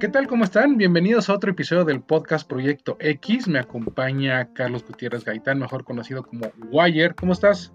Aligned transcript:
¿Qué 0.00 0.06
tal? 0.06 0.28
¿Cómo 0.28 0.44
están? 0.44 0.76
Bienvenidos 0.76 1.28
a 1.28 1.34
otro 1.34 1.50
episodio 1.50 1.84
del 1.84 2.00
podcast 2.00 2.48
Proyecto 2.48 2.96
X. 3.00 3.48
Me 3.48 3.58
acompaña 3.58 4.52
Carlos 4.54 4.84
Gutiérrez 4.86 5.24
Gaitán, 5.24 5.58
mejor 5.58 5.82
conocido 5.82 6.22
como 6.22 6.52
Wire. 6.70 7.16
¿Cómo 7.16 7.32
estás? 7.32 7.72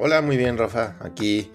Hola, 0.00 0.22
muy 0.22 0.36
bien, 0.36 0.56
Rafa. 0.56 0.96
Aquí 1.00 1.50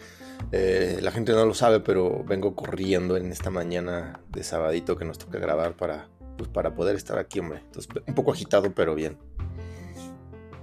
eh, 0.51 0.99
la 1.01 1.11
gente 1.11 1.31
no 1.31 1.45
lo 1.45 1.53
sabe, 1.53 1.79
pero 1.79 2.23
vengo 2.25 2.53
corriendo 2.53 3.15
en 3.15 3.31
esta 3.31 3.49
mañana 3.49 4.19
de 4.29 4.43
sabadito 4.43 4.97
que 4.97 5.05
nos 5.05 5.17
toca 5.17 5.39
grabar 5.39 5.77
para, 5.77 6.09
pues, 6.37 6.49
para 6.49 6.73
poder 6.73 6.97
estar 6.97 7.17
aquí, 7.17 7.39
hombre. 7.39 7.59
Entonces, 7.65 7.89
un 8.05 8.13
poco 8.13 8.33
agitado, 8.33 8.73
pero 8.73 8.95
bien. 8.95 9.17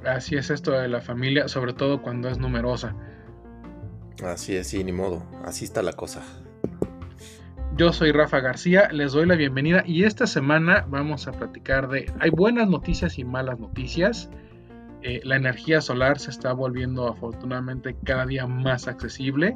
Así 0.05 0.37
es 0.37 0.51
esto 0.51 0.73
de 0.73 0.89
la 0.89 1.01
familia, 1.01 1.49
sobre 1.49 1.73
todo 1.73 2.03
cuando 2.03 2.29
es 2.29 2.39
numerosa. 2.39 2.95
Así 4.25 4.57
es, 4.57 4.69
sí, 4.69 4.83
ni 4.83 4.93
modo. 4.93 5.23
Así 5.45 5.65
está 5.65 5.83
la 5.83 5.93
cosa. 5.93 6.23
Yo 7.77 7.93
soy 7.93 8.11
Rafa 8.13 8.41
García, 8.41 8.89
les 8.91 9.13
doy 9.13 9.27
la 9.27 9.35
bienvenida 9.37 9.83
y 9.85 10.05
esta 10.05 10.27
semana 10.27 10.87
vamos 10.89 11.29
a 11.29 11.33
platicar 11.33 11.89
de... 11.89 12.11
Hay 12.21 12.31
buenas 12.31 12.69
noticias 12.69 13.19
y 13.19 13.25
malas 13.25 13.59
noticias. 13.59 14.31
Eh, 15.03 15.21
la 15.25 15.37
energía 15.37 15.83
solar 15.83 16.19
se 16.19 16.31
está 16.31 16.55
volviendo 16.55 17.07
afortunadamente 17.07 17.95
cada 18.05 18.25
día 18.25 18.47
más 18.47 18.89
accesible. 18.89 19.55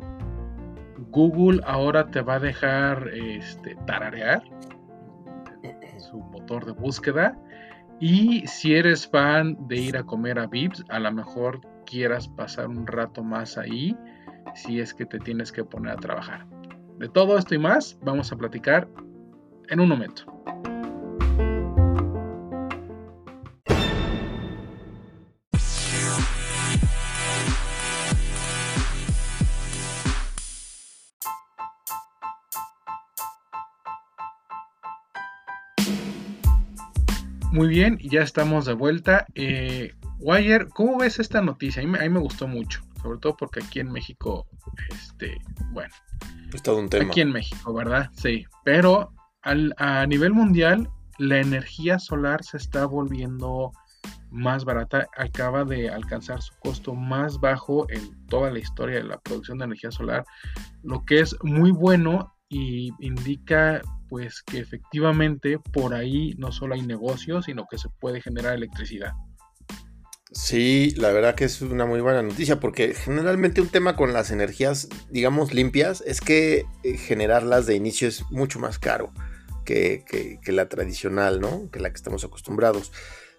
Google 1.08 1.62
ahora 1.64 2.11
te 2.11 2.20
va 2.20 2.34
a 2.34 2.41
dejar 2.41 3.08
este, 3.14 3.74
tararear 3.86 4.42
su 6.00 6.19
motor 6.19 6.67
de 6.67 6.72
búsqueda. 6.72 7.39
Y 8.00 8.47
si 8.47 8.74
eres 8.74 9.06
fan 9.06 9.56
de 9.69 9.77
ir 9.77 9.97
a 9.97 10.02
comer 10.02 10.39
a 10.39 10.47
Vips, 10.47 10.84
a 10.89 10.98
lo 10.98 11.12
mejor 11.12 11.61
quieras 11.84 12.28
pasar 12.28 12.69
un 12.69 12.86
rato 12.86 13.22
más 13.22 13.58
ahí 13.58 13.97
si 14.54 14.80
es 14.80 14.94
que 14.94 15.06
te 15.06 15.18
tienes 15.18 15.52
que 15.52 15.64
poner 15.64 15.92
a 15.92 15.96
trabajar. 15.96 16.46
De 16.98 17.08
todo 17.08 17.38
esto 17.38 17.54
y 17.54 17.58
más 17.58 17.98
vamos 18.02 18.30
a 18.32 18.36
platicar 18.36 18.88
en 19.68 19.80
un 19.80 19.88
momento. 19.88 20.24
Muy 37.52 37.66
bien, 37.66 37.98
ya 37.98 38.22
estamos 38.22 38.64
de 38.64 38.74
vuelta. 38.74 39.26
Eh, 39.34 39.92
Wire, 40.20 40.68
¿cómo 40.68 40.98
ves 40.98 41.18
esta 41.18 41.42
noticia? 41.42 41.82
A 41.82 41.86
mí, 41.86 41.98
a 41.98 42.02
mí, 42.02 42.08
me 42.08 42.20
gustó 42.20 42.46
mucho, 42.46 42.80
sobre 43.02 43.18
todo 43.18 43.36
porque 43.36 43.62
aquí 43.62 43.80
en 43.80 43.90
México, 43.90 44.46
este, 44.90 45.38
bueno, 45.72 45.92
es 46.52 46.62
todo 46.62 46.78
un 46.78 46.88
tema. 46.88 47.10
Aquí 47.10 47.20
en 47.20 47.32
México, 47.32 47.72
¿verdad? 47.72 48.10
Sí. 48.12 48.44
Pero 48.64 49.12
a 49.42 50.06
nivel 50.06 50.32
mundial, 50.32 50.90
la 51.18 51.38
energía 51.38 51.98
solar 51.98 52.44
se 52.44 52.56
está 52.56 52.86
volviendo 52.86 53.72
más 54.30 54.64
barata. 54.64 55.06
Acaba 55.16 55.64
de 55.64 55.90
alcanzar 55.90 56.40
su 56.42 56.54
costo 56.60 56.94
más 56.94 57.38
bajo 57.40 57.88
en 57.90 58.26
toda 58.26 58.50
la 58.50 58.58
historia 58.58 58.96
de 58.96 59.04
la 59.04 59.18
producción 59.18 59.58
de 59.58 59.64
energía 59.64 59.90
solar. 59.90 60.24
Lo 60.82 61.05
que 61.05 61.20
es 61.20 61.36
muy 61.42 61.70
bueno 61.70 62.34
y 62.48 62.92
indica 63.00 63.80
pues 64.08 64.42
que 64.42 64.58
efectivamente 64.58 65.58
por 65.58 65.94
ahí 65.94 66.34
no 66.36 66.50
solo 66.50 66.74
hay 66.74 66.83
negocios, 66.83 67.44
sino 67.44 67.66
que 67.70 67.78
se 67.78 67.89
puede 68.00 68.20
generar 68.20 68.55
electricidad. 68.55 69.12
Sí, 70.33 70.95
la 70.96 71.11
verdad 71.11 71.35
que 71.35 71.45
es 71.45 71.61
una 71.61 71.86
muy 71.86 72.01
buena 72.01 72.23
noticia 72.23 72.61
porque 72.61 72.95
generalmente 72.95 73.61
un 73.61 73.68
tema 73.68 73.96
con 73.96 74.13
las 74.13 74.30
energías, 74.30 74.89
digamos, 75.11 75.52
limpias 75.52 76.05
es 76.07 76.20
que 76.20 76.67
eh, 76.85 76.96
generarlas 76.96 77.67
de 77.67 77.74
inicio 77.74 78.07
es 78.07 78.23
mucho 78.30 78.61
más 78.61 78.79
caro 78.79 79.13
que, 79.64 80.39
la 80.46 80.69
tradicional, 80.69 81.40
¿no? 81.40 81.69
Que 81.70 81.80
la 81.80 81.90
que 81.90 81.96
estamos 81.96 82.24
acostumbrados. 82.24 82.92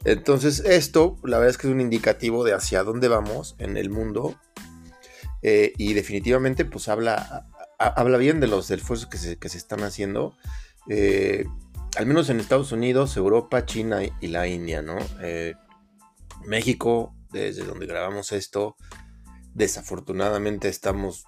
Entonces 0.04 0.60
esto, 0.66 1.18
la 1.24 1.38
verdad 1.38 1.52
es 1.52 1.58
que 1.58 1.68
es 1.68 1.74
un 1.74 1.80
indicativo 1.80 2.44
de 2.44 2.54
hacia 2.54 2.84
dónde 2.84 3.08
vamos 3.08 3.56
en 3.60 3.78
el 3.78 3.90
mundo 3.90 4.38
eh, 5.44 5.74
y 5.78 5.94
definitivamente 5.94 6.66
pues 6.66 6.90
habla, 6.90 7.48
habla 7.80 8.18
bien 8.18 8.40
de 8.42 8.48
los 8.48 8.70
esfuerzos 8.70 9.08
que 9.08 9.18
se, 9.18 9.38
que 9.38 9.48
se 9.48 9.58
están 9.58 9.84
haciendo. 9.84 10.36
Eh, 10.90 11.46
al 11.98 12.06
menos 12.06 12.30
en 12.30 12.40
Estados 12.40 12.72
Unidos, 12.74 13.16
Europa, 13.16 13.66
China 13.66 14.02
y 14.20 14.28
la 14.28 14.48
India, 14.48 14.82
¿no? 14.82 14.98
México, 16.46 17.16
desde 17.32 17.64
donde 17.64 17.86
grabamos 17.86 18.32
esto, 18.32 18.76
desafortunadamente 19.54 20.70
estamos, 20.70 21.26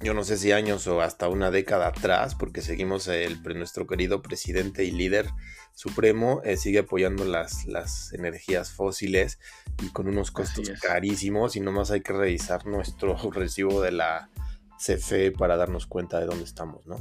yo 0.00 0.14
no 0.14 0.24
sé 0.24 0.36
si 0.36 0.52
años 0.52 0.86
o 0.86 1.00
hasta 1.00 1.28
una 1.28 1.50
década 1.50 1.88
atrás, 1.88 2.34
porque 2.34 2.62
seguimos 2.62 3.08
el, 3.08 3.42
nuestro 3.56 3.86
querido 3.86 4.22
presidente 4.22 4.84
y 4.84 4.90
líder 4.90 5.28
supremo, 5.74 6.40
eh, 6.44 6.56
sigue 6.56 6.80
apoyando 6.80 7.24
las, 7.24 7.66
las 7.66 8.12
energías 8.12 8.70
fósiles 8.70 9.38
y 9.82 9.88
con 9.88 10.06
unos 10.08 10.30
costos 10.30 10.70
carísimos 10.80 11.56
y 11.56 11.60
nomás 11.60 11.90
hay 11.90 12.00
que 12.00 12.12
revisar 12.12 12.66
nuestro 12.66 13.16
recibo 13.32 13.80
de 13.80 13.92
la 13.92 14.30
CFE 14.78 15.32
para 15.32 15.56
darnos 15.56 15.86
cuenta 15.86 16.20
de 16.20 16.26
dónde 16.26 16.44
estamos, 16.44 16.86
¿no? 16.86 16.96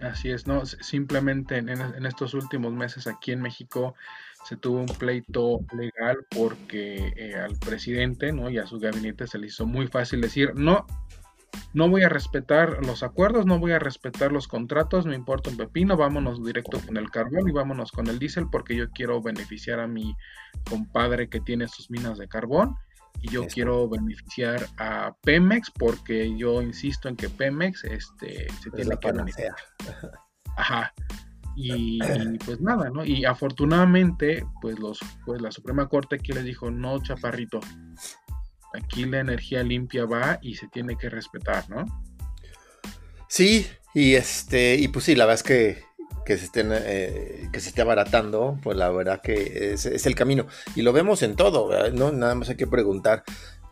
Así 0.00 0.30
es, 0.30 0.46
¿no? 0.46 0.64
Simplemente 0.64 1.58
en 1.58 2.06
estos 2.06 2.34
últimos 2.34 2.72
meses 2.72 3.06
aquí 3.06 3.32
en 3.32 3.40
México 3.40 3.94
se 4.44 4.56
tuvo 4.56 4.80
un 4.80 4.86
pleito 4.86 5.60
legal 5.72 6.18
porque 6.34 7.12
eh, 7.16 7.34
al 7.34 7.56
presidente 7.58 8.32
¿no? 8.32 8.50
y 8.50 8.58
a 8.58 8.66
su 8.66 8.78
gabinete 8.78 9.26
se 9.26 9.38
le 9.38 9.46
hizo 9.46 9.66
muy 9.66 9.86
fácil 9.86 10.20
decir, 10.20 10.52
no, 10.54 10.86
no 11.74 11.88
voy 11.88 12.02
a 12.02 12.08
respetar 12.08 12.84
los 12.84 13.02
acuerdos, 13.02 13.46
no 13.46 13.58
voy 13.58 13.72
a 13.72 13.78
respetar 13.78 14.32
los 14.32 14.48
contratos, 14.48 15.06
no 15.06 15.14
importa 15.14 15.50
un 15.50 15.56
pepino, 15.56 15.96
vámonos 15.96 16.42
directo 16.44 16.80
con 16.84 16.96
el 16.96 17.10
carbón 17.10 17.48
y 17.48 17.52
vámonos 17.52 17.92
con 17.92 18.08
el 18.08 18.18
diésel 18.18 18.46
porque 18.50 18.76
yo 18.76 18.90
quiero 18.90 19.22
beneficiar 19.22 19.80
a 19.80 19.86
mi 19.86 20.14
compadre 20.68 21.28
que 21.28 21.40
tiene 21.40 21.68
sus 21.68 21.90
minas 21.90 22.18
de 22.18 22.28
carbón 22.28 22.74
y 23.20 23.30
yo 23.30 23.46
quiero 23.46 23.88
beneficiar 23.88 24.66
a 24.78 25.14
Pemex 25.22 25.70
porque 25.70 26.36
yo 26.36 26.62
insisto 26.62 27.08
en 27.08 27.16
que 27.16 27.28
Pemex 27.28 27.84
este, 27.84 28.48
se 28.62 28.70
tiene 28.70 28.96
que 28.98 29.12
beneficiar. 29.12 29.54
Ajá. 30.56 30.92
Y, 31.54 32.00
pues 32.44 32.60
nada, 32.60 32.90
¿no? 32.90 33.04
Y 33.04 33.24
afortunadamente, 33.24 34.44
pues 34.60 34.78
los, 34.78 35.00
pues 35.26 35.40
la 35.42 35.50
Suprema 35.50 35.88
Corte 35.88 36.16
aquí 36.16 36.32
les 36.32 36.44
dijo, 36.44 36.70
no, 36.70 37.02
chaparrito, 37.02 37.60
aquí 38.74 39.04
la 39.04 39.20
energía 39.20 39.62
limpia 39.62 40.06
va 40.06 40.38
y 40.40 40.54
se 40.54 40.68
tiene 40.68 40.96
que 40.96 41.10
respetar, 41.10 41.68
¿no? 41.68 41.84
Sí, 43.28 43.66
y 43.94 44.14
este, 44.14 44.76
y 44.76 44.88
pues 44.88 45.04
sí, 45.04 45.14
la 45.14 45.26
verdad 45.26 45.40
es 45.40 45.42
que, 45.42 45.84
que 46.24 46.36
se 46.38 46.44
estén, 46.44 46.70
eh, 46.72 47.48
que 47.52 47.60
se 47.60 47.70
esté 47.70 47.82
abaratando, 47.82 48.58
pues 48.62 48.76
la 48.76 48.90
verdad 48.90 49.20
que 49.22 49.72
es, 49.72 49.86
es 49.86 50.06
el 50.06 50.14
camino. 50.14 50.46
Y 50.74 50.82
lo 50.82 50.92
vemos 50.92 51.22
en 51.22 51.36
todo. 51.36 51.70
¿no? 51.90 52.12
Nada 52.12 52.34
más 52.34 52.48
hay 52.48 52.56
que 52.56 52.66
preguntar 52.66 53.24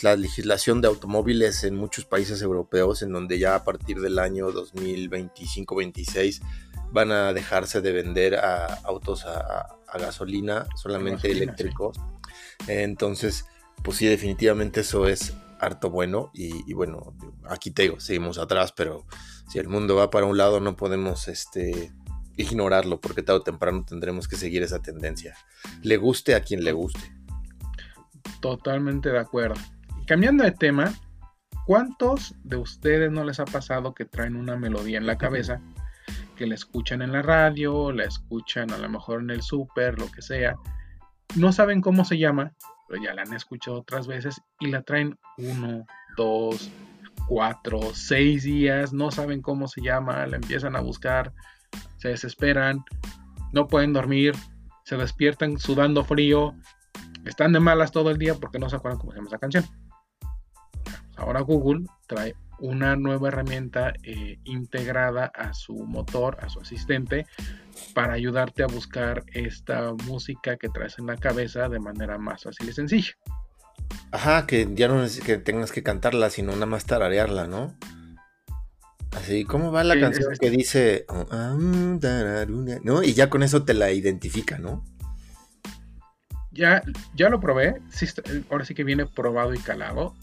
la 0.03 0.17
legislación 0.17 0.81
de 0.81 0.89
automóviles 0.89 1.65
en 1.65 1.77
muchos 1.77 2.05
países 2.05 2.43
europeos, 2.43 3.03
en 3.03 3.13
donde 3.13 3.39
ya 3.39 3.55
a 3.55 3.65
partir 3.65 4.01
del 4.01 4.19
año 4.19 4.51
2025-26 4.51 6.41
van 6.93 7.13
a 7.13 7.33
dejarse 7.33 7.81
de 7.81 7.93
vender 7.93 8.37
a 8.37 8.67
autos 8.85 9.27
a, 9.27 9.77
gasolina, 9.99 10.67
solamente 10.77 11.31
eléctricos. 11.31 11.99
Entonces, 12.69 13.45
pues 13.83 13.97
sí, 13.97 14.07
definitivamente 14.07 14.81
eso 14.81 15.09
es 15.09 15.35
harto 15.59 15.91
bueno. 15.91 16.31
Y, 16.33 16.73
bueno, 16.75 17.15
aquí 17.49 17.71
te 17.71 17.83
digo, 17.83 18.01
seguimos 18.01 18.39
atrás, 18.39 18.73
pero 18.73 19.05
si 19.49 19.59
el 19.59 19.69
mundo 19.69 19.97
va 19.97 20.11
para 20.11 20.27
un 20.27 20.37
lado, 20.37 20.61
no 20.61 20.77
podemos 20.77 21.29
este, 21.29 21.93
ignorarlo, 22.37 23.01
porque 23.01 23.23
tarde 23.23 23.41
o 23.41 23.43
temprano 23.43 23.85
tendremos 23.85 24.29
que 24.29 24.37
seguir 24.37 24.63
esa 24.63 24.81
tendencia. 24.81 25.37
Le 25.83 25.97
guste 25.97 26.35
a 26.35 26.43
quien 26.43 26.65
le 26.65 26.73
guste. 26.73 27.13
Totalmente 28.41 29.11
de 29.11 29.19
acuerdo. 29.19 29.61
cambiando 30.07 30.45
de 30.45 30.53
tema, 30.53 30.93
¿cuántos 31.67 32.35
de 32.43 32.57
ustedes 32.57 33.11
no 33.11 33.25
les 33.25 33.39
ha 33.41 33.45
pasado 33.45 33.95
que 33.95 34.05
traen 34.05 34.37
una 34.37 34.57
melodía 34.57 34.99
en 34.99 35.07
la 35.07 35.19
cabeza? 35.19 35.61
La 36.47 36.55
escuchan 36.55 37.03
en 37.03 37.13
la 37.13 37.23
radio, 37.23 37.93
la 37.93 38.05
escuchan 38.05 38.71
a 38.73 38.79
lo 38.79 38.89
mejor 38.89 39.21
en 39.21 39.31
el 39.31 39.43
súper, 39.43 39.99
lo 39.99 40.11
que 40.11 40.23
sea. 40.23 40.57
No 41.37 41.53
saben 41.53 41.81
cómo 41.81 42.05
se 42.05 42.19
llama, 42.19 42.53
pero 42.89 43.03
ya 43.03 43.15
la 43.15 43.23
han 43.23 43.33
escuchado 43.35 43.79
otras 43.79 44.07
veces 44.07 44.41
y 44.59 44.69
la 44.69 44.83
traen 44.83 45.19
uno, 45.39 45.87
dos, 46.17 46.71
cuatro, 47.29 47.81
seis 47.95 48.43
días, 48.43 48.93
no 48.93 49.11
saben 49.11 49.41
cómo 49.41 49.69
se 49.69 49.81
llama, 49.81 50.27
la 50.27 50.37
empiezan 50.37 50.75
a 50.75 50.81
buscar, 50.81 51.33
se 51.99 52.09
desesperan, 52.09 52.85
no 53.53 53.69
pueden 53.69 53.93
dormir, 53.93 54.35
se 54.85 54.97
despiertan 54.97 55.59
sudando 55.59 56.05
frío, 56.05 56.55
están 57.25 57.53
de 57.53 57.61
malas 57.61 57.93
todo 57.93 58.11
el 58.11 58.19
día 58.19 58.35
porque 58.35 58.59
no 58.59 58.69
se 58.69 58.77
acuerdan 58.77 58.99
cómo 58.99 59.13
se 59.13 59.19
llama 59.19 59.29
esa 59.29 59.39
canción. 59.39 59.65
Ahora 61.17 61.41
Google 61.43 61.85
trae 62.09 62.35
una 62.61 62.97
nueva 62.97 63.29
herramienta 63.29 63.93
eh, 64.03 64.39
integrada 64.45 65.27
a 65.27 65.55
su 65.55 65.75
motor, 65.75 66.39
a 66.41 66.49
su 66.49 66.61
asistente, 66.61 67.27
para 67.95 68.15
ayudarte 68.15 68.63
a 68.63 68.67
buscar 68.67 69.25
esta 69.33 69.93
música 70.07 70.57
que 70.57 70.69
traes 70.69 70.99
en 70.99 71.07
la 71.07 71.17
cabeza 71.17 71.69
de 71.69 71.81
manera 71.81 72.19
más 72.19 72.45
fácil 72.45 72.69
y 72.69 72.73
sencilla. 72.73 73.13
Ajá, 74.13 74.47
que 74.47 74.69
ya 74.75 74.89
no 74.89 75.03
es 75.03 75.21
que 75.21 75.39
tengas 75.39 75.73
que 75.73 75.83
cantarla, 75.83 76.31
sino 76.31 76.53
nada 76.53 76.67
más 76.67 76.85
tararearla, 76.85 77.47
¿no? 77.47 77.75
Así, 79.13 79.45
¿cómo 79.45 79.73
va 79.73 79.83
la 79.83 79.99
canción 79.99 80.33
que 80.41 80.51
dice, 80.51 81.05
oh, 81.09 81.27
ah, 81.31 81.57
¿no? 81.59 83.03
Y 83.03 83.15
ya 83.15 83.29
con 83.29 83.43
eso 83.43 83.65
te 83.65 83.75
la 83.75 83.91
identifica, 83.91 84.59
¿no? 84.59 84.85
Ya, 86.61 86.83
ya 87.15 87.31
lo 87.31 87.41
probé, 87.41 87.81
ahora 88.51 88.67
sí 88.67 88.75
que 88.75 88.85
viene 88.85 89.07
probado 89.07 89.55
y 89.55 89.59
calado. 89.61 90.15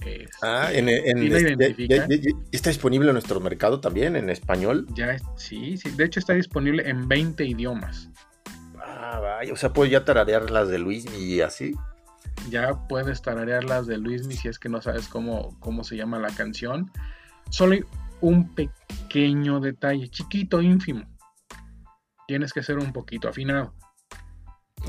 ah, 0.44 0.70
en, 0.72 0.88
este, 0.88 2.36
está 2.52 2.70
disponible 2.70 3.10
en 3.10 3.14
nuestro 3.14 3.40
mercado 3.40 3.80
también, 3.80 4.16
en 4.16 4.30
español. 4.30 4.86
Ya, 4.94 5.18
sí, 5.36 5.78
sí, 5.78 5.90
de 5.90 6.06
hecho 6.06 6.20
está 6.20 6.34
disponible 6.34 6.88
en 6.88 7.08
20 7.08 7.44
idiomas. 7.44 8.12
Ah, 8.80 9.20
vaya, 9.20 9.52
o 9.52 9.56
sea, 9.56 9.74
puedes 9.74 9.92
ya 9.92 10.06
tararear 10.06 10.52
las 10.52 10.68
de 10.68 10.78
Luis 10.78 11.08
y 11.18 11.42
así. 11.42 11.74
Ya 12.52 12.88
puedes 12.88 13.24
tararear 13.24 13.64
las 13.64 13.88
de 13.88 13.98
Luis 13.98 14.28
si 14.28 14.48
es 14.48 14.60
que 14.60 14.70
no 14.70 14.80
sabes 14.80 15.08
cómo, 15.08 15.60
cómo 15.60 15.84
se 15.84 15.98
llama 15.98 16.20
la 16.20 16.30
canción. 16.30 16.92
Solo 17.50 17.78
un 18.22 18.54
pequeño 18.54 19.60
detalle, 19.60 20.08
chiquito, 20.10 20.62
ínfimo. 20.62 21.04
Tienes 22.28 22.54
que 22.54 22.62
ser 22.62 22.78
un 22.78 22.94
poquito 22.94 23.28
afinado. 23.28 23.74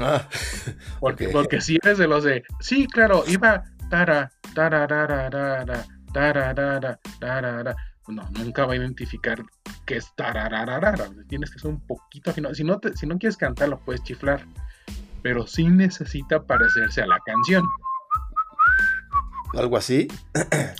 Ah, 0.01 0.29
porque, 1.01 1.29
porque 1.29 1.61
si 1.61 1.77
eres 1.83 1.99
de 1.99 2.07
los 2.07 2.25
de, 2.25 2.45
sí, 2.61 2.87
claro, 2.87 3.25
iba 3.27 3.65
tara, 3.91 4.31
tarararara, 4.55 5.85
tararara, 6.13 6.99
tarara. 7.19 7.77
No, 8.07 8.27
nunca 8.31 8.65
va 8.65 8.73
a 8.73 8.77
identificar 8.77 9.43
que 9.85 9.99
es 9.99 10.15
tarararara. 10.17 11.11
Tienes 11.29 11.51
que 11.51 11.59
ser 11.59 11.71
un 11.71 11.81
poquito 11.87 12.31
afinado. 12.31 12.55
Si 12.55 12.65
no, 12.65 12.81
si 12.95 13.07
no 13.07 13.19
quieres 13.19 13.37
cantarlo, 13.37 13.81
puedes 13.81 14.03
chiflar. 14.03 14.47
Pero 15.23 15.47
sí 15.47 15.69
necesita 15.69 16.43
parecerse 16.43 17.03
a 17.03 17.07
la 17.07 17.19
canción. 17.21 17.65
¿Algo 19.55 19.77
así? 19.77 20.09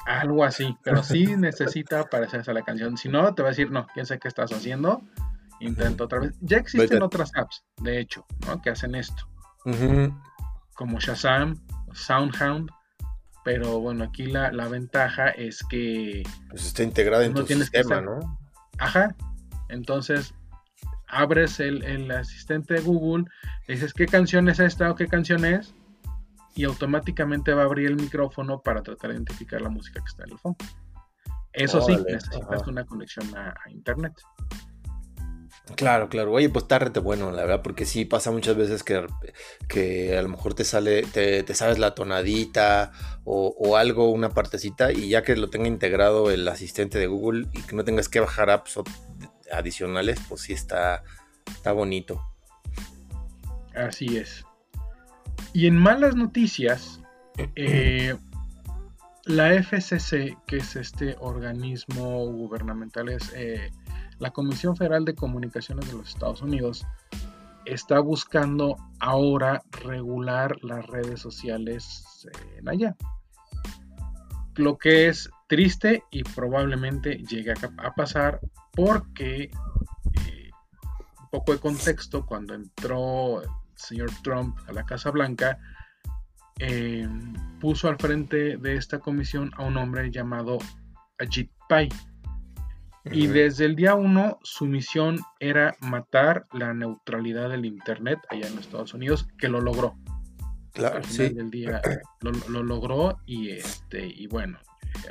Algo 0.07 0.45
así, 0.45 0.77
pero 0.83 1.03
sí 1.03 1.37
necesita 1.37 2.05
parecerse 2.05 2.51
a 2.51 2.55
la 2.55 2.63
canción. 2.63 2.97
Si 2.97 3.09
no, 3.09 3.35
te 3.35 3.43
va 3.43 3.49
a 3.49 3.51
decir, 3.51 3.71
no, 3.71 3.87
quién 3.93 4.07
sé 4.07 4.19
qué 4.19 4.29
estás 4.29 4.53
haciendo. 4.53 5.03
Intento 5.61 6.05
otra 6.05 6.21
vez. 6.21 6.35
Ya 6.41 6.59
existen 6.59 7.03
otras 7.03 7.33
apps, 7.35 7.65
de 7.83 8.01
hecho, 8.01 8.25
¿no? 8.47 8.61
Que 8.63 8.71
hacen 8.71 8.95
esto. 8.95 9.29
Como 10.75 10.99
Shazam, 10.99 11.57
Soundhound. 11.93 12.71
Pero 13.45 13.81
bueno, 13.81 14.05
aquí 14.05 14.27
la, 14.27 14.51
ventaja 14.69 15.29
es 15.31 15.65
que. 15.69 16.23
Pues 16.51 16.67
está 16.67 16.83
integrada 16.83 17.25
en 17.25 17.35
tu 17.35 17.47
sistema, 17.47 18.01
¿no? 18.01 18.39
Ajá. 18.79 19.15
Entonces, 19.69 20.35
abres 21.07 21.61
el, 21.61 21.83
el, 21.85 22.11
asistente 22.11 22.75
de 22.75 22.81
Google, 22.81 23.25
dices 23.67 23.93
qué 23.93 24.07
canción 24.07 24.49
es 24.49 24.61
esta 24.61 24.91
o 24.91 24.95
qué 24.95 25.07
canción 25.07 25.45
es, 25.45 25.75
y 26.55 26.65
automáticamente 26.65 27.53
va 27.55 27.63
a 27.63 27.65
abrir 27.67 27.87
el 27.87 27.97
micrófono 27.97 28.61
para 28.61 28.83
tratar 28.83 29.11
de 29.11 29.17
identificar 29.17 29.61
la 29.61 29.69
música 29.69 30.01
que 30.01 30.09
está 30.09 30.25
en 30.25 30.33
el 30.33 30.39
fondo. 30.39 30.59
Eso 31.53 31.81
sí, 31.81 31.97
necesitas 32.07 32.67
una 32.67 32.85
conexión 32.85 33.27
a, 33.37 33.55
internet. 33.71 34.13
Claro, 35.77 36.09
claro. 36.09 36.33
Oye, 36.33 36.49
pues 36.49 36.65
está 36.65 36.79
rete 36.79 37.01
bueno, 37.01 37.31
la 37.31 37.43
verdad, 37.43 37.63
porque 37.63 37.85
sí 37.85 38.05
pasa 38.05 38.31
muchas 38.31 38.57
veces 38.57 38.83
que, 38.83 39.07
que 39.69 40.17
a 40.17 40.23
lo 40.23 40.29
mejor 40.29 40.55
te 40.55 40.65
sale, 40.65 41.03
te, 41.03 41.55
sabes 41.55 41.79
la 41.79 41.95
tonadita 41.95 42.93
o, 43.25 43.77
algo, 43.77 44.11
una 44.11 44.31
partecita, 44.31 44.93
y 44.93 45.11
ya 45.11 45.23
que 45.23 45.37
lo 45.37 45.51
tenga 45.51 45.69
integrado 45.69 46.31
el 46.31 46.49
asistente 46.49 46.99
de 46.99 47.07
Google 47.07 47.47
y 47.53 47.63
que 47.63 47.77
no 47.77 47.85
tengas 47.85 48.09
que 48.09 48.21
bajar 48.21 48.51
apps 48.51 48.81
adicionales, 49.53 50.19
pues 50.29 50.43
sí 50.43 50.55
está, 50.55 51.05
está 51.47 51.73
bonito. 51.73 52.23
Así 53.75 54.17
es. 54.17 54.45
Y 55.53 55.67
en 55.67 55.77
malas 55.77 56.17
noticias, 56.17 57.01
eh, 57.57 58.17
la 59.25 59.53
FCC, 59.63 60.39
que 60.47 60.57
es 60.57 60.77
este 60.77 61.17
organismo 61.21 62.25
gubernamental, 62.27 63.11
es 63.11 63.31
eh, 63.37 63.71
la 64.19 64.31
Comisión 64.31 64.77
Federal 64.77 65.05
de 65.05 65.15
Comunicaciones 65.15 65.87
de 65.89 65.99
los 65.99 66.09
Estados 66.09 66.43
Unidos, 66.43 66.87
está 67.65 68.01
buscando 68.01 68.77
ahora 68.99 69.63
regular 69.71 70.57
las 70.63 70.87
redes 70.87 71.21
sociales 71.21 72.27
en 72.57 72.69
allá. 72.69 72.97
Lo 74.57 74.77
que 74.79 75.09
es 75.09 75.31
triste 75.47 76.03
y 76.11 76.25
probablemente 76.25 77.23
llegue 77.29 77.53
a, 77.53 77.95
pasar 77.95 78.41
porque, 78.73 79.51
eh, 80.27 80.51
un 81.21 81.31
poco 81.31 81.53
de 81.53 81.59
contexto, 81.59 82.27
cuando 82.27 82.55
entró 82.55 83.43
señor 83.79 84.11
Trump 84.23 84.59
a 84.67 84.73
la 84.73 84.85
Casa 84.85 85.11
Blanca, 85.11 85.59
eh, 86.59 87.09
puso 87.61 87.89
al 87.89 87.97
frente 87.97 88.57
de 88.57 88.75
esta 88.75 88.99
comisión 88.99 89.53
a 89.57 89.63
un 89.63 89.77
hombre 89.77 90.11
llamado 90.11 90.59
Ajit 91.19 91.51
Pai. 91.69 91.89
Y 93.13 93.27
desde 93.27 93.65
el 93.65 93.77
día 93.77 93.95
uno 93.95 94.39
su 94.43 94.67
misión 94.67 95.19
era 95.41 95.77
matar 95.81 96.47
la 96.53 96.75
neutralidad 96.75 97.51
del 97.51 97.65
Internet 97.65 98.19
allá 98.31 98.49
en 98.49 98.59
Estados 98.59 98.95
Unidos, 98.95 99.29
que 99.39 99.49
lo 99.49 99.61
logró. 99.61 99.97
Claro, 100.73 100.99
Al 100.99 101.05
final 101.05 101.35
del 101.35 101.51
día 101.51 101.81
lo, 102.21 102.63
logró 102.63 103.19
y, 103.27 103.51
este, 103.51 104.07
y 104.07 104.27
bueno, 104.27 104.59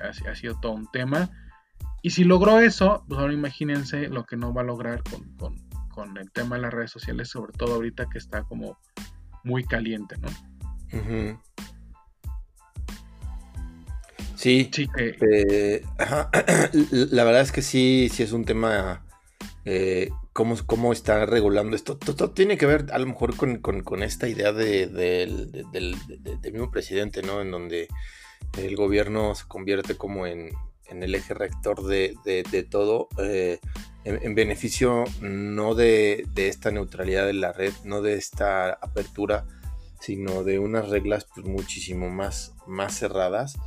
ha, 0.02 0.36
sido 0.36 0.60
todo 0.60 0.74
un 0.74 0.88
tema. 0.92 1.30
Y 2.02 2.12
si 2.12 2.24
logró 2.24 2.60
eso, 2.60 3.04
pues 3.08 3.20
ahora 3.20 3.34
imagínense 3.34 4.08
lo 4.08 4.26
que 4.26 4.38
no 4.38 4.54
va 4.54 4.62
a 4.62 4.66
lograr 4.66 5.02
con 5.04 5.36
con 5.98 6.16
el 6.16 6.32
tema 6.32 6.58
de 6.58 6.62
las 6.62 6.72
redes 6.72 6.92
sociales, 6.92 7.28
sobre 7.28 7.54
todo 7.54 7.74
ahorita 7.74 8.06
que 8.08 8.20
está 8.20 8.44
como 8.44 8.78
muy 9.44 9.64
caliente, 9.64 10.16
¿no? 10.20 10.30
Sí, 14.38 14.70
eh, 14.98 15.82
la 16.92 17.24
verdad 17.24 17.42
es 17.42 17.52
que 17.52 17.64
sí, 17.64 18.10
sí 18.14 18.22
es 18.22 18.32
un 18.34 18.46
tema, 18.46 19.04
eh, 19.66 20.10
cómo, 20.32 20.94
está 20.94 21.26
regulando 21.26 21.76
esto. 21.76 21.98
Todo, 21.98 22.30
tiene 22.32 22.58
que 22.58 22.68
ver 22.68 22.86
a 22.92 23.00
lo 23.00 23.08
mejor 23.08 23.36
con, 23.36 24.04
esta 24.04 24.30
idea 24.30 24.54
del 24.54 25.50
mismo 26.54 26.70
presidente, 26.70 27.24
¿no? 27.24 27.42
En 27.42 27.50
donde 27.50 27.88
el 28.60 28.76
gobierno 28.76 29.34
se 29.34 29.48
convierte 29.48 29.98
como 29.98 30.28
en, 30.28 30.52
en 30.90 31.02
el 31.04 31.16
eje 31.16 31.34
rector 31.34 31.84
de, 31.84 32.68
todo, 32.70 33.10
eh, 33.18 33.60
en, 34.04 34.36
beneficio 34.36 35.04
no 35.20 35.76
de, 35.76 36.28
esta 36.36 36.70
neutralidad 36.70 37.26
de 37.26 37.34
la 37.34 37.54
red, 37.54 37.74
no 37.84 38.02
de 38.02 38.16
esta 38.16 38.70
apertura, 38.70 39.46
sino 40.00 40.44
de 40.44 40.60
unas 40.60 40.90
reglas 40.90 41.26
pues, 41.34 41.48
muchísimo 41.48 42.10
más, 42.10 42.54
más 42.68 42.98
cerradas 42.98 43.58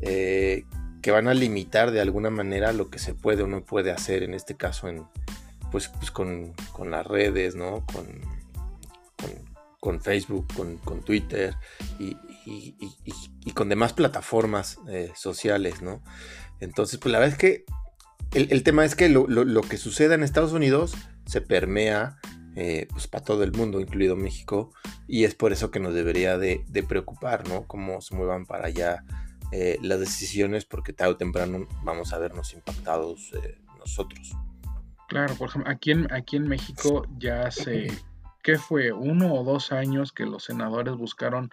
eh, 0.00 0.64
que 1.02 1.10
van 1.10 1.28
a 1.28 1.34
limitar 1.34 1.90
de 1.90 2.00
alguna 2.00 2.30
manera 2.30 2.72
lo 2.72 2.88
que 2.88 2.98
se 2.98 3.14
puede 3.14 3.42
o 3.42 3.46
no 3.46 3.64
puede 3.64 3.90
hacer, 3.90 4.22
en 4.22 4.34
este 4.34 4.56
caso 4.56 4.88
en, 4.88 5.04
pues, 5.70 5.88
pues 5.88 6.10
con, 6.10 6.54
las 6.88 7.06
redes, 7.06 7.56
¿no? 7.56 7.84
con, 7.92 8.06
con, 9.80 10.00
Facebook, 10.00 10.46
con, 10.84 11.02
Twitter 11.02 11.54
y, 11.98 12.16
con 13.52 13.68
demás 13.68 13.92
plataformas 13.92 14.78
eh, 14.88 15.12
sociales, 15.14 15.82
¿no? 15.82 16.02
Entonces, 16.60 16.98
pues 16.98 17.12
la 17.12 17.18
verdad 17.18 17.34
es 17.34 17.38
que 17.38 17.64
el, 18.34 18.62
tema 18.62 18.84
es 18.84 18.96
que 18.96 19.08
lo, 19.08 19.60
que 19.62 19.76
suceda 19.76 20.14
en 20.14 20.22
Estados 20.22 20.52
Unidos 20.52 20.94
se 21.26 21.40
permea 21.40 22.16
eh, 22.56 22.86
pues 22.90 23.06
para 23.06 23.24
todo 23.24 23.42
el 23.42 23.52
mundo, 23.52 23.80
incluido 23.80 24.16
México, 24.16 24.72
y 25.06 25.24
es 25.24 25.34
por 25.34 25.52
eso 25.52 25.70
que 25.70 25.80
nos 25.80 25.94
debería 25.94 26.38
de, 26.38 26.64
preocupar, 26.88 27.48
¿no? 27.48 27.66
Cómo 27.66 28.00
se 28.00 28.14
muevan 28.14 28.46
para 28.46 28.66
allá 28.66 29.04
eh, 29.56 29.78
las 29.82 30.00
decisiones, 30.00 30.64
porque 30.64 30.92
tarde 30.92 31.12
o 31.12 31.16
temprano 31.16 31.68
vamos 31.84 32.12
a 32.12 32.18
vernos 32.18 32.52
impactados 32.54 33.32
eh, 33.34 33.56
nosotros. 33.78 34.32
Claro, 35.08 35.36
por 35.36 35.48
ejemplo, 35.48 35.70
aquí 35.70 35.92
en, 35.92 36.12
aquí 36.12 36.34
en 36.34 36.48
México 36.48 37.06
ya 37.18 37.46
hace, 37.46 37.86
¿qué 38.42 38.58
fue? 38.58 38.90
Uno 38.90 39.32
o 39.32 39.44
dos 39.44 39.70
años 39.70 40.10
que 40.10 40.26
los 40.26 40.42
senadores 40.42 40.96
buscaron 40.96 41.50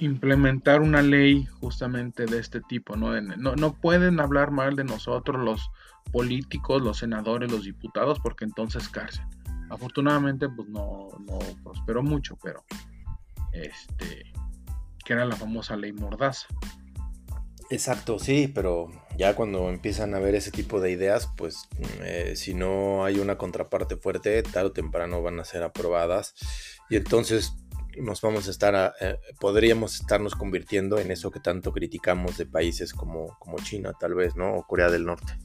implementar 0.00 0.80
una 0.80 1.00
ley 1.00 1.46
justamente 1.60 2.26
de 2.26 2.38
este 2.38 2.60
tipo, 2.62 2.96
¿no? 2.96 3.20
¿no? 3.20 3.54
No 3.54 3.74
pueden 3.74 4.18
hablar 4.18 4.50
mal 4.50 4.74
de 4.74 4.82
nosotros 4.82 5.40
los 5.44 5.70
políticos, 6.10 6.82
los 6.82 6.98
senadores, 6.98 7.52
los 7.52 7.62
diputados, 7.62 8.18
porque 8.18 8.44
entonces 8.44 8.88
cárcel. 8.88 9.24
Afortunadamente, 9.68 10.48
pues 10.48 10.68
no, 10.68 11.08
no 11.20 11.38
prosperó 11.62 12.02
mucho, 12.02 12.36
pero 12.42 12.64
este, 13.52 14.24
que 15.04 15.12
era 15.12 15.24
la 15.24 15.36
famosa 15.36 15.76
ley 15.76 15.92
Mordaza. 15.92 16.46
Exacto, 17.70 18.18
sí, 18.18 18.50
pero 18.52 18.88
ya 19.16 19.36
cuando 19.36 19.68
empiezan 19.68 20.14
a 20.14 20.18
ver 20.18 20.34
ese 20.34 20.50
tipo 20.50 20.80
de 20.80 20.90
ideas, 20.90 21.30
pues 21.36 21.68
eh, 22.02 22.32
si 22.34 22.52
no 22.52 23.04
hay 23.04 23.20
una 23.20 23.38
contraparte 23.38 23.96
fuerte, 23.96 24.42
tarde 24.42 24.68
o 24.68 24.72
temprano 24.72 25.22
van 25.22 25.38
a 25.38 25.44
ser 25.44 25.62
aprobadas. 25.62 26.34
Y 26.88 26.96
entonces 26.96 27.54
nos 27.96 28.20
vamos 28.22 28.48
a 28.48 28.50
estar, 28.50 28.94
eh, 29.00 29.18
podríamos 29.38 30.00
estarnos 30.00 30.34
convirtiendo 30.34 30.98
en 30.98 31.12
eso 31.12 31.30
que 31.30 31.38
tanto 31.38 31.72
criticamos 31.72 32.36
de 32.38 32.46
países 32.46 32.92
como, 32.92 33.36
como 33.38 33.58
China, 33.58 33.92
tal 33.98 34.14
vez, 34.14 34.34
¿no? 34.34 34.54
O 34.54 34.66
Corea 34.66 34.90
del 34.90 35.04
Norte. 35.04 35.38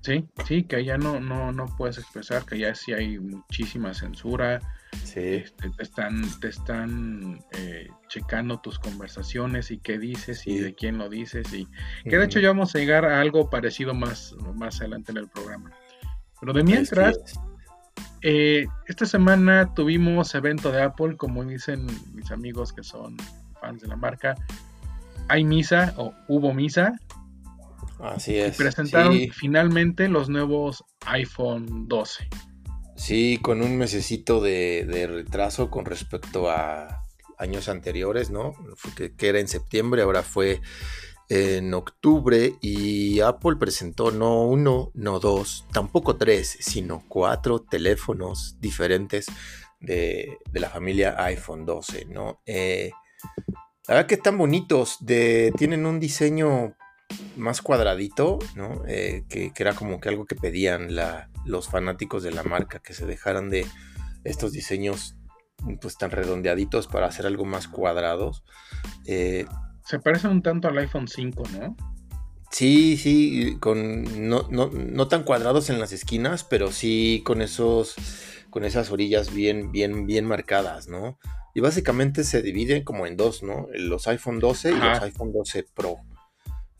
Sí, 0.00 0.28
sí, 0.44 0.64
que 0.64 0.76
allá 0.76 0.98
no, 0.98 1.20
no, 1.20 1.52
no 1.52 1.66
puedes 1.76 1.98
expresar, 1.98 2.44
que 2.44 2.56
allá 2.56 2.74
sí 2.74 2.92
hay 2.92 3.20
muchísima 3.20 3.94
censura, 3.94 4.60
Este, 4.92 5.70
te 5.76 5.82
están, 5.82 6.22
te 6.40 6.48
están 6.48 7.44
eh, 7.52 7.88
checando 8.08 8.60
tus 8.60 8.78
conversaciones 8.78 9.70
y 9.70 9.78
qué 9.78 9.98
dices 9.98 10.46
y 10.46 10.58
de 10.58 10.74
quién 10.74 10.96
lo 10.96 11.08
dices. 11.10 11.52
Y 11.52 11.68
que 12.04 12.16
de 12.16 12.24
hecho 12.24 12.40
ya 12.40 12.48
vamos 12.48 12.74
a 12.74 12.78
llegar 12.78 13.04
a 13.04 13.20
algo 13.20 13.50
parecido 13.50 13.92
más, 13.92 14.34
más 14.54 14.80
adelante 14.80 15.12
en 15.12 15.18
el 15.18 15.28
programa. 15.28 15.70
Pero 16.40 16.54
de 16.54 16.64
mientras, 16.64 17.18
eh, 18.22 18.66
esta 18.86 19.04
semana 19.04 19.74
tuvimos 19.74 20.34
evento 20.34 20.72
de 20.72 20.82
Apple, 20.82 21.16
como 21.16 21.44
dicen 21.44 21.86
mis 22.14 22.30
amigos 22.30 22.72
que 22.72 22.82
son 22.82 23.16
fans 23.60 23.82
de 23.82 23.88
la 23.88 23.96
marca. 23.96 24.34
Hay 25.28 25.44
misa 25.44 25.94
o 25.98 26.14
hubo 26.28 26.54
misa. 26.54 26.94
Así 28.00 28.36
es. 28.36 28.54
Y 28.54 28.58
presentaron 28.58 29.18
finalmente 29.30 30.08
los 30.08 30.28
nuevos 30.28 30.82
iPhone 31.06 31.86
12. 31.86 32.28
Sí, 33.02 33.40
con 33.42 33.62
un 33.62 33.76
mesecito 33.78 34.40
de, 34.40 35.08
retraso 35.10 35.70
con 35.70 35.84
respecto 35.84 36.48
a 36.48 37.02
años 37.36 37.68
anteriores, 37.68 38.30
¿no? 38.30 38.54
Que, 38.94 39.12
era 39.28 39.40
en 39.40 39.48
septiembre, 39.48 40.02
ahora 40.02 40.22
fue 40.22 40.60
en 41.28 41.74
octubre 41.74 42.54
y 42.60 43.18
Apple 43.18 43.56
presentó 43.58 44.12
no 44.12 44.44
uno, 44.44 44.92
no 44.94 45.18
dos, 45.18 45.66
tampoco 45.72 46.14
tres, 46.14 46.56
sino 46.60 47.02
cuatro 47.08 47.62
teléfonos 47.62 48.58
diferentes 48.60 49.26
de, 49.80 50.38
la 50.52 50.70
familia 50.70 51.16
iPhone 51.24 51.66
12, 51.66 52.04
¿no? 52.04 52.40
Eh, 52.46 52.92
la 53.88 53.94
verdad 53.94 54.06
que 54.06 54.14
están 54.14 54.38
bonitos, 54.38 54.98
tienen 55.04 55.86
un 55.86 55.98
diseño 55.98 56.76
más 57.36 57.62
cuadradito, 57.62 58.38
¿no? 58.54 58.82
Eh, 58.86 59.24
que, 59.28 59.52
era 59.56 59.74
como 59.74 60.00
que 60.00 60.08
algo 60.08 60.26
que 60.26 60.34
pedían 60.34 60.88
los 61.44 61.68
fanáticos 61.68 62.22
de 62.22 62.32
la 62.32 62.42
marca, 62.42 62.80
que 62.80 62.94
se 62.94 63.06
dejaran 63.06 63.50
de 63.50 63.66
estos 64.24 64.52
diseños 64.52 65.16
pues 65.80 65.96
tan 65.96 66.10
redondeaditos 66.10 66.86
para 66.88 67.06
hacer 67.06 67.26
algo 67.26 67.44
más 67.44 67.68
cuadrados. 67.68 68.44
Eh, 69.06 69.46
se 69.84 69.98
parecen 69.98 70.30
un 70.30 70.42
tanto 70.42 70.68
al 70.68 70.78
iPhone 70.78 71.08
5, 71.08 71.42
¿no? 71.58 71.76
Sí, 72.50 72.98
sí, 72.98 73.56
con 73.60 74.28
no, 74.28 74.46
no, 74.50 75.08
tan 75.08 75.22
cuadrados 75.22 75.70
en 75.70 75.80
las 75.80 75.92
esquinas, 75.92 76.44
pero 76.44 76.70
sí 76.70 77.22
con 77.24 77.40
esos, 77.40 77.94
con 78.50 78.64
esas 78.64 78.90
orillas 78.90 79.32
bien, 79.32 79.72
bien, 79.72 80.06
bien 80.06 80.26
marcadas, 80.26 80.86
¿no? 80.86 81.18
Y 81.54 81.60
básicamente 81.60 82.24
se 82.24 82.42
dividen 82.42 82.84
como 82.84 83.06
en 83.06 83.16
dos, 83.16 83.42
¿no? 83.42 83.68
Los 83.72 84.06
iPhone 84.06 84.38
12 84.38 84.70
y 84.70 84.74
los 84.74 85.00
iPhone 85.00 85.32
12 85.32 85.64
Pro. 85.74 85.96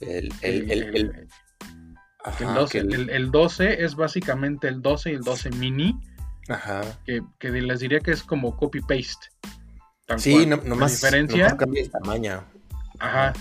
El, 0.03 0.33
el, 0.43 0.71
el, 0.71 1.29
el 3.11 3.31
12, 3.31 3.85
es 3.85 3.95
básicamente 3.95 4.69
el 4.69 4.83
12 4.83 5.11
y 5.11 5.15
el 5.15 5.23
12 5.23 5.51
mini. 5.51 5.99
Ajá. 6.49 6.83
Que, 7.05 7.23
que 7.39 7.51
les 7.51 7.81
diría 7.81 8.01
que 8.01 8.11
es 8.11 8.23
como 8.23 8.57
copy-paste. 8.57 9.29
Sí, 10.19 10.47
no, 10.47 10.57
nomás, 10.57 10.93
diferencia, 10.93 11.57
cambia 11.57 11.83
el 11.83 11.91
tamaño. 11.91 12.45
Ajá. 12.99 13.33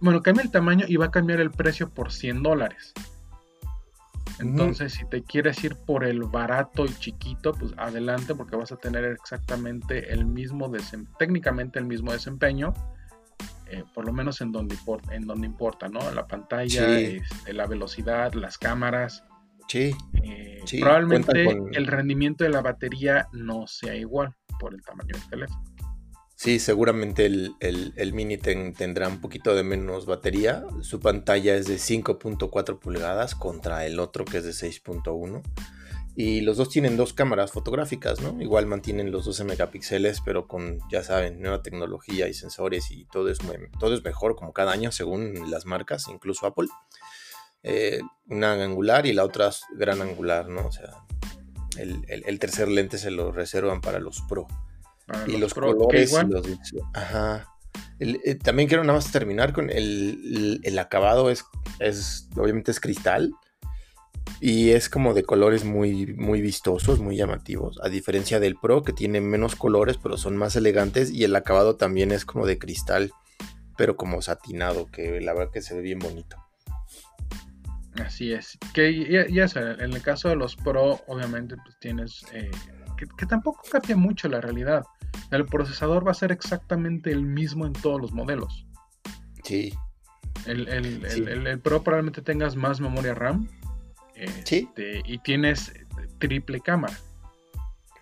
Bueno, 0.00 0.22
cambia 0.22 0.42
el 0.42 0.50
tamaño 0.50 0.84
y 0.88 0.96
va 0.96 1.06
a 1.06 1.10
cambiar 1.10 1.40
el 1.40 1.50
precio 1.50 1.90
por 1.90 2.12
100 2.12 2.42
dólares. 2.42 2.92
Entonces, 4.38 4.94
si 4.94 5.04
te 5.06 5.22
quieres 5.22 5.62
ir 5.62 5.76
por 5.76 6.04
el 6.04 6.24
barato 6.24 6.84
y 6.84 6.94
chiquito, 6.94 7.52
pues 7.52 7.72
adelante 7.76 8.34
porque 8.34 8.56
vas 8.56 8.72
a 8.72 8.76
tener 8.76 9.04
exactamente 9.04 10.12
el 10.12 10.24
mismo, 10.24 10.70
técnicamente 11.18 11.78
el 11.78 11.86
mismo 11.86 12.12
desempeño 12.12 12.74
eh, 13.72 13.84
por 13.94 14.04
lo 14.04 14.12
menos 14.12 14.42
en 14.42 14.52
donde, 14.52 14.74
importa, 14.74 15.14
en 15.14 15.26
donde 15.26 15.46
importa, 15.46 15.88
¿no? 15.88 16.10
La 16.12 16.26
pantalla, 16.26 16.98
este, 16.98 17.54
la 17.54 17.66
velocidad, 17.66 18.34
las 18.34 18.58
cámaras. 18.58 19.24
Sí. 19.66 19.94
Eh, 20.22 20.62
probablemente 20.78 21.48
el 21.72 21.86
rendimiento 21.86 22.44
de 22.44 22.50
la 22.50 22.60
batería 22.60 23.28
no 23.32 23.66
sea 23.66 23.94
igual 23.94 24.34
por 24.60 24.74
el 24.74 24.82
tamaño 24.82 25.14
del 25.14 25.28
teléfono. 25.28 25.64
Sí, 26.36 26.58
seguramente 26.58 27.24
el, 27.24 28.12
Mini 28.12 28.36
tendrá 28.36 29.08
un 29.08 29.20
poquito 29.20 29.54
de 29.54 29.62
menos 29.62 30.04
batería. 30.04 30.64
Su 30.82 31.00
pantalla 31.00 31.54
es 31.54 31.66
de 31.66 31.76
5.4 31.76 32.78
pulgadas 32.78 33.34
contra 33.34 33.86
el 33.86 34.00
otro 34.00 34.26
que 34.26 34.38
es 34.38 34.44
de 34.44 34.50
6.1. 34.50 35.40
Y 36.14 36.42
los 36.42 36.58
dos 36.58 36.68
tienen 36.68 36.98
dos 36.98 37.14
cámaras 37.14 37.52
fotográficas, 37.52 38.20
¿no? 38.20 38.40
Igual 38.42 38.66
mantienen 38.66 39.10
los 39.10 39.24
12 39.24 39.44
megapíxeles, 39.44 40.20
pero 40.20 40.46
con, 40.46 40.78
ya 40.90 41.02
saben, 41.02 41.40
nueva 41.40 41.62
tecnología 41.62 42.28
y 42.28 42.34
sensores 42.34 42.90
y 42.90 43.06
todo 43.06 43.30
es, 43.30 43.38
todo 43.80 43.94
es 43.94 44.04
mejor 44.04 44.36
como 44.36 44.52
cada 44.52 44.72
año 44.72 44.92
según 44.92 45.50
las 45.50 45.64
marcas, 45.64 46.08
incluso 46.08 46.46
Apple. 46.46 46.68
Eh, 47.62 48.00
una 48.28 48.52
angular 48.52 49.06
y 49.06 49.14
la 49.14 49.24
otra 49.24 49.50
gran 49.74 50.02
angular, 50.02 50.48
¿no? 50.48 50.66
O 50.66 50.72
sea, 50.72 50.90
el, 51.78 52.38
tercer 52.38 52.68
lente 52.68 52.98
se 52.98 53.10
lo 53.10 53.32
reservan 53.32 53.80
para 53.80 53.98
los 53.98 54.20
Pro. 54.28 54.46
y 55.26 55.38
los, 55.38 55.54
colores 55.54 56.12
y 56.12 56.26
los... 56.26 56.46
Ajá. 56.92 57.48
Eh, 58.00 58.34
también 58.34 58.68
quiero 58.68 58.84
nada 58.84 58.98
más 58.98 59.10
terminar 59.10 59.54
con 59.54 59.70
el, 59.70 60.60
el 60.62 60.78
acabado, 60.78 61.30
es, 61.30 61.46
es, 61.78 62.28
obviamente 62.36 62.70
es 62.70 62.80
cristal 62.80 63.32
y 64.40 64.70
es 64.70 64.88
como 64.88 65.14
de 65.14 65.22
colores 65.22 65.64
muy, 65.64 66.14
muy 66.14 66.40
vistosos, 66.40 67.00
muy 67.00 67.16
llamativos. 67.16 67.78
A 67.82 67.88
diferencia 67.88 68.40
del 68.40 68.56
Pro, 68.56 68.82
que 68.82 68.92
tiene 68.92 69.20
menos 69.20 69.56
colores, 69.56 69.98
pero 70.02 70.16
son 70.16 70.36
más 70.36 70.56
elegantes. 70.56 71.10
Y 71.10 71.24
el 71.24 71.36
acabado 71.36 71.76
también 71.76 72.12
es 72.12 72.24
como 72.24 72.46
de 72.46 72.58
cristal, 72.58 73.12
pero 73.76 73.96
como 73.96 74.22
satinado, 74.22 74.86
que 74.90 75.20
la 75.20 75.32
verdad 75.32 75.52
que 75.52 75.62
se 75.62 75.74
ve 75.74 75.82
bien 75.82 75.98
bonito. 75.98 76.36
Así 78.04 78.32
es. 78.32 78.58
Que 78.74 79.28
ya, 79.30 79.48
sabes, 79.48 79.78
en 79.80 79.92
el 79.92 80.02
caso 80.02 80.28
de 80.28 80.36
los 80.36 80.56
Pro, 80.56 81.00
obviamente, 81.06 81.56
pues 81.64 81.78
tienes. 81.78 82.24
Eh, 82.32 82.50
que, 83.16 83.26
tampoco 83.26 83.62
cambia 83.70 83.96
mucho 83.96 84.28
la 84.28 84.40
realidad. 84.40 84.84
El 85.30 85.44
procesador 85.44 86.06
va 86.06 86.12
a 86.12 86.14
ser 86.14 86.32
exactamente 86.32 87.10
el 87.10 87.22
mismo 87.22 87.66
en 87.66 87.74
todos 87.74 88.00
los 88.00 88.12
modelos. 88.12 88.66
Sí. 89.44 89.74
El, 90.46 90.66
el 90.68 91.60
Pro 91.60 91.82
probablemente 91.82 92.22
tengas 92.22 92.56
más 92.56 92.80
memoria 92.80 93.14
RAM 93.14 93.48
este, 94.14 94.68
y 95.04 95.18
tienes 95.18 95.72
triple 96.18 96.60
cámara. 96.60 96.98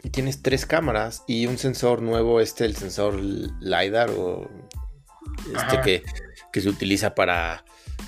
Y 0.02 0.10
tienes 0.10 0.42
tres 0.42 0.64
cámaras 0.64 1.24
y 1.26 1.46
un 1.46 1.58
sensor 1.58 2.00
nuevo, 2.00 2.40
este, 2.40 2.64
el 2.64 2.74
sensor 2.74 3.20
LiDAR, 3.20 4.10
o 4.10 4.48
este 5.54 5.80
que, 5.82 6.02
que, 6.52 6.60
se 6.60 6.70
utiliza 6.70 7.14
para. 7.14 7.64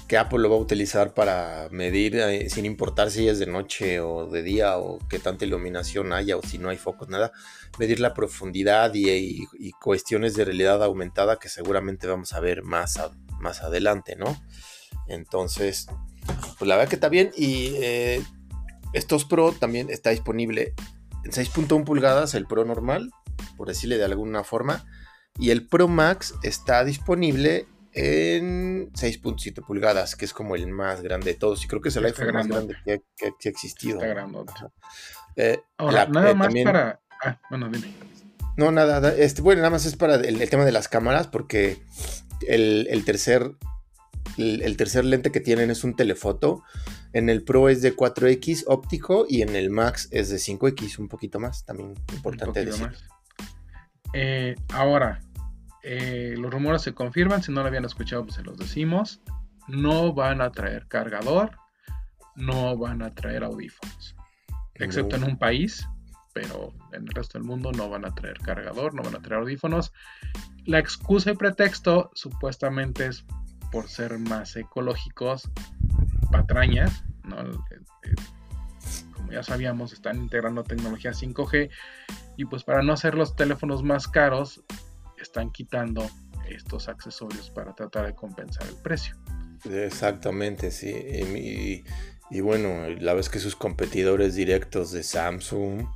que 0.08 0.16
Apple 0.16 0.38
lo 0.38 0.48
va 0.48 0.56
a 0.56 0.58
utilizar 0.58 1.12
para 1.12 1.68
medir, 1.70 2.16
eh, 2.16 2.48
sin 2.48 2.64
importar 2.64 3.10
si 3.10 3.28
es 3.28 3.38
de 3.38 3.46
noche 3.46 4.00
o 4.00 4.26
de 4.26 4.42
día, 4.42 4.78
o 4.78 4.98
qué 5.10 5.18
tanta 5.18 5.44
iluminación 5.44 6.14
haya, 6.14 6.38
o 6.38 6.42
si 6.42 6.56
no 6.56 6.70
hay 6.70 6.78
focos, 6.78 7.10
nada. 7.10 7.30
Medir 7.78 8.00
la 8.00 8.14
profundidad 8.14 8.92
y, 8.94 9.46
cuestiones 9.82 10.34
de 10.34 10.46
realidad 10.46 10.82
aumentada 10.82 11.38
que 11.38 11.50
seguramente 11.50 12.06
vamos 12.06 12.32
a 12.32 12.40
ver 12.40 12.62
más, 12.62 12.98
más 13.38 13.62
adelante, 13.62 14.16
¿no? 14.16 14.34
Entonces, 15.08 15.88
pues 16.58 16.68
la 16.68 16.76
verdad 16.76 16.88
que 16.88 16.96
está 16.96 17.08
bien. 17.08 17.30
Y 17.36 17.74
eh, 17.76 18.22
estos 18.92 19.24
Pro 19.24 19.52
también 19.52 19.90
está 19.90 20.10
disponible 20.10 20.74
en 21.24 21.30
6.1 21.32 21.84
pulgadas, 21.84 22.34
el 22.34 22.46
Pro 22.46 22.64
normal, 22.64 23.10
por 23.56 23.68
decirle 23.68 23.98
de 23.98 24.04
alguna 24.04 24.44
forma. 24.44 24.84
Y 25.38 25.50
el 25.50 25.66
Pro 25.66 25.88
Max 25.88 26.34
está 26.42 26.84
disponible 26.84 27.66
en 27.92 28.92
6.7 28.92 29.64
pulgadas, 29.64 30.16
que 30.16 30.24
es 30.24 30.32
como 30.32 30.56
el 30.56 30.66
más 30.68 31.02
grande 31.02 31.32
de 31.32 31.38
todos. 31.38 31.64
Y 31.64 31.68
creo 31.68 31.80
que 31.80 31.88
es 31.88 31.96
el 31.96 32.04
iPhone 32.04 32.32
más 32.32 32.46
grande 32.46 32.76
que, 32.84 33.02
ha 33.28 33.48
existido. 33.48 34.00
Eh, 35.36 35.62
Ahora, 35.78 36.06
nada 36.06 36.30
eh, 36.30 36.34
más 36.34 36.54
para. 36.64 37.00
Ah, 37.24 37.40
bueno, 37.48 37.68
dime. 37.70 37.92
No, 38.56 38.70
nada, 38.70 39.14
este, 39.16 39.40
bueno, 39.40 39.60
nada 39.60 39.70
más 39.70 39.86
es 39.86 39.96
para 39.96 40.16
el, 40.16 40.50
tema 40.50 40.66
de 40.66 40.72
las 40.72 40.88
cámaras, 40.88 41.26
porque 41.26 41.82
el, 42.46 42.86
el 42.90 43.04
tercer 43.04 43.52
el, 44.38 44.76
tercer 44.76 45.04
lente 45.04 45.30
que 45.30 45.40
tienen 45.40 45.70
es 45.70 45.84
un 45.84 45.94
telefoto. 45.94 46.62
En 47.12 47.28
el 47.28 47.42
Pro 47.42 47.68
es 47.68 47.82
de 47.82 47.94
4X 47.94 48.64
óptico 48.66 49.26
y 49.28 49.42
en 49.42 49.54
el 49.54 49.70
Max 49.70 50.08
es 50.10 50.30
de 50.30 50.36
5X, 50.36 50.98
un 50.98 51.08
poquito 51.08 51.38
más, 51.40 51.64
también 51.64 51.94
importante 52.14 52.64
decir. 52.64 52.90
Eh, 54.14 54.54
ahora, 54.72 55.20
eh, 55.82 56.34
los 56.38 56.50
rumores 56.50 56.82
se 56.82 56.94
confirman, 56.94 57.42
si 57.42 57.52
no 57.52 57.62
lo 57.62 57.68
habían 57.68 57.84
escuchado, 57.84 58.24
pues 58.24 58.36
se 58.36 58.42
los 58.42 58.56
decimos. 58.56 59.20
No 59.68 60.12
van 60.12 60.40
a 60.40 60.50
traer 60.50 60.86
cargador, 60.88 61.56
no 62.34 62.76
van 62.76 63.02
a 63.02 63.14
traer 63.14 63.44
audífonos, 63.44 64.16
excepto 64.74 65.16
en 65.16 65.24
un 65.24 65.38
país, 65.38 65.86
pero 66.32 66.72
en 66.92 67.02
el 67.02 67.08
resto 67.08 67.38
del 67.38 67.46
mundo 67.46 67.72
no 67.72 67.88
van 67.88 68.04
a 68.04 68.14
traer 68.14 68.38
cargador, 68.38 68.94
no 68.94 69.02
van 69.02 69.14
a 69.14 69.22
traer 69.22 69.42
audífonos. 69.42 69.92
La 70.64 70.78
excusa 70.78 71.32
y 71.32 71.34
pretexto 71.34 72.10
supuestamente 72.14 73.06
es 73.06 73.24
por 73.72 73.88
ser 73.88 74.18
más 74.18 74.54
ecológicos, 74.54 75.50
patrañas, 76.30 77.02
eh, 78.04 78.14
como 79.14 79.32
ya 79.32 79.42
sabíamos, 79.42 79.92
están 79.92 80.18
integrando 80.18 80.62
tecnología 80.62 81.12
5G 81.12 81.70
y 82.36 82.44
pues 82.44 82.62
para 82.62 82.82
no 82.82 82.92
hacer 82.92 83.14
los 83.14 83.34
teléfonos 83.34 83.82
más 83.82 84.06
caros, 84.06 84.62
están 85.20 85.50
quitando 85.50 86.08
estos 86.48 86.88
accesorios 86.88 87.50
para 87.50 87.74
tratar 87.74 88.06
de 88.06 88.14
compensar 88.14 88.66
el 88.68 88.76
precio. 88.76 89.16
Exactamente, 89.64 90.70
sí. 90.70 91.84
Y, 92.30 92.40
bueno, 92.40 92.88
la 92.98 93.14
vez 93.14 93.28
que 93.28 93.38
sus 93.38 93.56
competidores 93.56 94.34
directos 94.34 94.90
de 94.90 95.02
Samsung, 95.02 95.86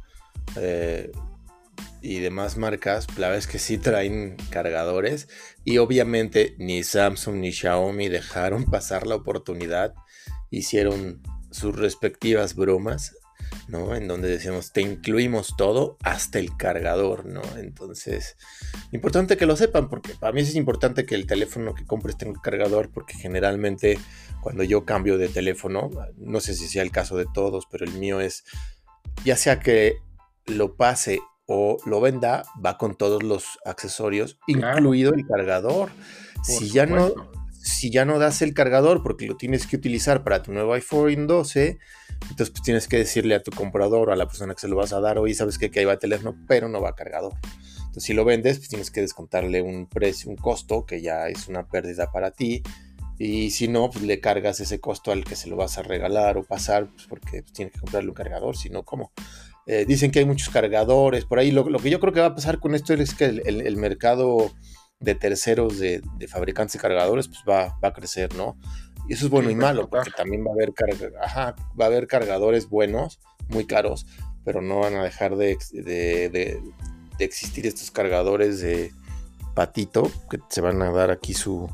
eh, 0.57 1.11
y 2.03 2.21
demás 2.21 2.57
marcas, 2.57 3.07
la 3.19 3.29
verdad 3.29 3.49
que 3.49 3.59
sí 3.59 3.79
traen 3.79 4.37
cargadores 4.51 5.29
y 5.65 5.79
obviamente 5.79 6.55
ni 6.59 6.83
Samsung 6.83 7.37
ni 7.37 7.53
Xiaomi 7.53 8.09
dejaron 8.09 8.65
pasar 8.71 9.07
la 9.07 9.17
oportunidad, 9.17 9.95
hicieron 10.51 11.23
sus 11.51 11.75
respectivas 11.75 12.55
bromas, 12.55 13.17
¿no? 13.69 13.95
En 13.95 14.09
donde 14.09 14.29
decíamos, 14.29 14.73
te 14.73 14.83
incluimos 14.83 15.57
todo 15.57 15.97
hasta 16.03 16.39
el 16.39 16.57
cargador, 16.57 17.27
¿no? 17.27 17.43
Entonces, 17.57 18.37
importante 18.93 19.37
que 19.37 19.47
lo 19.47 19.57
sepan, 19.57 19.89
porque 19.89 20.15
para 20.15 20.33
mí 20.33 20.41
es 20.43 20.55
importante 20.55 21.07
que 21.07 21.15
el 21.15 21.27
teléfono 21.27 21.75
que 21.75 21.87
compres 21.87 22.17
tenga 22.17 22.33
un 22.33 22.41
cargador, 22.41 22.91
porque 22.91 23.15
generalmente 23.15 23.99
cuando 24.41 24.63
yo 24.63 24.85
cambio 24.85 25.19
de 25.19 25.29
teléfono, 25.29 25.91
no 26.19 26.41
sé 26.41 26.55
si 26.55 26.69
sea 26.69 26.83
el 26.83 26.91
caso 26.91 27.17
de 27.17 27.27
todos, 27.33 27.67
pero 27.71 27.85
el 27.85 27.93
mío 27.93 28.21
es, 28.21 28.45
ya 29.25 29.37
sea 29.37 29.59
que 29.61 29.97
lo 30.47 30.77
pase 30.77 31.21
o 31.47 31.79
lo 31.87 32.01
venda, 32.01 32.45
va 32.65 32.77
con 32.77 32.97
todos 32.97 33.23
los 33.23 33.59
accesorios, 33.65 34.39
incluido 34.47 35.15
el 35.15 35.27
cargador. 35.27 35.91
si 36.43 36.71
ya 36.71 36.87
no 36.87 37.13
si 37.67 37.91
ya 37.91 38.05
no 38.05 38.21
das 38.21 38.43
el 38.43 38.55
cargador 38.55 39.03
porque 39.03 39.27
lo 39.27 39.37
tienes 39.37 39.67
que 39.67 39.75
utilizar 39.75 40.23
para 40.23 40.41
tu 40.41 40.53
nuevo 40.53 40.73
iPhone 40.75 41.27
12, 41.27 41.79
entonces 42.23 42.51
pues 42.51 42.63
tienes 42.63 42.87
que 42.87 42.97
decirle 42.97 43.35
a 43.35 43.43
tu 43.43 43.51
comprador 43.51 44.09
o 44.09 44.13
a 44.13 44.17
la 44.17 44.29
persona 44.29 44.55
que 44.55 44.61
se 44.61 44.69
lo 44.69 44.77
vas 44.77 44.93
a 44.93 45.01
dar, 45.01 45.19
oye, 45.19 45.35
sabes 45.35 45.59
que, 45.59 45.69
que 45.69 45.81
ahí 45.81 45.85
va 45.85 45.95
el 45.95 45.99
teléfono, 45.99 46.37
pero 46.47 46.69
no 46.69 46.81
va 46.81 46.95
cargador. 46.95 47.35
Entonces 47.79 48.05
si 48.05 48.15
lo 48.15 48.25
vendes, 48.25 48.59
pues 48.59 48.69
tienes 48.69 48.93
que 48.93 49.01
descontarle 49.01 49.63
un 49.63 49.89
precio, 49.89 50.31
un 50.31 50.37
costo 50.37 50.87
que 50.87 51.03
ya 51.03 51.29
es 51.29 51.49
una 51.49 51.67
pérdida 51.67 52.13
para 52.13 52.31
ti. 52.31 52.63
Y 53.19 53.51
si 53.51 53.67
no, 53.67 53.91
pues 53.91 54.05
le 54.05 54.21
cargas 54.21 54.61
ese 54.61 54.79
costo 54.79 55.11
al 55.11 55.25
que 55.25 55.35
se 55.35 55.49
lo 55.49 55.57
vas 55.57 55.79
a 55.79 55.83
regalar 55.83 56.37
o 56.37 56.45
pasar, 56.45 56.87
pues 56.87 57.07
porque 57.09 57.43
pues, 57.43 57.53
tienes 57.53 57.73
que 57.73 57.81
comprarle 57.81 58.11
un 58.11 58.15
cargador, 58.15 58.57
si 58.57 58.69
no, 58.69 58.85
¿cómo? 58.85 59.11
Eh, 59.67 59.85
dicen 59.87 60.11
que 60.11 60.21
hay 60.21 60.25
muchos 60.25 60.49
cargadores 60.49 61.25
por 61.25 61.39
ahí. 61.39 61.51
Lo, 61.51 61.65
que 61.65 61.91
yo 61.91 62.01
creo 62.01 62.13
que 62.13 62.21
va 62.21 62.27
a 62.27 62.35
pasar 62.35 62.59
con 62.61 62.75
esto 62.75 62.95
es 62.95 63.15
que 63.15 63.25
el 63.25 63.77
mercado 63.77 64.53
de 65.01 65.15
terceros 65.15 65.79
de, 65.79 66.03
fabricantes 66.29 66.75
de 66.75 66.79
cargadores, 66.79 67.29
pues 67.29 67.41
va, 67.49 67.77
a 67.81 67.93
crecer, 67.93 68.35
¿no? 68.35 68.57
Y 69.09 69.15
eso 69.15 69.27
es 69.27 69.31
bueno 69.31 69.51
y 69.51 69.55
malo, 69.55 69.89
porque 69.89 70.11
también 70.11 70.45
va 70.45 70.51
a 70.51 70.55
haber 70.55 70.73
va 70.73 71.85
a 71.85 71.87
haber 71.87 72.07
cargadores 72.07 72.69
buenos, 72.69 73.21
muy 73.49 73.67
caros, 73.67 74.07
pero 74.45 74.63
no 74.63 74.81
van 74.81 74.95
a 74.97 75.05
dejar 75.05 75.37
de, 75.37 75.57
existir 77.19 77.67
estos 77.67 77.91
cargadores 77.91 78.61
de 78.61 78.93
patito 79.55 80.11
que 80.29 80.39
se 80.49 80.61
van 80.61 80.83
a 80.83 80.91
dar 80.91 81.11
aquí 81.11 81.35
su, 81.35 81.71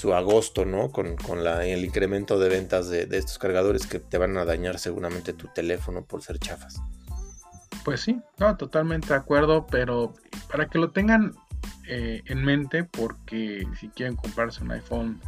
su 0.00 0.14
agosto, 0.14 0.64
¿no? 0.64 0.90
Con, 0.90 1.16
el 1.62 1.84
incremento 1.84 2.38
de 2.38 2.48
ventas 2.48 2.88
de, 2.88 3.04
de, 3.04 3.18
estos 3.18 3.38
cargadores 3.38 3.86
que 3.86 4.00
te 4.00 4.16
van 4.16 4.36
a 4.38 4.46
dañar 4.46 4.78
seguramente 4.78 5.34
tu 5.34 5.48
teléfono 5.48 6.04
por 6.04 6.22
ser 6.22 6.38
chafas. 6.38 6.80
Pues 7.84 8.00
sí, 8.00 8.18
no, 8.38 8.56
totalmente 8.56 9.08
de 9.08 9.14
acuerdo, 9.14 9.66
pero 9.66 10.14
para 10.50 10.68
que 10.68 10.78
lo 10.78 10.90
tengan 10.90 11.34
eh, 11.86 12.22
en 12.26 12.44
mente 12.44 12.84
porque 12.84 13.66
si 13.78 13.88
quieren 13.88 14.16
comprarse 14.16 14.62
un 14.62 14.70
iPhone 14.70 15.20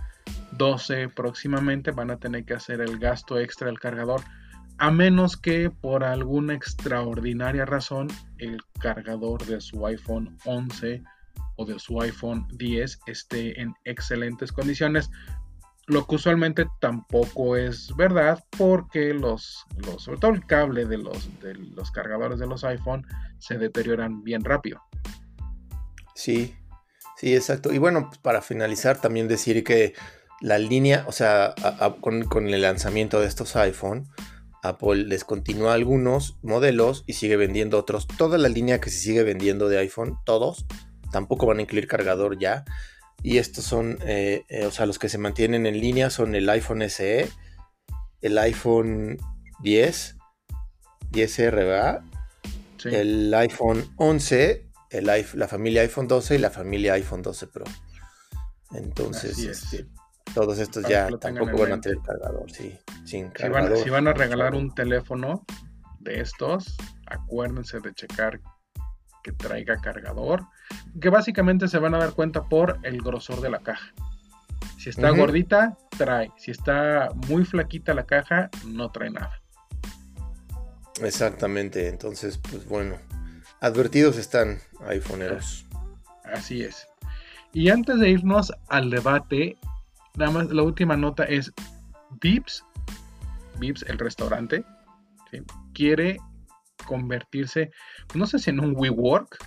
12 0.52 1.08
próximamente 1.08 1.90
van 1.90 2.10
a 2.10 2.18
tener 2.18 2.44
que 2.44 2.54
hacer 2.54 2.80
el 2.80 2.98
gasto 2.98 3.38
extra 3.38 3.66
del 3.66 3.80
cargador 3.80 4.22
a 4.78 4.90
menos 4.90 5.36
que 5.36 5.70
por 5.70 6.04
alguna 6.04 6.54
extraordinaria 6.54 7.64
razón 7.64 8.08
el 8.38 8.62
cargador 8.78 9.44
de 9.44 9.60
su 9.60 9.84
iPhone 9.86 10.38
11 10.44 11.02
o 11.56 11.64
de 11.64 11.78
su 11.78 12.00
iPhone 12.00 12.46
10 12.52 13.00
esté 13.06 13.60
en 13.60 13.74
excelentes 13.84 14.52
condiciones 14.52 15.10
lo 15.86 16.06
que 16.06 16.14
usualmente 16.14 16.66
tampoco 16.80 17.56
es 17.56 17.94
verdad 17.96 18.42
porque 18.56 19.12
los, 19.12 19.66
sobre 19.98 20.18
todo 20.18 20.30
el 20.30 20.46
cable 20.46 20.84
de 20.84 20.98
los, 20.98 21.28
de 21.40 21.54
los 21.54 21.90
cargadores 21.90 22.38
de 22.38 22.46
los 22.46 22.62
iPhone 22.64 23.04
se 23.38 23.58
deterioran 23.58 24.22
bien 24.22 24.44
rápido 24.44 24.80
Sí, 26.14 26.54
sí, 27.16 27.34
exacto. 27.34 27.72
Y 27.72 27.78
bueno, 27.78 28.08
pues 28.08 28.18
para 28.18 28.42
finalizar, 28.42 29.00
también 29.00 29.28
decir 29.28 29.64
que 29.64 29.94
la 30.40 30.58
línea, 30.58 31.04
o 31.08 31.12
sea, 31.12 31.54
con, 32.00 32.48
el 32.48 32.62
lanzamiento 32.62 33.20
de 33.20 33.26
estos 33.26 33.56
iPhone, 33.56 34.08
Apple 34.62 35.04
descontinúa 35.04 35.74
algunos 35.74 36.36
modelos 36.42 37.04
y 37.06 37.14
sigue 37.14 37.36
vendiendo 37.36 37.78
otros. 37.78 38.06
Toda 38.06 38.38
la 38.38 38.48
línea 38.48 38.80
que 38.80 38.90
se 38.90 38.98
sigue 38.98 39.22
vendiendo 39.22 39.68
de 39.68 39.78
iPhone, 39.78 40.18
todos, 40.24 40.66
tampoco 41.12 41.46
van 41.46 41.58
a 41.58 41.62
incluir 41.62 41.86
cargador 41.86 42.38
ya. 42.38 42.64
Y 43.22 43.38
estos 43.38 43.64
son, 43.64 43.98
eh, 44.04 44.42
eh, 44.48 44.66
o 44.66 44.72
sea, 44.72 44.86
los 44.86 44.98
que 44.98 45.08
se 45.08 45.18
mantienen 45.18 45.66
en 45.66 45.78
línea 45.78 46.10
son 46.10 46.34
el 46.34 46.48
iPhone 46.48 46.82
SE, 46.88 47.28
el 48.20 48.38
iPhone 48.38 49.18
10, 49.60 50.16
10R, 51.12 52.02
el 52.84 53.32
iPhone 53.34 53.88
11 53.96 54.72
la 55.00 55.48
familia 55.48 55.82
iPhone 55.82 56.06
12 56.06 56.34
y 56.34 56.38
la 56.38 56.50
familia 56.50 56.94
iPhone 56.94 57.22
12 57.22 57.46
Pro. 57.46 57.64
Entonces, 58.72 59.38
este, 59.38 59.86
todos 60.34 60.58
estos 60.58 60.86
ya 60.86 61.08
tampoco 61.18 61.58
van 61.58 61.72
a 61.72 61.80
tener 61.80 61.98
cargador, 61.98 62.50
sí, 62.50 62.78
sin 63.04 63.30
cargador. 63.30 63.78
Si 63.78 63.90
van, 63.90 64.08
a 64.08 64.12
regalar 64.12 64.54
un 64.54 64.74
teléfono 64.74 65.44
de 66.00 66.20
estos, 66.20 66.76
acuérdense 67.06 67.80
de 67.80 67.94
checar 67.94 68.40
que 69.22 69.32
traiga 69.32 69.76
cargador, 69.80 70.46
que 71.00 71.08
básicamente 71.08 71.68
se 71.68 71.78
van 71.78 71.94
a 71.94 71.98
dar 71.98 72.12
cuenta 72.12 72.44
por 72.44 72.78
el 72.82 73.02
grosor 73.02 73.40
de 73.40 73.50
la 73.50 73.60
caja. 73.60 73.92
Si 74.78 74.90
está 74.90 75.10
gordita, 75.10 75.76
trae. 75.96 76.30
Si 76.36 76.50
está 76.50 77.10
muy 77.28 77.44
flaquita 77.44 77.94
la 77.94 78.04
caja, 78.04 78.50
no 78.66 78.90
trae 78.90 79.10
nada. 79.10 79.40
Exactamente, 81.00 81.88
entonces, 81.88 82.38
pues 82.38 82.66
bueno, 82.66 82.96
Advertidos 83.62 84.18
están, 84.18 84.58
iPhoneeros. 84.88 85.66
Así 86.24 86.62
es. 86.62 86.88
Y 87.52 87.70
antes 87.70 88.00
de 88.00 88.10
irnos 88.10 88.52
al 88.66 88.90
debate, 88.90 89.56
nada 90.16 90.32
más 90.32 90.50
la 90.50 90.64
última 90.64 90.96
nota 90.96 91.22
es 91.22 91.52
Vips, 92.20 92.64
Vips, 93.60 93.84
el 93.84 94.00
restaurante, 94.00 94.64
quiere 95.72 96.16
convertirse, 96.86 97.70
no 98.14 98.26
sé 98.26 98.40
si 98.40 98.50
en 98.50 98.58
un 98.58 98.74
WeWork, 98.76 99.38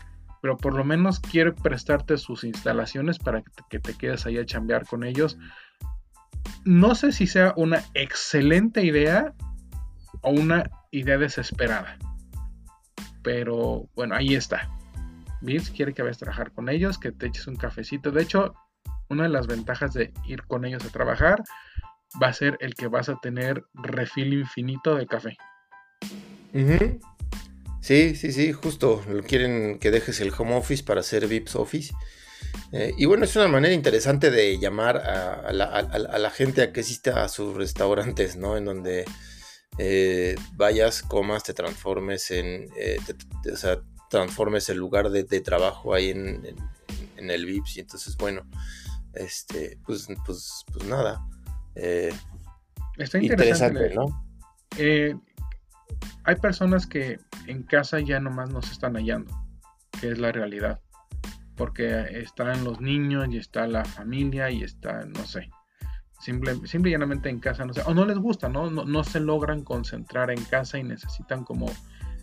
pero 0.46 0.58
por 0.58 0.76
lo 0.76 0.84
menos 0.86 1.20
quiere 1.20 1.54
prestarte 1.54 2.20
sus 2.20 2.44
instalaciones 2.44 3.18
para 3.18 3.42
que 3.68 3.80
te 3.80 3.96
quedes 3.96 4.28
ahí 4.28 4.38
a 4.38 4.46
chambear 4.46 4.86
con 4.86 5.04
ellos. 5.04 5.40
No 6.66 6.94
sé 6.94 7.14
si 7.14 7.26
sea 7.26 7.56
una 7.58 7.84
excelente 7.96 8.86
idea 8.86 9.34
o 10.22 10.30
una 10.30 10.70
idea 10.92 11.18
desesperada. 11.18 11.98
Pero 13.24 13.90
bueno, 13.96 14.14
ahí 14.14 14.36
está. 14.36 14.70
Vips 15.42 15.72
quiere 15.72 15.96
que 15.96 16.04
vayas 16.04 16.18
a 16.18 16.26
trabajar 16.26 16.52
con 16.52 16.70
ellos, 16.70 17.00
que 17.00 17.12
te 17.12 17.26
eches 17.26 17.48
un 17.48 17.56
cafecito. 17.56 18.12
De 18.12 18.22
hecho, 18.22 18.54
una 19.10 19.24
de 19.24 19.30
las 19.30 19.48
ventajas 19.48 19.94
de 19.94 20.14
ir 20.28 20.44
con 20.44 20.64
ellos 20.64 20.86
a 20.86 20.90
trabajar 20.90 21.44
va 22.22 22.28
a 22.28 22.34
ser 22.34 22.56
el 22.60 22.76
que 22.76 22.86
vas 22.86 23.10
a 23.10 23.16
tener 23.16 23.64
refil 23.74 24.32
infinito 24.32 24.94
de 24.94 25.08
café. 25.08 25.38
Sí, 27.86 28.16
sí, 28.16 28.32
sí, 28.32 28.52
justo. 28.52 29.04
Quieren 29.28 29.78
que 29.78 29.92
dejes 29.92 30.20
el 30.20 30.34
home 30.36 30.56
office 30.56 30.84
para 30.84 31.02
hacer 31.02 31.28
Vips 31.28 31.56
Office. 31.56 31.94
Eh, 32.72 32.96
y 32.98 33.06
bueno, 33.06 33.26
es 33.26 33.36
una 33.36 33.48
manera 33.48 33.76
interesante 33.76 34.32
de 34.32 34.58
llamar 34.58 34.98
a, 34.98 35.54
la, 35.54 36.32
gente 36.32 36.64
a 36.64 36.74
que 36.74 36.80
asista 36.80 37.24
a 37.24 37.30
sus 37.30 37.56
restaurantes, 37.56 38.38
¿no? 38.38 38.58
En 38.58 38.66
donde 38.66 39.06
eh, 39.78 40.36
vayas, 40.54 41.04
comas, 41.04 41.44
te 41.44 41.54
transformes 41.54 42.32
en, 42.32 42.70
eh, 42.76 42.98
o 43.54 43.56
sea, 43.56 43.80
transformes 44.10 44.68
el 44.70 44.78
lugar 44.78 45.12
de, 45.12 45.24
trabajo 45.42 45.94
ahí 45.94 46.10
en, 46.10 46.44
el 47.18 47.46
VIPS. 47.46 47.78
Y 47.78 47.80
entonces, 47.82 48.18
bueno, 48.18 48.50
este, 49.14 49.78
pues, 49.86 50.08
pues, 50.26 50.66
pues 50.74 50.86
nada. 50.86 51.24
Eh, 51.76 52.12
Está 52.98 53.20
interesante, 53.20 53.94
¿no? 53.94 54.26
Hay 56.24 56.36
personas 56.36 56.88
que 56.88 57.20
en 57.48 57.64
casa 57.64 58.00
ya 58.00 58.20
nomás 58.20 58.50
nos 58.50 58.72
están 58.72 58.96
hallando, 58.96 59.34
que 60.00 60.12
es 60.12 60.18
la 60.18 60.32
realidad. 60.32 60.80
Porque 61.56 62.20
están 62.20 62.64
los 62.64 62.82
niños 62.82 63.28
y 63.32 63.38
está 63.38 63.66
la 63.68 63.86
familia 63.86 64.50
y 64.50 64.64
está, 64.64 65.06
no 65.06 65.24
sé, 65.26 65.50
Simple, 66.20 66.60
y 66.90 66.90
llanamente 66.90 67.30
en 67.30 67.40
casa, 67.40 67.66
no 67.66 67.74
sé, 67.74 67.84
o 67.86 67.94
no 67.94 68.06
les 68.06 68.18
gusta, 68.18 68.50
¿no? 68.50 68.72
¿no? 68.72 69.04
se 69.04 69.20
logran 69.20 69.64
concentrar 69.64 70.32
en 70.32 70.44
casa 70.46 70.80
y 70.80 70.84
necesitan 70.84 71.44
como 71.44 71.68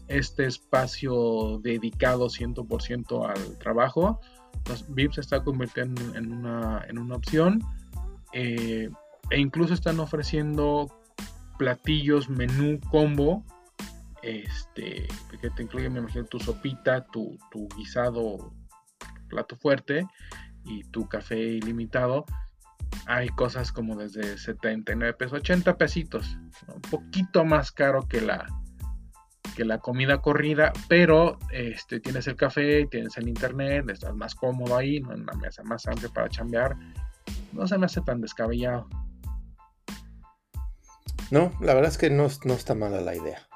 este 0.08 0.46
espacio 0.46 1.60
dedicado 1.62 2.26
100% 2.26 3.28
al 3.30 3.58
trabajo. 3.58 4.20
Los 4.68 4.92
VIP 4.92 5.12
se 5.12 5.20
está 5.20 5.44
convirtiendo 5.44 6.16
en 6.16 6.32
una, 6.32 6.84
en 6.88 6.98
una 6.98 7.14
opción 7.14 7.62
eh, 8.32 8.90
e 9.30 9.38
incluso 9.38 9.72
están 9.72 10.00
ofreciendo 10.00 10.88
platillos, 11.56 12.28
menú, 12.28 12.80
combo, 12.90 13.44
este, 14.22 15.08
que 15.40 15.50
te 15.50 15.62
incluye, 15.62 15.90
me 15.90 16.00
imagino, 16.00 16.24
tu 16.24 16.38
sopita, 16.40 17.04
tu, 17.06 17.36
tu 17.50 17.68
guisado, 17.76 18.52
plato 19.28 19.56
fuerte 19.56 20.06
y 20.64 20.84
tu 20.84 21.08
café 21.08 21.38
ilimitado 21.38 22.24
hay 23.06 23.28
cosas 23.30 23.72
como 23.72 23.96
desde 23.96 24.38
79 24.38 25.14
pesos, 25.14 25.40
80 25.40 25.76
pesitos, 25.76 26.38
un 26.68 26.80
poquito 26.82 27.44
más 27.44 27.72
caro 27.72 28.06
que 28.08 28.20
la 28.20 28.46
que 29.56 29.64
la 29.66 29.78
comida 29.78 30.22
corrida, 30.22 30.72
pero 30.88 31.38
este, 31.50 32.00
tienes 32.00 32.26
el 32.26 32.36
café, 32.36 32.86
tienes 32.86 33.18
el 33.18 33.28
internet, 33.28 33.84
estás 33.90 34.14
más 34.14 34.34
cómodo 34.34 34.78
ahí, 34.78 35.00
¿no? 35.00 35.12
en 35.12 35.22
una 35.22 35.34
mesa 35.34 35.62
más 35.62 35.86
amplia 35.86 36.08
para 36.08 36.30
chambear. 36.30 36.74
No 37.52 37.66
se 37.66 37.76
me 37.76 37.84
hace 37.84 38.00
tan 38.00 38.22
descabellado. 38.22 38.88
No, 41.30 41.52
la 41.60 41.74
verdad 41.74 41.90
es 41.90 41.98
que 41.98 42.08
no, 42.08 42.28
no 42.44 42.54
está 42.54 42.74
mala 42.74 43.02
la 43.02 43.14
idea. 43.14 43.46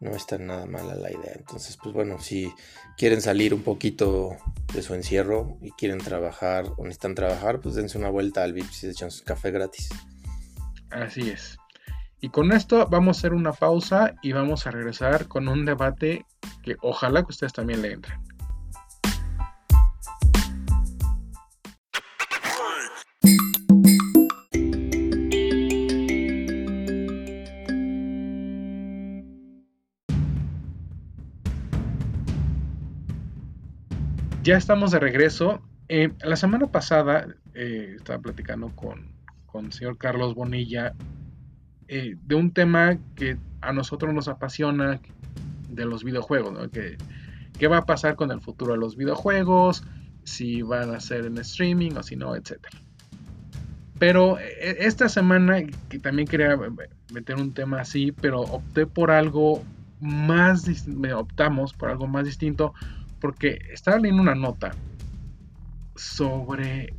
No 0.00 0.10
está 0.12 0.38
nada 0.38 0.66
mala 0.66 0.94
la 0.94 1.10
idea. 1.10 1.34
Entonces, 1.36 1.76
pues 1.76 1.94
bueno, 1.94 2.18
si 2.20 2.52
quieren 2.96 3.20
salir 3.20 3.52
un 3.52 3.62
poquito 3.62 4.36
de 4.72 4.82
su 4.82 4.94
encierro 4.94 5.58
y 5.60 5.72
quieren 5.72 5.98
trabajar 5.98 6.64
o 6.78 6.84
necesitan 6.84 7.14
trabajar, 7.14 7.60
pues 7.60 7.74
dense 7.74 7.98
una 7.98 8.08
vuelta 8.08 8.42
al 8.42 8.54
Vips 8.54 8.84
y 8.84 8.88
echan 8.88 9.10
su 9.10 9.24
café 9.24 9.50
gratis. 9.50 9.90
Así 10.90 11.28
es. 11.30 11.58
Y 12.20 12.30
con 12.30 12.52
esto 12.52 12.86
vamos 12.86 13.16
a 13.16 13.20
hacer 13.20 13.34
una 13.34 13.52
pausa 13.52 14.14
y 14.22 14.32
vamos 14.32 14.66
a 14.66 14.70
regresar 14.70 15.28
con 15.28 15.48
un 15.48 15.64
debate 15.64 16.26
que 16.62 16.76
ojalá 16.82 17.22
que 17.22 17.30
ustedes 17.30 17.52
también 17.52 17.82
le 17.82 17.92
entren. 17.92 18.29
Ya 34.50 34.56
estamos 34.56 34.90
de 34.90 34.98
regreso. 34.98 35.62
Eh, 35.88 36.10
la 36.24 36.34
semana 36.34 36.66
pasada 36.66 37.28
eh, 37.54 37.94
estaba 37.94 38.18
platicando 38.18 38.74
con, 38.74 39.12
con 39.46 39.66
el 39.66 39.72
señor 39.72 39.96
Carlos 39.96 40.34
Bonilla 40.34 40.92
eh, 41.86 42.16
de 42.20 42.34
un 42.34 42.52
tema 42.52 42.98
que 43.14 43.36
a 43.60 43.72
nosotros 43.72 44.12
nos 44.12 44.26
apasiona 44.26 45.00
de 45.68 45.84
los 45.84 46.02
videojuegos, 46.02 46.52
¿no? 46.52 46.68
Que, 46.68 46.98
¿Qué 47.60 47.68
va 47.68 47.76
a 47.76 47.86
pasar 47.86 48.16
con 48.16 48.32
el 48.32 48.40
futuro 48.40 48.72
de 48.72 48.78
los 48.78 48.96
videojuegos? 48.96 49.84
Si 50.24 50.62
van 50.62 50.92
a 50.96 50.98
ser 50.98 51.26
en 51.26 51.38
streaming 51.38 51.92
o 51.92 52.02
si 52.02 52.16
no, 52.16 52.34
etc. 52.34 52.54
Pero 54.00 54.36
esta 54.40 55.08
semana, 55.08 55.62
que 55.88 56.00
también 56.00 56.26
quería 56.26 56.58
meter 57.12 57.36
un 57.36 57.54
tema 57.54 57.82
así, 57.82 58.10
pero 58.10 58.40
opté 58.40 58.84
por 58.84 59.12
algo 59.12 59.62
más, 60.00 60.64
optamos 61.14 61.72
por 61.72 61.90
algo 61.90 62.08
más 62.08 62.24
distinto, 62.24 62.74
porque 63.20 63.60
estaba 63.72 63.98
leyendo 63.98 64.22
una 64.22 64.34
nota 64.34 64.72
sobre 65.96 66.94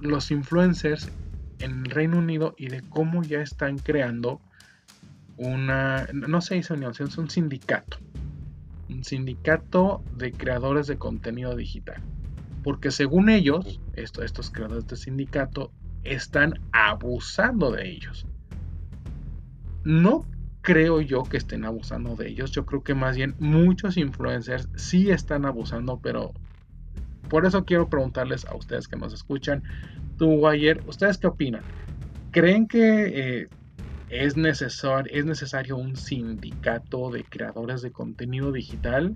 los 0.00 0.30
influencers 0.30 1.10
en 1.58 1.84
el 1.84 1.90
Reino 1.90 2.18
Unido 2.18 2.54
y 2.58 2.68
de 2.68 2.82
cómo 2.82 3.22
ya 3.22 3.40
están 3.40 3.78
creando 3.78 4.40
una, 5.36 6.06
no 6.12 6.40
se 6.40 6.56
dice 6.56 6.74
unión, 6.74 6.92
es 6.98 7.18
un 7.18 7.30
sindicato. 7.30 7.98
Un 8.88 9.04
sindicato 9.04 10.02
de 10.16 10.32
creadores 10.32 10.86
de 10.86 10.98
contenido 10.98 11.56
digital. 11.56 12.02
Porque 12.62 12.90
según 12.90 13.28
ellos, 13.28 13.80
estos 13.94 14.50
creadores 14.50 14.86
de 14.86 14.96
sindicato 14.96 15.72
están 16.02 16.60
abusando 16.72 17.72
de 17.72 17.90
ellos. 17.90 18.26
No 19.84 20.24
creo 20.64 21.02
yo 21.02 21.24
que 21.24 21.36
estén 21.36 21.64
abusando 21.64 22.16
de 22.16 22.28
ellos. 22.28 22.50
Yo 22.50 22.64
creo 22.64 22.82
que 22.82 22.94
más 22.94 23.16
bien 23.16 23.34
muchos 23.38 23.98
influencers 23.98 24.66
sí 24.76 25.10
están 25.10 25.44
abusando, 25.44 26.00
pero 26.02 26.32
por 27.28 27.44
eso 27.44 27.64
quiero 27.66 27.88
preguntarles 27.88 28.46
a 28.46 28.56
ustedes 28.56 28.88
que 28.88 28.96
nos 28.96 29.12
escuchan, 29.12 29.62
tú, 30.18 30.38
Guayer, 30.38 30.82
¿ustedes 30.86 31.18
qué 31.18 31.26
opinan? 31.26 31.62
¿Creen 32.30 32.66
que 32.66 33.42
eh, 33.42 33.48
es, 34.08 34.38
necesario, 34.38 35.12
es 35.14 35.26
necesario 35.26 35.76
un 35.76 35.96
sindicato 35.96 37.10
de 37.10 37.24
creadores 37.24 37.82
de 37.82 37.92
contenido 37.92 38.50
digital? 38.50 39.14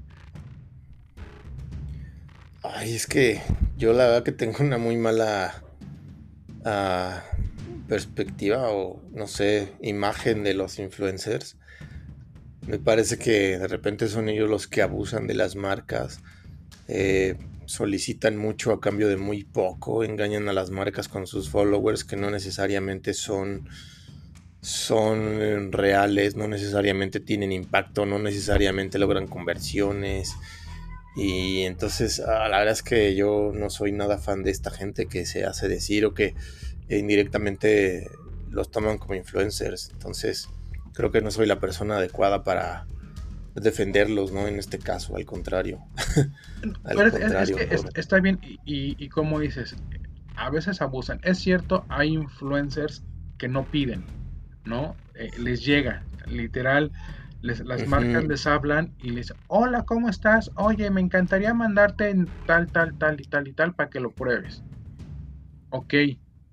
Ay, 2.62 2.94
es 2.94 3.06
que 3.06 3.40
yo 3.78 3.94
la 3.94 4.04
verdad 4.04 4.22
que 4.22 4.32
tengo 4.32 4.58
una 4.60 4.76
muy 4.76 4.98
mala 4.98 5.62
ah, 6.66 7.22
perspectiva 7.88 8.70
o 8.70 9.02
no 9.12 9.26
sé, 9.26 9.72
imagen 9.80 10.42
de 10.44 10.54
los 10.54 10.78
influencers. 10.78 11.56
Me 12.66 12.78
parece 12.78 13.18
que 13.18 13.58
de 13.58 13.66
repente 13.66 14.08
son 14.08 14.28
ellos 14.28 14.48
los 14.48 14.68
que 14.68 14.82
abusan 14.82 15.26
de 15.26 15.34
las 15.34 15.56
marcas. 15.56 16.20
Eh, 16.86 17.36
solicitan 17.66 18.36
mucho 18.36 18.72
a 18.72 18.80
cambio 18.80 19.08
de 19.08 19.16
muy 19.16 19.44
poco, 19.44 20.04
engañan 20.04 20.48
a 20.48 20.52
las 20.52 20.70
marcas 20.70 21.08
con 21.08 21.26
sus 21.26 21.50
followers 21.50 22.04
que 22.04 22.16
no 22.16 22.30
necesariamente 22.30 23.12
son 23.12 23.68
son 24.60 25.70
reales, 25.70 26.34
no 26.34 26.48
necesariamente 26.48 27.20
tienen 27.20 27.52
impacto, 27.52 28.06
no 28.06 28.18
necesariamente 28.18 28.98
logran 28.98 29.28
conversiones. 29.28 30.34
Y 31.16 31.62
entonces, 31.62 32.18
la 32.18 32.58
verdad 32.58 32.70
es 32.70 32.82
que 32.82 33.14
yo 33.14 33.52
no 33.54 33.70
soy 33.70 33.92
nada 33.92 34.18
fan 34.18 34.42
de 34.42 34.50
esta 34.50 34.70
gente 34.70 35.06
que 35.06 35.26
se 35.26 35.44
hace 35.44 35.68
decir 35.68 36.04
o 36.06 36.14
que 36.14 36.34
indirectamente 36.96 38.10
los 38.50 38.70
toman 38.70 38.98
como 38.98 39.14
influencers. 39.14 39.90
Entonces, 39.92 40.48
creo 40.94 41.10
que 41.10 41.20
no 41.20 41.30
soy 41.30 41.46
la 41.46 41.60
persona 41.60 41.96
adecuada 41.96 42.44
para, 42.44 42.86
defenderlos, 43.60 44.32
¿no? 44.32 44.46
En 44.46 44.58
este 44.58 44.78
caso, 44.78 45.16
al 45.16 45.24
contrario. 45.24 45.80
está 47.94 48.20
bien, 48.20 48.40
y, 48.64 49.08
como 49.08 49.40
dices, 49.40 49.76
a 50.36 50.50
veces 50.50 50.80
abusan. 50.80 51.20
Es 51.22 51.38
cierto, 51.38 51.84
hay 51.88 52.14
influencers 52.14 53.02
que 53.38 53.48
no 53.48 53.64
piden, 53.64 54.04
¿no? 54.64 54.96
Eh, 55.14 55.30
les 55.38 55.64
llega, 55.64 56.02
literal, 56.26 56.92
les, 57.40 57.60
las 57.60 57.86
marcas 57.86 58.24
les 58.24 58.46
hablan 58.46 58.94
y 59.00 59.10
les 59.10 59.32
hola, 59.46 59.84
¿cómo 59.84 60.08
estás? 60.08 60.50
Oye, 60.56 60.90
me 60.90 61.00
encantaría 61.00 61.54
mandarte 61.54 62.10
en 62.10 62.28
tal, 62.46 62.68
tal, 62.68 62.96
tal 62.98 63.20
y 63.20 63.24
tal 63.24 63.48
y 63.48 63.52
tal 63.52 63.74
para 63.74 63.90
que 63.90 64.00
lo 64.00 64.10
pruebes. 64.10 64.62
Ok, 65.70 65.94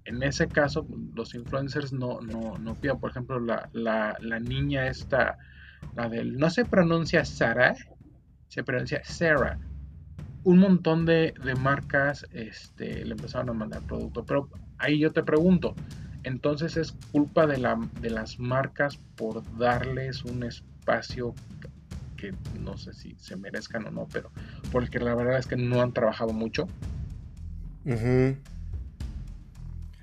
en 0.05 0.23
ese 0.23 0.47
caso, 0.47 0.87
los 1.15 1.35
influencers 1.35 1.91
no, 1.91 2.21
no, 2.21 2.57
no 2.57 2.75
piden, 2.75 2.99
por 2.99 3.11
ejemplo, 3.11 3.39
la, 3.39 3.69
la, 3.73 4.15
la 4.21 4.39
niña 4.39 4.87
esta 4.87 5.37
la 5.95 6.09
del, 6.09 6.37
no 6.37 6.49
se 6.49 6.65
pronuncia 6.65 7.25
Sara, 7.25 7.75
se 8.47 8.63
pronuncia 8.63 9.01
Sarah. 9.03 9.59
Un 10.43 10.59
montón 10.59 11.05
de, 11.05 11.33
marcas 11.59 12.25
este, 12.31 13.03
le 13.03 13.11
empezaron 13.11 13.49
a 13.49 13.53
mandar 13.53 13.81
producto. 13.81 14.23
Pero 14.25 14.49
ahí 14.77 14.99
yo 14.99 15.11
te 15.11 15.23
pregunto, 15.23 15.75
entonces 16.23 16.77
es 16.77 16.91
culpa 17.11 17.47
de, 17.47 17.57
la, 17.57 17.79
de 18.01 18.11
las 18.11 18.39
marcas 18.39 18.97
por 19.15 19.43
darles 19.57 20.23
un 20.23 20.43
espacio 20.43 21.33
que 22.15 22.33
no 22.61 22.77
sé 22.77 22.93
si 22.93 23.15
se 23.17 23.35
merezcan 23.35 23.87
o 23.87 23.91
no, 23.91 24.07
pero 24.11 24.31
porque 24.71 24.99
la 24.99 25.15
verdad 25.15 25.37
es 25.37 25.47
que 25.47 25.57
no 25.57 25.81
han 25.81 25.91
trabajado 25.91 26.31
mucho. 26.31 26.67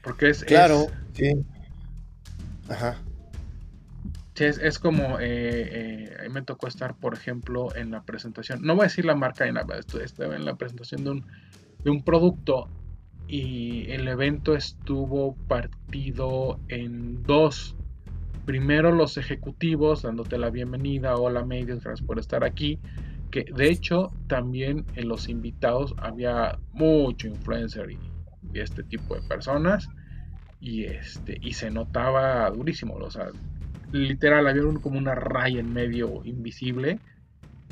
Porque 0.02 0.30
es... 0.30 0.44
Claro, 0.44 0.86
sí. 1.14 1.32
Ajá. 2.68 2.96
Sí, 4.34 4.44
es, 4.44 4.78
como, 4.78 5.20
eh, 5.20 6.08
eh, 6.10 6.16
a 6.18 6.22
mí 6.22 6.30
me 6.30 6.42
tocó 6.42 6.66
estar, 6.66 6.94
por 6.94 7.12
ejemplo, 7.12 7.74
en 7.76 7.90
la 7.90 8.02
presentación, 8.02 8.62
no 8.62 8.74
voy 8.74 8.84
a 8.84 8.88
decir 8.88 9.04
la 9.04 9.14
marca 9.14 9.44
ni 9.44 9.52
nada, 9.52 9.78
estaba 9.78 10.34
en 10.34 10.46
la 10.46 10.56
presentación 10.56 11.04
de 11.04 11.10
un, 11.10 11.26
de 11.84 11.90
un 11.90 12.02
producto 12.02 12.68
y 13.28 13.90
el 13.90 14.08
evento 14.08 14.54
estuvo 14.54 15.36
partido 15.48 16.58
en 16.68 17.22
dos. 17.22 17.76
Primero 18.46 18.90
los 18.90 19.16
ejecutivos 19.18 20.02
dándote 20.02 20.38
la 20.38 20.50
bienvenida, 20.50 21.14
hola 21.16 21.44
medios, 21.44 21.82
gracias 21.82 22.06
por 22.06 22.18
estar 22.18 22.42
aquí. 22.42 22.78
Que 23.30 23.44
de 23.44 23.70
hecho 23.70 24.12
también 24.26 24.84
en 24.96 25.08
los 25.08 25.28
invitados 25.28 25.94
había 25.98 26.58
mucho 26.72 27.28
influencer 27.28 27.92
y, 27.92 27.98
y 28.52 28.60
este 28.60 28.82
tipo 28.82 29.14
de 29.14 29.22
personas 29.22 29.88
y 30.60 30.84
este 30.84 31.38
y 31.40 31.54
se 31.54 31.70
notaba 31.70 32.48
durísimo, 32.50 32.94
o 32.94 33.10
sea, 33.10 33.28
literal 33.92 34.46
había 34.46 34.62
como 34.80 34.98
una 34.98 35.14
raya 35.14 35.60
en 35.60 35.72
medio 35.72 36.22
invisible 36.24 36.98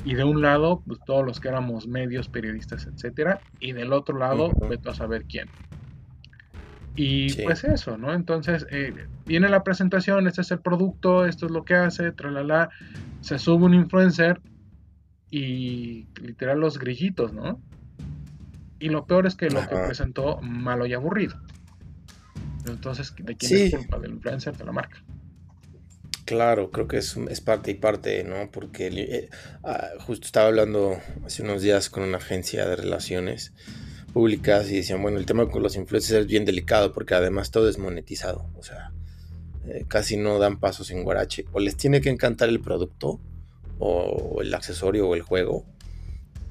y 0.03 0.15
de 0.15 0.23
un 0.23 0.41
lado 0.41 0.81
pues, 0.85 0.99
todos 1.05 1.25
los 1.25 1.39
que 1.39 1.47
éramos 1.47 1.87
medios, 1.87 2.27
periodistas, 2.27 2.87
etcétera, 2.87 3.39
y 3.59 3.71
del 3.73 3.93
otro 3.93 4.17
lado 4.17 4.47
uh 4.47 4.89
a 4.89 4.93
saber 4.93 5.25
quién. 5.25 5.47
Y 6.95 7.33
pues 7.43 7.63
eso, 7.63 7.97
¿no? 7.97 8.13
Entonces 8.13 8.67
eh, 8.69 8.93
viene 9.25 9.47
la 9.47 9.63
presentación, 9.63 10.27
este 10.27 10.41
es 10.41 10.51
el 10.51 10.59
producto, 10.59 11.25
esto 11.25 11.45
es 11.45 11.51
lo 11.51 11.63
que 11.63 11.75
hace, 11.75 12.11
tralala, 12.11 12.69
se 13.21 13.39
sube 13.39 13.63
un 13.63 13.73
influencer 13.73 14.41
y 15.29 16.07
literal 16.21 16.59
los 16.59 16.77
grillitos, 16.77 17.31
¿no? 17.31 17.61
Y 18.81 18.89
lo 18.89 19.05
peor 19.05 19.27
es 19.27 19.35
que 19.35 19.49
lo 19.49 19.61
que 19.61 19.75
presentó 19.75 20.41
malo 20.41 20.87
y 20.87 20.93
aburrido. 20.93 21.39
Entonces, 22.65 23.13
¿de 23.17 23.37
quién 23.37 23.67
es 23.67 23.75
culpa? 23.75 23.99
¿Del 23.99 24.11
influencer 24.11 24.57
de 24.57 24.65
la 24.65 24.71
marca? 24.71 25.03
Claro, 26.25 26.71
creo 26.71 26.87
que 26.87 26.97
es, 26.97 27.15
es 27.29 27.41
parte 27.41 27.71
y 27.71 27.73
parte, 27.75 28.23
¿no? 28.23 28.49
Porque 28.51 28.87
eh, 28.87 29.29
ah, 29.63 29.89
justo 29.99 30.25
estaba 30.25 30.47
hablando 30.47 30.97
hace 31.25 31.43
unos 31.43 31.61
días 31.61 31.89
con 31.89 32.03
una 32.03 32.17
agencia 32.17 32.67
de 32.67 32.75
relaciones 32.75 33.53
públicas 34.13 34.69
y 34.71 34.77
decían, 34.77 35.01
bueno, 35.01 35.19
el 35.19 35.25
tema 35.25 35.47
con 35.47 35.61
los 35.61 35.75
influencers 35.75 36.21
es 36.21 36.27
bien 36.27 36.45
delicado 36.45 36.91
porque 36.91 37.13
además 37.13 37.51
todo 37.51 37.69
es 37.69 37.77
monetizado, 37.77 38.49
o 38.55 38.63
sea, 38.63 38.91
eh, 39.67 39.85
casi 39.87 40.17
no 40.17 40.39
dan 40.39 40.59
pasos 40.59 40.89
en 40.91 41.03
guarache. 41.03 41.45
O 41.51 41.59
les 41.59 41.77
tiene 41.77 42.01
que 42.01 42.09
encantar 42.09 42.49
el 42.49 42.61
producto 42.61 43.19
o 43.77 44.41
el 44.41 44.53
accesorio 44.53 45.07
o 45.07 45.15
el 45.15 45.21
juego, 45.21 45.65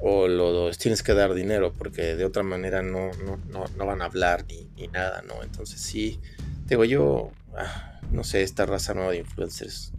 o 0.03 0.29
los 0.29 0.79
tienes 0.79 1.03
que 1.03 1.13
dar 1.15 1.35
dinero, 1.35 1.75
porque 1.77 2.17
de 2.17 2.25
otra 2.25 2.43
manera 2.43 2.83
no, 2.83 3.11
no, 3.49 3.87
van 3.87 4.03
a 4.03 4.07
hablar 4.07 4.45
ni, 4.49 4.89
nada, 4.89 5.23
¿no? 5.23 5.43
Entonces 5.43 5.81
sí, 5.81 6.21
digo 6.67 6.85
yo, 6.85 7.33
ah, 7.57 8.01
no 8.11 8.25
sé, 8.25 8.43
esta 8.43 8.67
raza 8.67 8.95
nueva 8.95 9.13
de 9.13 9.19
influencers, 9.19 9.93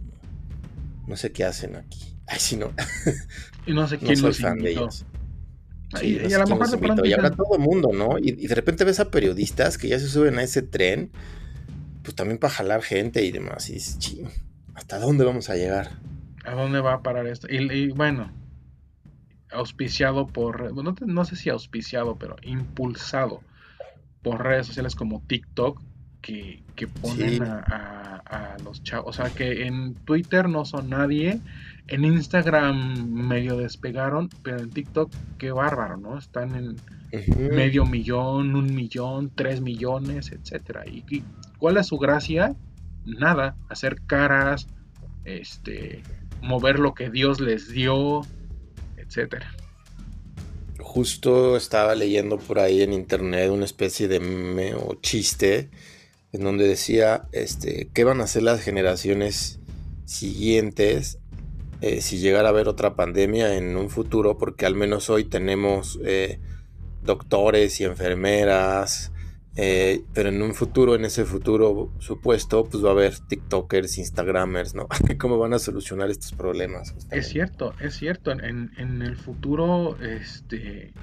no 1.06 1.16
sé 1.16 1.32
qué 1.32 1.44
hacen 1.44 1.76
aquí. 1.76 2.16
Ay, 2.26 2.38
sí, 2.38 2.56
no. 2.56 2.72
Y 3.66 3.72
no 3.72 3.86
sé 3.86 3.98
quién 3.98 4.12
no 4.12 4.16
soy 4.16 4.34
fan 4.34 4.58
de 4.58 4.70
ellos. 4.72 5.04
y, 6.02 6.32
a 6.32 6.38
lo 6.38 6.46
mejor 6.46 6.96
de 6.96 7.08
y 7.08 7.12
ahora 7.12 7.30
todo 7.30 7.54
el 7.54 7.60
mundo, 7.60 7.90
¿no? 7.92 8.18
Y, 8.18 8.32
de 8.32 8.54
repente 8.54 8.84
ves 8.84 9.00
a 9.00 9.10
periodistas 9.10 9.78
que 9.78 9.88
ya 9.88 9.98
se 9.98 10.08
suben 10.08 10.38
a 10.38 10.42
ese 10.42 10.62
tren, 10.62 11.10
pues 12.02 12.16
también 12.16 12.38
para 12.38 12.52
jalar 12.52 12.82
gente 12.82 13.24
y 13.24 13.30
demás. 13.30 13.68
Y 13.70 13.74
dices, 13.74 13.98
ching, 13.98 14.28
¿hasta 14.74 14.98
dónde 14.98 15.24
vamos 15.24 15.50
a 15.50 15.56
llegar? 15.56 15.90
¿A 16.44 16.54
dónde 16.54 16.80
va 16.80 16.94
a 16.94 17.02
parar 17.02 17.26
esto? 17.26 17.46
Y, 17.48 17.90
bueno, 17.90 18.32
auspiciado 19.52 20.26
por, 20.26 20.74
no, 20.74 20.94
no, 21.00 21.24
sé 21.24 21.36
si 21.36 21.50
auspiciado, 21.50 22.16
pero 22.16 22.36
impulsado 22.42 23.40
por 24.22 24.42
redes 24.42 24.66
sociales 24.66 24.94
como 24.94 25.22
TikTok, 25.26 25.80
que, 26.20 26.62
que 26.76 26.86
ponen 26.86 27.42
a, 27.42 28.22
a, 28.24 28.56
los 28.64 28.82
chavos. 28.82 29.08
O 29.08 29.12
sea, 29.12 29.34
que 29.34 29.66
en 29.66 29.94
Twitter 29.94 30.48
no 30.48 30.64
son 30.64 30.90
nadie, 30.90 31.40
en 31.88 32.04
Instagram 32.04 33.12
medio 33.12 33.56
despegaron, 33.56 34.30
pero 34.42 34.60
en 34.60 34.70
TikTok, 34.70 35.12
qué 35.38 35.50
bárbaro, 35.50 35.96
¿no? 35.96 36.16
Están 36.16 36.54
en 36.54 36.76
medio 37.54 37.84
millón, 37.84 38.54
un 38.54 38.74
millón, 38.74 39.30
tres 39.34 39.60
millones, 39.60 40.32
etcétera. 40.32 40.84
¿Y, 40.86 41.22
cuál 41.58 41.76
es 41.76 41.88
su 41.88 41.98
gracia? 41.98 42.54
Nada, 43.04 43.56
hacer 43.68 44.00
caras, 44.06 44.68
este, 45.24 46.02
mover 46.40 46.78
lo 46.78 46.94
que 46.94 47.10
Dios 47.10 47.40
les 47.40 47.70
dio, 47.70 48.22
etcétera. 49.12 49.52
Justo 50.78 51.56
estaba 51.56 51.94
leyendo 51.94 52.38
por 52.38 52.58
ahí 52.58 52.82
en 52.82 52.92
internet 52.92 53.50
una 53.50 53.64
especie 53.64 54.08
de 54.08 54.20
meme 54.20 54.74
o 54.74 54.94
chiste 55.00 55.70
en 56.32 56.42
donde 56.42 56.66
decía 56.66 57.28
este, 57.32 57.90
qué 57.92 58.04
van 58.04 58.20
a 58.20 58.24
hacer 58.24 58.42
las 58.42 58.62
generaciones 58.62 59.60
siguientes 60.06 61.18
eh, 61.82 62.00
si 62.00 62.18
llegara 62.18 62.48
a 62.48 62.50
haber 62.52 62.68
otra 62.68 62.94
pandemia 62.94 63.56
en 63.56 63.76
un 63.76 63.90
futuro, 63.90 64.38
porque 64.38 64.66
al 64.66 64.76
menos 64.76 65.10
hoy 65.10 65.24
tenemos 65.24 65.98
eh, 66.04 66.38
doctores 67.02 67.80
y 67.80 67.84
enfermeras, 67.84 69.11
eh, 69.56 70.02
pero 70.14 70.30
en 70.30 70.40
un 70.40 70.54
futuro, 70.54 70.94
en 70.94 71.04
ese 71.04 71.24
futuro 71.24 71.92
supuesto, 71.98 72.64
pues 72.64 72.82
va 72.82 72.88
a 72.88 72.92
haber 72.92 73.18
TikTokers, 73.18 73.98
Instagramers, 73.98 74.74
¿no? 74.74 74.88
¿Cómo 75.18 75.38
van 75.38 75.52
a 75.52 75.58
solucionar 75.58 76.10
estos 76.10 76.32
problemas? 76.32 76.94
Es 77.10 77.28
cierto, 77.28 77.74
es 77.80 77.94
cierto. 77.94 78.30
En, 78.32 78.70
en, 78.78 79.02
el 79.02 79.16
futuro, 79.16 79.96
este 80.00 80.94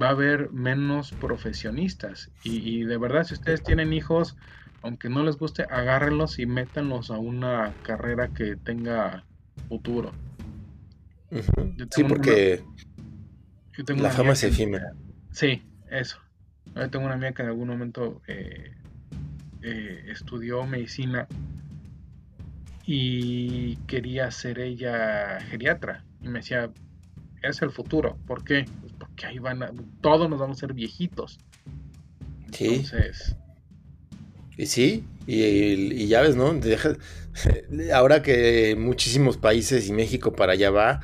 va 0.00 0.08
a 0.08 0.10
haber 0.10 0.50
menos 0.52 1.12
profesionistas. 1.12 2.30
Y, 2.44 2.58
y, 2.58 2.84
de 2.84 2.96
verdad, 2.96 3.24
si 3.24 3.34
ustedes 3.34 3.62
tienen 3.62 3.92
hijos, 3.92 4.36
aunque 4.82 5.08
no 5.08 5.24
les 5.24 5.36
guste, 5.36 5.64
agárrenlos 5.64 6.38
y 6.38 6.46
métanlos 6.46 7.10
a 7.10 7.18
una 7.18 7.74
carrera 7.82 8.28
que 8.28 8.56
tenga 8.56 9.24
futuro. 9.68 10.12
Sí, 11.90 12.04
porque 12.04 12.62
la 13.88 14.10
fama 14.10 14.32
es 14.32 14.42
efímera. 14.44 14.92
Sí, 15.32 15.62
eso. 15.90 16.18
Yo 16.74 16.90
tengo 16.90 17.04
una 17.04 17.14
amiga 17.14 17.32
que 17.32 17.42
en 17.42 17.48
algún 17.48 17.68
momento 17.68 18.22
eh, 18.26 18.72
eh, 19.62 20.04
estudió 20.08 20.64
medicina 20.66 21.26
y 22.86 23.76
quería 23.86 24.30
ser 24.30 24.58
ella 24.58 25.40
geriatra. 25.40 26.04
Y 26.22 26.28
me 26.28 26.40
decía, 26.40 26.70
es 27.42 27.62
el 27.62 27.70
futuro. 27.70 28.16
¿Por 28.26 28.44
qué? 28.44 28.64
Pues 28.80 28.92
porque 28.94 29.26
ahí 29.26 29.38
van 29.38 29.62
a, 29.62 29.72
todos 30.00 30.28
nos 30.28 30.38
vamos 30.38 30.58
a 30.58 30.60
ser 30.60 30.74
viejitos. 30.74 31.38
Sí. 32.52 32.66
Entonces. 32.66 33.36
Y 34.56 34.66
sí, 34.66 35.04
y, 35.26 36.06
ya 36.06 36.20
ves, 36.20 36.36
¿no? 36.36 36.52
ahora 37.94 38.22
que 38.22 38.76
muchísimos 38.76 39.38
países 39.38 39.88
y 39.88 39.92
México 39.92 40.32
para 40.32 40.52
allá 40.52 40.70
va, 40.70 41.00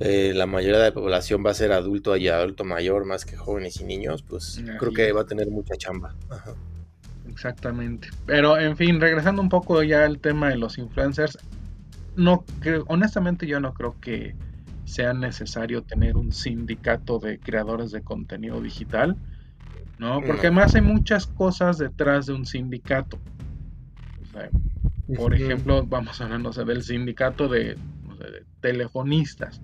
eh, 0.00 0.32
la 0.34 0.46
mayoría 0.46 0.78
de 0.78 0.88
la 0.90 0.94
población 0.94 1.44
va 1.44 1.50
a 1.50 1.54
ser 1.54 1.72
adulto 1.72 2.16
y 2.16 2.28
adulto 2.28 2.64
mayor 2.64 3.04
más 3.04 3.24
que 3.24 3.36
jóvenes 3.36 3.80
y 3.80 3.84
niños, 3.84 4.22
pues 4.22 4.62
creo 4.78 4.92
que 4.92 5.12
va 5.12 5.22
a 5.22 5.26
tener 5.26 5.48
mucha 5.50 5.76
chamba. 5.76 6.14
Exactamente. 7.28 8.08
Pero 8.26 8.58
en 8.58 8.76
fin, 8.76 9.00
regresando 9.00 9.42
un 9.42 9.48
poco 9.48 9.82
ya 9.82 10.04
al 10.04 10.18
tema 10.18 10.48
de 10.48 10.56
los 10.56 10.78
influencers, 10.78 11.38
no 12.16 12.44
honestamente 12.88 13.46
yo 13.46 13.60
no 13.60 13.74
creo 13.74 13.96
que 14.00 14.34
sea 14.86 15.12
necesario 15.12 15.82
tener 15.82 16.16
un 16.16 16.32
sindicato 16.32 17.18
de 17.18 17.38
creadores 17.38 17.90
de 17.90 18.02
contenido 18.02 18.60
digital, 18.60 19.16
¿no? 19.98 20.20
Porque 20.22 20.46
además 20.46 20.74
hay 20.74 20.82
muchas 20.82 21.26
cosas 21.26 21.78
detrás 21.78 22.26
de 22.26 22.34
un 22.34 22.46
sindicato. 22.46 23.18
por 25.16 25.34
ejemplo, 25.34 25.84
vamos 25.84 26.20
hablando 26.20 26.50
del 26.50 26.82
sindicato 26.82 27.48
de, 27.48 27.76
telefonistas, 28.60 29.60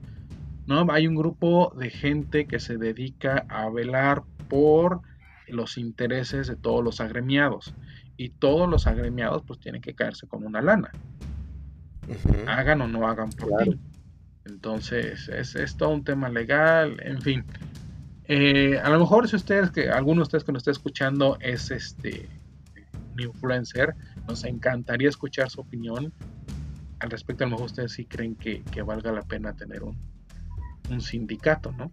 ¿no? 0.67 0.87
Hay 0.91 1.07
un 1.07 1.15
grupo 1.15 1.73
de 1.77 1.91
gente 1.91 2.47
que 2.47 2.61
se 2.61 2.77
dedica 2.77 3.45
a 3.49 3.69
velar 3.71 4.23
por 4.49 5.01
los 5.49 5.79
intereses 5.79 6.47
de 6.47 6.57
todos 6.57 6.83
los 6.83 7.01
agremiados 7.01 7.75
y 8.17 8.31
todos 8.31 8.69
los 8.69 8.87
agremiados 8.87 9.43
pues 9.47 9.59
tienen 9.59 9.83
que 9.83 9.95
caerse 9.95 10.27
con 10.27 10.45
una 10.45 10.63
lana. 10.63 10.91
Hagan 12.47 12.81
o 12.83 12.89
no 12.89 13.07
hagan 13.09 13.31
por 13.31 13.63
ti. 13.63 13.79
Entonces, 14.45 15.29
es, 15.29 15.77
todo 15.77 15.91
un 15.91 16.05
tema 16.05 16.29
legal, 16.29 16.99
en 17.03 17.21
fin. 17.21 17.45
Eh, 18.25 18.79
a 18.83 18.91
lo 18.91 18.99
mejor 18.99 19.29
si 19.29 19.37
ustedes, 19.37 19.71
que 19.71 19.89
alguno 19.89 20.21
de 20.21 20.23
ustedes 20.23 20.45
que 20.45 20.53
nos 20.53 20.61
está 20.61 20.71
escuchando 20.73 21.37
es 21.41 21.71
este 21.71 22.29
un 23.15 23.21
influencer, 23.21 23.95
nos 24.27 24.45
encantaría 24.45 25.09
escuchar 25.09 25.51
su 25.51 25.61
opinión 25.61 26.13
al 27.01 27.11
respecto. 27.11 27.45
A 27.45 27.47
lo 27.47 27.53
mejor 27.53 27.67
ustedes 27.67 27.93
sí 27.93 28.05
creen 28.05 28.35
que, 28.35 28.63
valga 28.83 29.13
la 29.13 29.23
pena 29.23 29.53
tener 29.55 29.83
un, 29.83 29.97
sindicato, 31.01 31.73
¿no? 31.73 31.91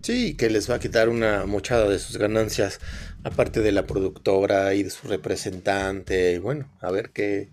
sí, 0.00 0.34
que 0.34 0.50
les 0.50 0.68
va 0.68 0.76
a 0.76 0.78
quitar 0.80 1.08
una 1.08 1.46
mochada 1.46 1.88
de 1.88 1.98
sus 1.98 2.16
ganancias, 2.16 2.80
aparte 3.22 3.60
de 3.60 3.70
la 3.70 3.86
productora 3.86 4.74
y 4.74 4.82
de 4.82 4.90
su 4.90 5.06
representante. 5.06 6.38
Bueno, 6.40 6.68
a 6.80 6.90
ver 6.90 7.10
qué, 7.10 7.50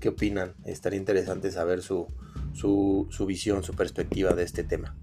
qué 0.00 0.08
opinan. 0.08 0.54
Estaría 0.64 0.98
interesante 0.98 1.52
saber 1.52 1.82
su, 1.82 2.08
su, 2.54 3.06
su 3.10 3.26
visión, 3.26 3.62
su 3.62 3.74
perspectiva 3.74 4.32
de 4.32 4.42
este 4.42 4.64
tema. 4.64 4.96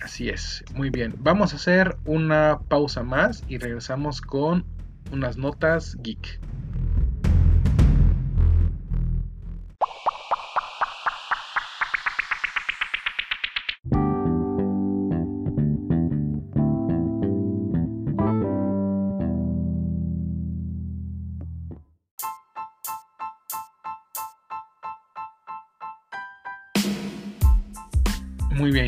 Así 0.00 0.28
es, 0.28 0.64
muy 0.74 0.90
bien. 0.90 1.14
Vamos 1.18 1.52
a 1.52 1.56
hacer 1.56 1.96
una 2.04 2.60
pausa 2.68 3.02
más 3.02 3.42
y 3.48 3.58
regresamos 3.58 4.20
con 4.20 4.64
unas 5.12 5.36
notas 5.36 5.96
geek. 6.02 6.40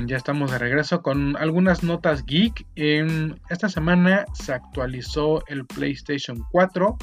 Ya 0.08 0.16
estamos 0.16 0.50
de 0.50 0.58
regreso 0.58 1.02
con 1.02 1.36
algunas 1.36 1.82
notas 1.82 2.24
geek. 2.24 2.66
En 2.76 3.38
esta 3.50 3.68
semana 3.68 4.24
se 4.32 4.54
actualizó 4.54 5.46
el 5.48 5.66
PlayStation 5.66 6.42
4, 6.50 6.96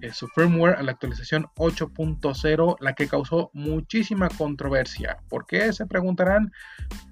eh, 0.00 0.10
su 0.12 0.26
firmware 0.28 0.76
a 0.76 0.82
la 0.82 0.92
actualización 0.92 1.46
8.0, 1.56 2.76
la 2.80 2.94
que 2.94 3.06
causó 3.06 3.50
muchísima 3.52 4.30
controversia. 4.30 5.18
¿Por 5.28 5.46
qué? 5.46 5.70
Se 5.74 5.84
preguntarán. 5.84 6.52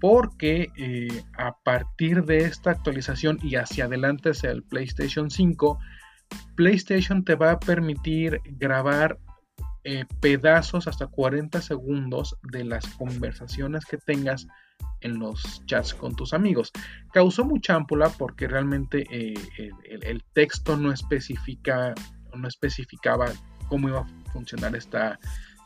Porque 0.00 0.70
eh, 0.78 1.22
a 1.36 1.54
partir 1.58 2.24
de 2.24 2.38
esta 2.38 2.70
actualización 2.70 3.38
y 3.42 3.56
hacia 3.56 3.84
adelante 3.84 4.32
sea 4.32 4.52
el 4.52 4.62
PlayStation 4.62 5.30
5, 5.30 5.78
PlayStation 6.56 7.24
te 7.24 7.34
va 7.34 7.50
a 7.50 7.60
permitir 7.60 8.40
grabar 8.46 9.18
eh, 9.84 10.04
pedazos 10.20 10.86
hasta 10.88 11.06
40 11.06 11.60
segundos 11.60 12.36
de 12.42 12.64
las 12.64 12.86
conversaciones 12.94 13.84
que 13.84 13.98
tengas 13.98 14.46
en 15.02 15.18
los 15.18 15.62
chats 15.66 15.92
con 15.92 16.16
tus 16.16 16.32
amigos. 16.32 16.72
Causó 17.12 17.44
mucha 17.44 17.74
ámpula 17.74 18.08
porque 18.08 18.48
realmente 18.48 19.06
eh, 19.10 19.34
el, 19.84 20.24
texto 20.32 20.76
no, 20.76 20.90
especifica, 20.90 21.94
no 22.34 22.48
especificaba 22.48 23.26
cómo 23.68 23.88
iba 23.88 24.00
a 24.00 24.32
funcionar 24.32 24.74
esta, 24.74 25.18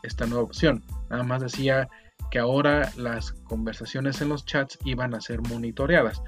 esta 0.03 0.25
nueva 0.25 0.43
opción. 0.43 0.83
Nada 1.09 1.23
más 1.23 1.41
decía 1.41 1.87
que 2.29 2.39
ahora 2.39 2.91
las 2.97 3.31
conversaciones 3.31 4.21
en 4.21 4.29
los 4.29 4.45
chats 4.45 4.77
iban 4.83 5.15
a 5.15 5.21
ser 5.21 5.41
monitoreadas. 5.41 6.21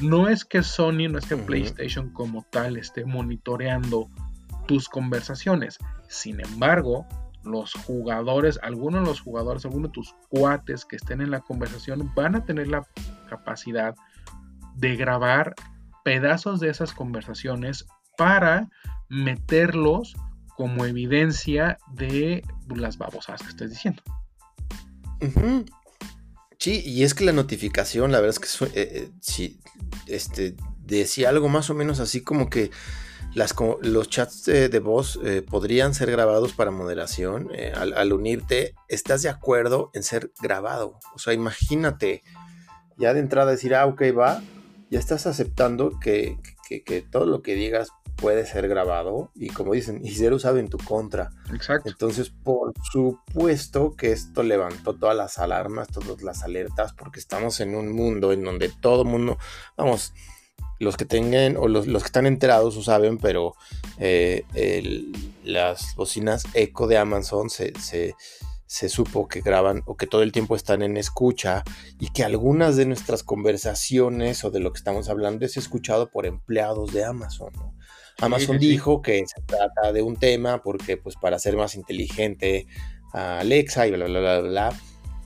No 0.00 0.28
es 0.28 0.44
que 0.44 0.62
Sony, 0.62 1.08
no 1.10 1.18
es 1.18 1.26
que 1.26 1.36
PlayStation 1.36 2.10
como 2.14 2.46
tal 2.50 2.76
esté 2.76 3.04
monitoreando 3.04 4.08
tus 4.66 4.88
conversaciones. 4.88 5.78
Sin 6.08 6.40
embargo, 6.40 7.06
los 7.46 7.72
jugadores, 7.72 8.58
algunos 8.62 9.02
de 9.02 9.06
los 9.06 9.20
jugadores, 9.20 9.64
algunos 9.64 9.90
de 9.90 9.94
tus 9.94 10.14
cuates 10.28 10.84
que 10.84 10.96
estén 10.96 11.20
en 11.20 11.30
la 11.30 11.40
conversación 11.40 12.12
van 12.14 12.34
a 12.34 12.44
tener 12.44 12.68
la 12.68 12.86
capacidad 13.28 13.94
de 14.76 14.96
grabar 14.96 15.54
pedazos 16.04 16.60
de 16.60 16.68
esas 16.68 16.92
conversaciones 16.92 17.86
para 18.16 18.68
meterlos 19.08 20.14
como 20.56 20.86
evidencia 20.86 21.78
de 21.92 22.42
las 22.74 22.98
babosadas 22.98 23.42
que 23.42 23.48
estés 23.48 23.70
diciendo. 23.70 24.02
Sí, 26.58 26.82
y 26.84 27.04
es 27.04 27.14
que 27.14 27.24
la 27.24 27.32
notificación, 27.32 28.12
la 28.12 28.20
verdad 28.20 28.38
es 28.42 28.58
que 28.58 28.80
eh, 28.80 29.10
eh, 29.38 29.56
este, 30.06 30.56
decía 30.80 31.28
algo 31.28 31.48
más 31.48 31.70
o 31.70 31.74
menos 31.74 32.00
así 32.00 32.22
como 32.22 32.48
que 32.48 32.70
las, 33.36 33.54
los 33.82 34.08
chats 34.08 34.46
de, 34.46 34.80
voz 34.80 35.20
eh, 35.22 35.42
podrían 35.42 35.92
ser 35.92 36.10
grabados 36.10 36.54
para 36.54 36.70
moderación. 36.70 37.50
Al, 37.74 38.12
unirte, 38.14 38.74
¿estás 38.88 39.22
de 39.22 39.28
acuerdo 39.28 39.90
en 39.92 40.02
ser 40.02 40.32
grabado? 40.40 40.98
O 41.14 41.18
sea, 41.18 41.34
imagínate, 41.34 42.22
ya 42.96 43.12
de 43.12 43.20
entrada 43.20 43.50
decir, 43.50 43.74
ah, 43.74 43.84
ok, 43.84 44.02
va, 44.16 44.42
ya 44.90 44.98
estás 44.98 45.26
aceptando 45.26 46.00
que, 46.00 46.38
que 46.66 47.02
todo 47.02 47.26
lo 47.26 47.42
que 47.42 47.54
digas 47.54 47.90
puede 48.16 48.46
ser 48.46 48.66
grabado 48.68 49.30
y 49.34 49.48
como 49.48 49.74
dicen, 49.74 50.00
y 50.02 50.14
ser 50.14 50.32
usado 50.32 50.56
en 50.56 50.68
tu 50.68 50.78
contra. 50.78 51.30
Exacto. 51.52 51.90
Entonces, 51.90 52.30
por 52.30 52.72
supuesto 52.90 53.94
que 53.96 54.12
esto 54.12 54.42
levantó 54.42 54.94
todas 54.94 55.14
las 55.14 55.38
alarmas, 55.38 55.88
todas 55.88 56.22
las 56.22 56.42
alertas, 56.42 56.94
porque 56.94 57.20
estamos 57.20 57.60
en 57.60 57.74
un 57.74 57.92
mundo 57.92 58.32
en 58.32 58.42
donde 58.42 58.70
todo 58.80 59.04
mundo, 59.04 59.36
vamos, 59.76 60.14
los 60.78 60.96
que 60.96 61.04
tengan 61.04 61.56
o 61.56 61.68
los, 61.68 61.86
que 61.86 62.06
están 62.06 62.26
enterados 62.26 62.76
lo 62.76 62.82
saben, 62.82 63.18
pero 63.18 63.54
eh, 63.98 64.44
las 65.44 65.94
bocinas 65.96 66.44
Echo 66.54 66.86
de 66.86 66.98
Amazon 66.98 67.50
se, 67.50 67.72
se, 67.80 68.14
se 68.66 68.88
supo 68.88 69.28
que 69.28 69.40
graban 69.40 69.82
o 69.86 69.96
que 69.96 70.06
todo 70.06 70.22
el 70.22 70.32
tiempo 70.32 70.56
están 70.56 70.82
en 70.82 70.96
escucha 70.96 71.62
y 71.98 72.08
que 72.10 72.24
algunas 72.24 72.76
de 72.76 72.86
nuestras 72.86 73.22
conversaciones 73.22 74.44
o 74.44 74.50
de 74.50 74.60
lo 74.60 74.72
que 74.72 74.78
estamos 74.78 75.08
hablando 75.08 75.46
es 75.46 75.56
escuchado 75.56 76.10
por 76.10 76.26
empleados 76.26 76.92
de 76.92 77.04
Amazon. 77.04 77.52
¿no? 77.54 77.74
Amazon 78.18 78.58
dijo 78.58 79.02
que 79.02 79.24
se 79.26 79.42
trata 79.42 79.92
de 79.92 80.02
un 80.02 80.16
tema 80.16 80.62
porque 80.62 80.96
pues 80.96 81.16
para 81.16 81.38
ser 81.38 81.56
más 81.56 81.74
inteligente 81.74 82.66
a 83.12 83.40
Alexa 83.40 83.86
y 83.86 83.92
bla, 83.92 84.06
bla, 84.06 84.20
bla, 84.20 84.40
bla, 84.40 84.80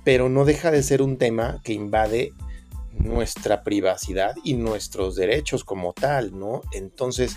pero 0.05 0.29
no 0.29 0.45
deja 0.45 0.71
de 0.71 0.83
ser 0.83 1.01
un 1.01 1.17
tema 1.17 1.61
que 1.65 1.73
invade 1.73 2.33
nuestra 3.03 3.63
privacidad 3.63 4.35
y 4.45 4.55
nuestros 4.55 5.17
derechos 5.17 5.65
como 5.65 5.93
tal, 5.93 6.39
¿no? 6.39 6.63
Entonces, 6.73 7.37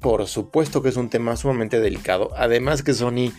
por 0.00 0.26
supuesto 0.26 0.82
que 0.82 0.90
es 0.90 0.96
un 0.96 1.10
tema 1.10 1.36
sumamente 1.36 1.80
delicado, 1.80 2.30
además 2.36 2.82
que 2.82 2.94
Sony 2.94 3.32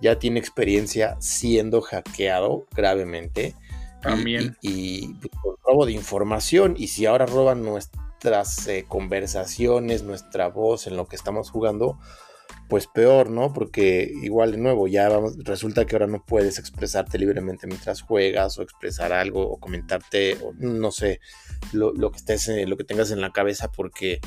ya 0.00 0.18
tiene 0.18 0.40
experiencia 0.40 1.16
siendo 1.20 1.80
hackeado 1.80 2.66
gravemente. 2.74 3.54
También. 4.02 4.56
Y, 4.60 4.70
y, 4.70 5.16
robo 5.64 5.84
de 5.84 5.92
información, 5.92 6.74
y 6.78 6.88
si 6.88 7.06
ahora 7.06 7.26
roban 7.26 7.64
nuestra 7.64 8.06
nuestras 8.16 8.66
eh, 8.66 8.86
conversaciones, 8.88 10.02
nuestra 10.02 10.48
voz 10.48 10.86
en 10.86 10.96
lo 10.96 11.06
que 11.06 11.16
estamos 11.16 11.50
jugando, 11.50 11.98
pues 12.68 12.86
peor, 12.86 13.30
¿no? 13.30 13.52
Porque 13.52 14.10
igual 14.22 14.52
de 14.52 14.58
nuevo, 14.58 14.88
ya 14.88 15.08
vamos, 15.08 15.36
resulta 15.38 15.84
que 15.86 15.94
ahora 15.94 16.06
no 16.06 16.24
puedes 16.24 16.58
expresarte 16.58 17.18
libremente 17.18 17.66
mientras 17.66 18.02
juegas 18.02 18.58
o 18.58 18.62
expresar 18.62 19.12
algo 19.12 19.48
o 19.48 19.58
comentarte, 19.58 20.38
o 20.42 20.52
no 20.58 20.90
sé, 20.90 21.20
lo, 21.72 22.10
que 22.10 22.16
estés, 22.16 22.48
eh, 22.48 22.66
lo 22.66 22.76
que 22.76 22.84
tengas 22.84 23.10
en 23.10 23.20
la 23.20 23.32
cabeza 23.32 23.70
porque 23.70 24.20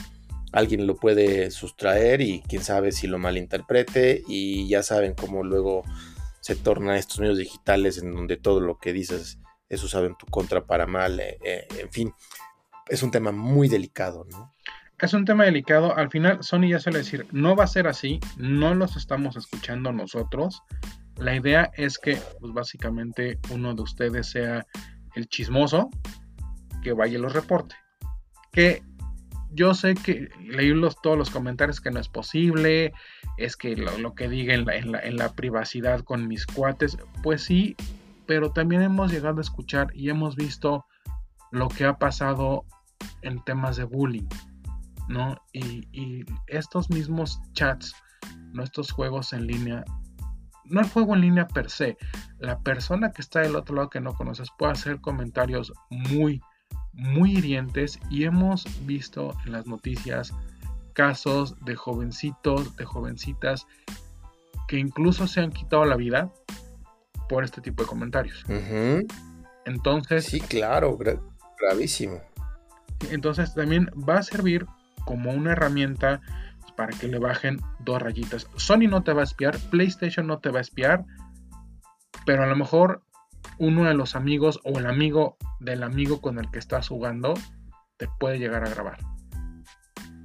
alguien 0.51 0.87
lo 0.87 0.95
puede 0.95 1.51
sustraer 1.51 2.21
y 2.21 2.41
quién 2.47 2.63
sabe 2.63 2.91
si 2.91 3.07
lo 3.07 3.19
malinterprete 3.19 4.23
y 4.27 4.67
ya 4.67 4.83
saben 4.83 5.13
cómo 5.13 5.43
luego 5.43 5.83
se 6.41 6.55
torna 6.55 6.97
estos 6.97 7.19
medios 7.19 7.37
digitales 7.37 7.97
en 7.97 8.13
donde 8.13 8.37
todo 8.37 8.59
lo 8.61 8.79
que 8.79 8.93
dices 8.93 9.39
es 9.67 9.83
usado 9.83 10.05
en 10.05 10.17
tu 10.17 10.25
contra 10.25 10.65
para 10.65 10.87
mal, 10.87 11.19
eh, 11.19 11.67
en 11.77 11.91
fin 11.91 12.13
es 12.89 13.03
un 13.03 13.11
tema 13.11 13.31
muy 13.31 13.69
delicado, 13.69 14.25
¿no? 14.29 14.53
Es 15.01 15.13
un 15.13 15.23
tema 15.23 15.45
delicado. 15.45 15.95
Al 15.95 16.09
final, 16.09 16.43
Sony 16.43 16.69
ya 16.69 16.79
suele 16.79 16.99
decir, 16.99 17.25
no 17.31 17.55
va 17.55 17.63
a 17.63 17.67
ser 17.67 17.87
así, 17.87 18.19
no 18.37 18.75
los 18.75 18.97
estamos 18.97 19.37
escuchando 19.37 19.93
nosotros. 19.93 20.61
La 21.15 21.35
idea 21.35 21.71
es 21.75 21.97
que, 21.97 22.17
pues 22.39 22.53
básicamente, 22.53 23.39
uno 23.49 23.73
de 23.73 23.81
ustedes 23.81 24.27
sea 24.27 24.65
el 25.15 25.27
chismoso 25.27 25.89
que 26.81 26.93
vaya 26.93 27.17
y 27.17 27.21
los 27.21 27.33
reporte. 27.33 27.75
Que 28.51 28.83
yo 29.51 29.73
sé 29.73 29.95
que 29.95 30.29
leí 30.45 30.73
todos 31.01 31.17
los 31.17 31.29
comentarios 31.29 31.79
que 31.79 31.91
no 31.91 31.99
es 31.99 32.09
posible, 32.09 32.93
es 33.37 33.55
que 33.55 33.75
lo, 33.75 34.13
que 34.15 34.27
diga 34.27 34.53
en 34.53 34.65
la, 34.65 34.99
en 34.99 35.17
la 35.17 35.33
privacidad 35.33 36.01
con 36.01 36.27
mis 36.27 36.45
cuates, 36.45 36.97
pues 37.23 37.43
sí, 37.43 37.75
pero 38.25 38.51
también 38.51 38.81
hemos 38.81 39.11
llegado 39.11 39.37
a 39.39 39.41
escuchar 39.41 39.91
y 39.95 40.09
hemos 40.09 40.35
visto 40.35 40.85
lo 41.51 41.67
que 41.69 41.85
ha 41.85 41.97
pasado 41.97 42.65
en 43.21 43.43
temas 43.43 43.77
de 43.77 43.85
bullying, 43.85 44.27
¿no? 45.09 45.35
Y, 45.51 46.23
estos 46.47 46.89
mismos 46.89 47.41
chats, 47.53 47.93
nuestros 48.53 48.91
juegos 48.91 49.33
en 49.33 49.47
línea, 49.47 49.83
no 50.65 50.79
el 50.79 50.89
juego 50.89 51.15
en 51.15 51.21
línea 51.21 51.47
per 51.47 51.69
se, 51.69 51.97
la 52.37 52.59
persona 52.59 53.11
que 53.11 53.21
está 53.21 53.41
del 53.41 53.55
otro 53.55 53.75
lado 53.75 53.89
que 53.89 53.99
no 53.99 54.13
conoces 54.13 54.49
puede 54.57 54.71
hacer 54.71 55.01
comentarios 55.01 55.73
muy, 55.89 56.41
muy 56.93 57.37
hirientes 57.37 57.99
y 58.09 58.23
hemos 58.23 58.65
visto 58.85 59.35
en 59.45 59.53
las 59.53 59.65
noticias 59.65 60.33
casos 60.93 61.55
de 61.65 61.75
jovencitos, 61.75 62.75
de 62.75 62.85
jovencitas 62.85 63.65
que 64.67 64.77
incluso 64.77 65.27
se 65.27 65.41
han 65.41 65.51
quitado 65.51 65.85
la 65.85 65.95
vida 65.95 66.31
por 67.27 67.43
este 67.43 67.61
tipo 67.61 67.83
de 67.83 67.89
comentarios. 67.89 68.43
Entonces... 69.65 70.25
Sí, 70.25 70.39
claro, 70.39 70.97
gravísimo. 71.59 72.21
Entonces 73.09 73.53
también 73.55 73.89
va 74.07 74.17
a 74.17 74.23
servir 74.23 74.67
como 75.09 75.31
una 75.31 75.53
herramienta 75.53 76.21
para 76.77 76.95
que 76.95 77.07
le 77.07 77.17
bajen 77.17 77.59
dos 77.79 77.99
rayitas. 77.99 78.47
Sony 78.57 78.87
no 78.87 79.01
te 79.01 79.11
va 79.11 79.21
a 79.21 79.23
espiar, 79.23 79.57
PlayStation 79.71 80.27
no 80.27 80.37
te 80.37 80.51
va 80.51 80.59
a 80.59 80.61
espiar, 80.61 81.03
pero 82.27 82.43
a 82.43 82.45
lo 82.45 82.55
mejor 82.55 83.01
uno 83.57 83.85
de 83.85 83.95
los 83.95 84.15
amigos 84.15 84.59
o 84.63 84.77
el 84.77 84.85
amigo 84.85 85.35
del 85.61 85.81
amigo 85.81 86.21
con 86.21 86.37
el 86.37 86.51
que 86.51 86.59
estás 86.59 86.89
jugando 86.89 87.33
te 87.97 88.07
puede 88.19 88.37
llegar 88.37 88.63
a 88.63 88.69
grabar. 88.69 88.99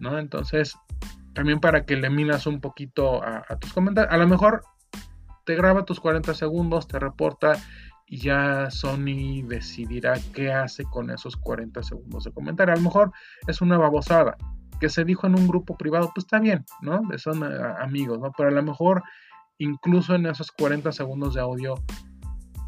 ¿No? 0.00 0.18
Entonces, 0.18 0.76
también 1.32 1.60
para 1.60 1.86
que 1.86 1.96
le 1.96 2.10
minas 2.10 2.46
un 2.46 2.60
poquito 2.60 3.24
a, 3.24 3.42
a 3.48 3.58
tus 3.58 3.72
comentarios, 3.72 4.12
a 4.12 4.18
lo 4.18 4.28
mejor 4.28 4.64
te 5.46 5.54
graba 5.54 5.86
tus 5.86 5.98
40 5.98 6.34
segundos, 6.34 6.88
te 6.88 6.98
reporta 6.98 7.56
y 8.06 8.18
ya 8.18 8.70
Sony 8.70 9.46
decidirá 9.48 10.12
qué 10.34 10.52
hace 10.52 10.84
con 10.84 11.08
esos 11.08 11.38
40 11.38 11.82
segundos 11.82 12.24
de 12.24 12.32
comentario. 12.32 12.74
A 12.74 12.76
lo 12.76 12.82
mejor 12.82 13.12
es 13.46 13.62
una 13.62 13.78
babosada 13.78 14.36
que 14.80 14.88
se 14.88 15.04
dijo 15.04 15.26
en 15.26 15.38
un 15.38 15.46
grupo 15.46 15.76
privado, 15.76 16.10
pues 16.14 16.24
está 16.24 16.38
bien, 16.38 16.64
¿no? 16.82 17.02
Son 17.18 17.42
eh, 17.42 17.74
amigos, 17.80 18.18
¿no? 18.18 18.32
Pero 18.36 18.48
a 18.48 18.52
lo 18.52 18.62
mejor 18.62 19.02
incluso 19.58 20.14
en 20.14 20.26
esos 20.26 20.50
40 20.52 20.92
segundos 20.92 21.34
de 21.34 21.40
audio 21.40 21.74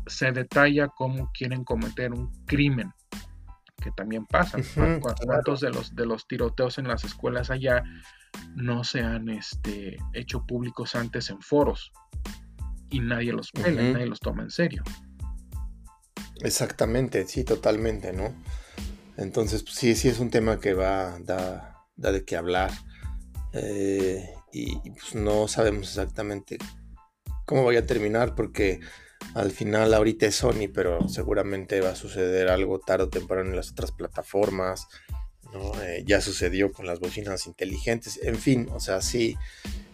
se 0.06 0.30
detalla 0.32 0.88
cómo 0.88 1.30
quieren 1.32 1.64
cometer 1.64 2.12
un 2.12 2.30
crimen, 2.46 2.92
que 3.82 3.90
también 3.92 4.24
pasa. 4.26 4.58
¿Cuántos 5.00 5.60
de 5.60 5.70
los, 5.70 5.94
de 5.94 6.06
los 6.06 6.26
tiroteos 6.26 6.78
en 6.78 6.88
las 6.88 7.04
escuelas 7.04 7.50
allá 7.50 7.82
no 8.54 8.84
se 8.84 9.00
han 9.00 9.28
este, 9.28 9.96
hecho 10.12 10.44
públicos 10.46 10.94
antes 10.94 11.30
en 11.30 11.40
foros? 11.40 11.92
Y 12.88 13.00
nadie 13.00 13.32
los 13.32 13.50
pela, 13.50 13.82
nadie 13.82 14.06
los 14.06 14.20
toma 14.20 14.44
en 14.44 14.50
serio. 14.50 14.82
Exactamente, 16.42 17.26
sí, 17.26 17.44
totalmente, 17.44 18.12
¿no? 18.12 18.32
Entonces, 19.16 19.62
pues, 19.62 19.74
sí, 19.74 19.94
sí 19.94 20.08
es 20.08 20.20
un 20.20 20.30
tema 20.30 20.60
que 20.60 20.74
va, 20.74 21.18
da, 21.20 21.75
da 21.96 22.12
de 22.12 22.24
qué 22.24 22.36
hablar. 22.36 22.70
Eh, 23.52 24.34
y, 24.52 24.76
pues 24.90 25.14
no 25.14 25.48
sabemos 25.48 25.88
exactamente 25.88 26.58
cómo 27.44 27.64
vaya 27.64 27.80
a 27.80 27.86
terminar 27.86 28.34
porque 28.34 28.80
al 29.34 29.50
final 29.50 29.94
ahorita 29.94 30.26
es 30.26 30.36
Sony, 30.36 30.68
pero 30.72 31.08
seguramente 31.08 31.80
va 31.80 31.90
a 31.90 31.96
suceder 31.96 32.48
algo 32.48 32.78
tarde 32.78 33.04
o 33.04 33.08
temprano 33.08 33.50
en 33.50 33.56
las 33.56 33.70
otras 33.70 33.92
plataformas. 33.92 34.86
¿no? 35.52 35.72
Eh, 35.82 36.04
ya 36.06 36.20
sucedió 36.20 36.72
con 36.72 36.86
las 36.86 37.00
bocinas 37.00 37.46
inteligentes. 37.46 38.20
En 38.22 38.36
fin, 38.36 38.68
o 38.72 38.80
sea, 38.80 39.00
sí, 39.00 39.36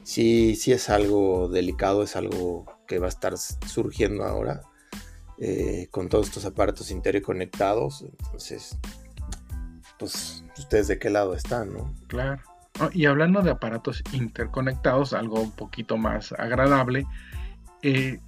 sí, 0.03 0.57
sí 0.57 0.73
es 0.73 0.89
algo 0.89 1.49
delicado, 1.49 2.03
es 2.03 2.17
algo 2.17 2.67
que 2.87 2.99
va 2.99 3.07
a 3.07 3.11
estar 3.11 3.35
surgiendo 3.37 4.25
ahora. 4.25 4.63
Eh, 5.45 5.89
con 5.91 6.09
todos 6.09 6.29
estos 6.29 6.45
aparatos 6.45 6.93
interconectados. 6.93 8.03
Entonces, 8.03 8.77
pues, 10.03 10.45
ustedes 10.59 10.89
de 10.89 10.99
qué 10.99 11.11
lado 11.11 11.33
están, 11.35 11.73
¿no? 11.73 11.95
Claro. 12.09 12.43
y 12.93 13.07
hablando 13.07 13.41
de 13.43 13.53
aparatos 13.53 14.03
interconectados, 14.13 15.13
algo 15.13 15.41
un 15.41 15.53
poquito 15.53 15.97
más 15.97 16.33
agradable, 16.33 17.07
eh, 17.83 18.19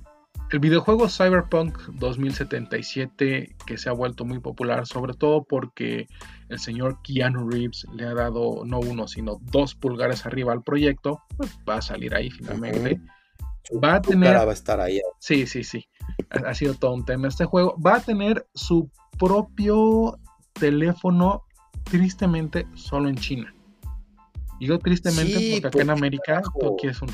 el 0.50 0.58
videojuego 0.60 1.08
Cyberpunk 1.08 1.76
2077, 1.94 3.56
que 3.66 3.78
se 3.78 3.88
ha 3.88 3.92
vuelto 3.92 4.24
muy 4.24 4.38
popular, 4.38 4.86
sobre 4.86 5.14
todo 5.14 5.42
porque 5.42 6.06
el 6.48 6.60
señor 6.60 7.02
Keanu 7.02 7.50
Reeves 7.50 7.86
le 7.92 8.04
ha 8.04 8.14
dado 8.14 8.64
no 8.64 8.78
uno, 8.78 9.08
sino 9.08 9.40
dos 9.50 9.74
pulgares 9.74 10.26
arriba 10.26 10.52
al 10.52 10.62
proyecto, 10.62 11.22
pues 11.36 11.58
va 11.68 11.78
a 11.78 11.82
salir 11.82 12.14
ahí 12.14 12.30
finalmente. 12.30 13.00
va 13.82 13.96
a 13.96 14.02
tener. 14.02 14.36
va 14.36 14.42
a 14.42 14.52
estar 14.52 14.80
ahí. 14.80 15.00
Sí, 15.18 15.46
sí, 15.48 15.64
sí. 15.64 15.88
Ha, 16.30 16.50
ha 16.50 16.54
sido 16.54 16.74
todo 16.74 16.92
un 16.92 17.04
tema 17.04 17.26
este 17.26 17.46
juego. 17.46 17.76
Va 17.84 17.96
a 17.96 18.00
tener 18.00 18.46
su 18.54 18.88
propio 19.18 20.20
teléfono, 20.54 21.44
tristemente, 21.84 22.66
solo 22.74 23.08
en 23.08 23.16
China. 23.16 23.54
Digo 24.60 24.78
tristemente 24.78 25.36
Sí, 25.38 25.60
porque 25.62 25.66
acá 25.68 25.82
en 25.82 25.86
¿por 25.88 25.94
qué 25.94 25.98
América 25.98 26.42
tú 26.60 26.76
quieres 26.76 27.02
un. 27.02 27.10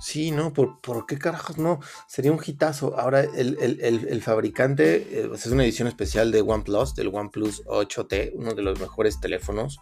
Sí, 0.00 0.30
no, 0.30 0.52
¿por, 0.52 0.80
por 0.80 1.06
qué 1.06 1.18
carajos 1.18 1.58
no? 1.58 1.80
Sería 2.06 2.32
un 2.32 2.40
hitazo. 2.44 2.98
Ahora, 2.98 3.20
el, 3.22 3.58
el- 3.60 3.80
el- 3.80 4.08
el 4.08 4.22
fabricante 4.22 4.96
eh, 5.24 5.30
es 5.34 5.46
una 5.46 5.64
edición 5.64 5.88
especial 5.88 6.30
de 6.30 6.40
OnePlus, 6.40 6.94
del 6.94 7.08
OnePlus 7.08 7.64
8T, 7.66 8.32
uno 8.34 8.54
de 8.54 8.62
los 8.62 8.80
mejores 8.80 9.20
teléfonos, 9.20 9.78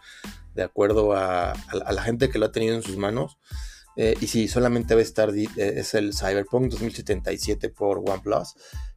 de 0.54 0.62
acuerdo 0.62 1.12
a, 1.12 1.52
a- 1.52 1.54
a 1.84 1.92
la 1.92 2.02
gente 2.02 2.30
que 2.30 2.38
lo 2.38 2.46
ha 2.46 2.52
tenido 2.52 2.74
en 2.74 2.82
sus 2.82 2.96
manos. 2.96 3.38
Eh, 3.96 4.16
y 4.20 4.26
sí, 4.26 4.48
solamente 4.48 4.94
va 4.94 5.00
a 5.00 5.04
estar, 5.04 5.30
eh, 5.34 5.46
es 5.56 5.94
el 5.94 6.12
Cyberpunk 6.14 6.70
2077 6.70 7.68
por 7.68 7.98
OnePlus. 7.98 8.54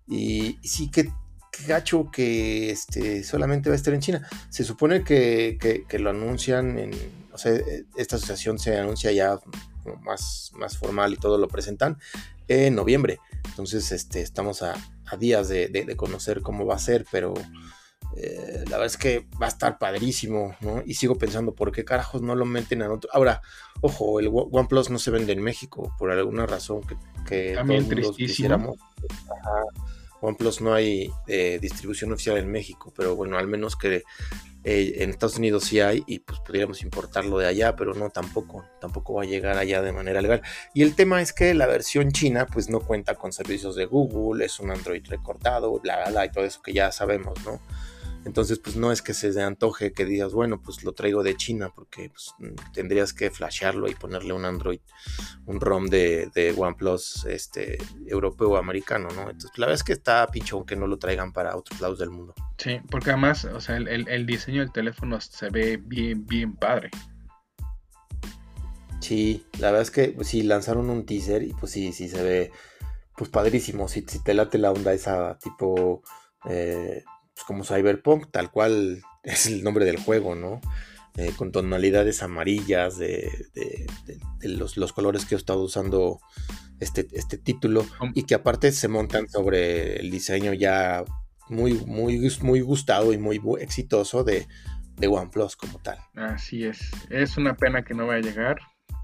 Y, 0.08 0.58
y 0.62 0.68
sí, 0.68 0.90
qué, 0.90 1.12
qué 1.60 1.68
gacho 1.68 2.10
que 2.12 2.72
este, 2.72 3.24
solamente 3.24 3.70
va 3.70 3.74
a 3.74 3.78
estar 3.78 3.94
en 3.94 4.00
China. 4.02 4.28
Se 4.50 4.64
supone 4.64 5.04
que, 5.04 5.58
que- 5.60 5.84
que 5.86 6.00
lo 6.00 6.10
anuncian 6.10 6.78
en, 6.80 6.92
o 7.34 7.38
sea, 7.38 7.54
esta 7.98 8.16
asociación 8.16 8.58
se 8.60 8.78
anuncia 8.78 9.12
ya 9.12 9.38
como 9.84 9.96
más, 10.02 10.52
más 10.56 10.78
formal 10.78 11.14
y 11.14 11.18
todo 11.18 11.38
lo 11.38 11.48
presentan 11.48 11.98
en 12.48 12.76
noviembre. 12.76 13.20
Entonces, 13.46 13.92
este, 13.92 14.22
estamos 14.22 14.62
a, 14.62 14.74
a 15.06 15.18
días 15.18 15.48
de, 15.50 15.68
de- 15.68 15.86
de 15.86 15.96
conocer 15.96 16.42
cómo 16.42 16.66
va 16.66 16.76
a 16.76 16.80
ser, 16.80 17.06
pero 17.12 17.34
eh, 18.18 18.64
la 18.66 18.72
verdad 18.78 18.86
es 18.88 18.98
que 18.98 19.28
va 19.42 19.46
a 19.46 19.50
estar 19.50 19.78
padrísimo, 19.78 20.56
¿no? 20.62 20.82
Y 20.86 20.96
sigo 20.96 21.16
pensando, 21.18 21.54
¿por 21.54 21.72
qué 21.72 21.86
carajos 21.86 22.22
no 22.22 22.36
lo 22.36 22.46
meten 22.46 22.82
a 22.82 22.92
otro? 22.92 23.10
Ahora, 23.14 23.42
ojo, 23.82 24.20
el 24.20 24.28
One- 24.28 24.48
OnePlus 24.52 24.90
no 24.90 24.98
se 25.00 25.12
vende 25.12 25.32
en 25.34 25.42
México 25.42 25.94
por 26.00 26.10
alguna 26.12 26.46
razón 26.48 26.82
que, 26.82 26.96
que 27.28 27.54
También 27.54 27.84
todo 27.84 27.92
el 27.92 27.98
mundo 28.02 28.14
tristísimo. 28.16 28.28
quisiéramos. 28.28 28.76
Ajá. 29.30 29.62
OnePlus 30.22 30.62
no 30.62 30.74
hay 30.74 31.10
eh, 31.28 31.60
distribución 31.62 32.12
oficial 32.12 32.38
en 32.38 32.52
México, 32.52 32.94
pero 32.96 33.16
bueno, 33.16 33.38
al 33.38 33.48
menos 33.48 33.76
que 33.76 34.04
eh, 34.66 34.96
en 34.98 35.10
Estados 35.10 35.38
Unidos 35.38 35.64
sí 35.64 35.80
hay 35.80 36.04
y 36.06 36.20
pues 36.20 36.40
podríamos 36.42 36.82
importarlo 36.82 37.38
de 37.38 37.48
allá, 37.48 37.76
pero 37.76 37.94
no 37.94 38.10
tampoco, 38.10 38.66
tampoco 38.82 39.14
va 39.14 39.24
a 39.24 39.26
llegar 39.26 39.58
allá 39.58 39.82
de 39.82 39.94
manera 39.94 40.22
legal. 40.22 40.42
Y 40.74 40.84
el 40.84 40.96
tema 40.96 41.22
es 41.22 41.32
que 41.32 41.54
la 41.54 41.66
versión 41.66 42.12
china 42.12 42.46
pues 42.46 42.70
no 42.70 42.82
cuenta 42.82 43.16
con 43.16 43.32
servicios 43.32 43.76
de 43.76 43.86
Google, 43.86 44.46
es 44.46 44.60
un 44.60 44.72
Android 44.72 45.04
recortado, 45.08 45.80
bla, 45.80 45.98
bla, 45.98 46.10
bla, 46.12 46.26
y 46.26 46.32
todo 46.32 46.44
eso 46.44 46.62
que 46.62 46.74
ya 46.74 46.92
sabemos, 46.92 47.34
¿no? 47.46 47.62
Entonces, 48.26 48.60
pues 48.60 48.76
no 48.76 48.92
es 48.92 49.02
que 49.02 49.14
se 49.14 49.32
te 49.32 49.42
antoje 49.42 49.92
que 49.94 50.06
digas, 50.06 50.34
bueno, 50.34 50.62
pues 50.62 50.84
lo 50.84 50.92
traigo 50.94 51.24
de 51.24 51.36
China, 51.36 51.72
porque 51.74 52.10
pues, 52.10 52.34
tendrías 52.74 53.14
que 53.14 53.32
flashearlo 53.32 53.88
y 53.90 53.96
ponerle 53.96 54.34
un 54.34 54.46
Android, 54.46 54.82
un 55.46 55.60
ROM 55.60 55.88
de, 55.88 56.30
de 56.36 56.54
OnePlus 56.56 57.26
este, 57.26 57.78
europeo 58.06 58.50
o 58.52 58.58
americano, 58.58 59.08
¿no? 59.16 59.22
Entonces, 59.24 59.52
la 59.58 59.66
verdad 59.68 59.76
es 59.80 59.84
que 59.84 59.94
está 59.94 60.28
pinchón 60.28 60.66
que 60.66 60.76
no 60.76 60.86
lo 60.86 61.00
traigan 61.00 61.32
para 61.32 61.56
otros 61.56 61.80
lados 61.82 61.98
del 62.00 62.10
mundo. 62.12 62.36
Sí, 62.58 62.80
porque 62.92 63.12
además, 63.12 63.46
o 63.46 63.62
sea, 63.62 63.78
el, 63.78 63.88
el- 63.88 64.08
el 64.10 64.26
diseño 64.26 64.60
del 64.62 64.72
teléfono 64.72 65.20
se 65.22 65.50
ve 65.50 65.78
bien, 65.78 66.26
bien 66.26 66.56
padre. 66.56 66.92
Sí, 69.00 69.46
la 69.60 69.68
verdad 69.68 69.82
es 69.84 69.92
que 69.92 70.10
pues, 70.10 70.28
sí 70.28 70.44
lanzaron 70.44 70.90
un 70.90 71.06
teaser 71.06 71.42
y 71.44 71.54
pues 71.54 71.72
sí, 71.72 71.94
sí 71.94 72.10
se 72.10 72.22
ve 72.22 72.52
pues 73.16 73.30
padrísimo. 73.30 73.88
Si, 73.88 74.06
si 74.08 74.22
te 74.24 74.34
late 74.34 74.58
la 74.58 74.72
onda 74.72 74.94
esa 74.94 75.38
tipo 75.40 76.04
eh, 76.50 77.04
pues, 77.40 77.46
como 77.46 77.64
Cyberpunk, 77.64 78.30
tal 78.32 78.52
cual 78.52 79.02
es 79.24 79.46
el 79.48 79.64
nombre 79.64 79.86
del 79.86 79.98
juego, 79.98 80.36
¿no? 80.36 80.62
Eh, 81.18 81.34
con 81.36 81.52
tonalidades 81.52 82.22
amarillas 82.24 82.98
de, 82.98 83.30
de- 83.54 83.88
de- 84.06 84.20
de 84.40 84.50
los, 84.50 84.78
los 84.78 84.94
colores 84.94 85.26
que 85.26 85.36
he 85.36 85.38
estado 85.38 85.64
usando 85.64 86.20
este, 86.80 87.08
este 87.12 87.38
título 87.38 87.86
y 88.14 88.24
que 88.24 88.36
aparte 88.36 88.72
se 88.72 88.88
montan 88.88 89.28
sobre 89.28 89.98
el 90.00 90.12
diseño 90.12 90.54
ya 90.54 91.04
muy, 91.50 91.74
muy, 91.74 92.32
muy 92.42 92.62
gustado 92.62 93.12
y 93.12 93.18
muy 93.18 93.42
exitoso 93.60 94.24
de, 94.24 94.48
de 94.98 95.08
OnePlus 95.08 95.56
como 95.58 95.80
tal. 95.80 95.98
Así 96.16 96.64
es. 96.64 96.80
Es 97.10 97.36
una 97.38 97.58
pena 97.58 97.84
que 97.84 97.94
no 97.96 98.08
vaya 98.08 98.20
a 98.20 98.32
llegar. 98.32 98.58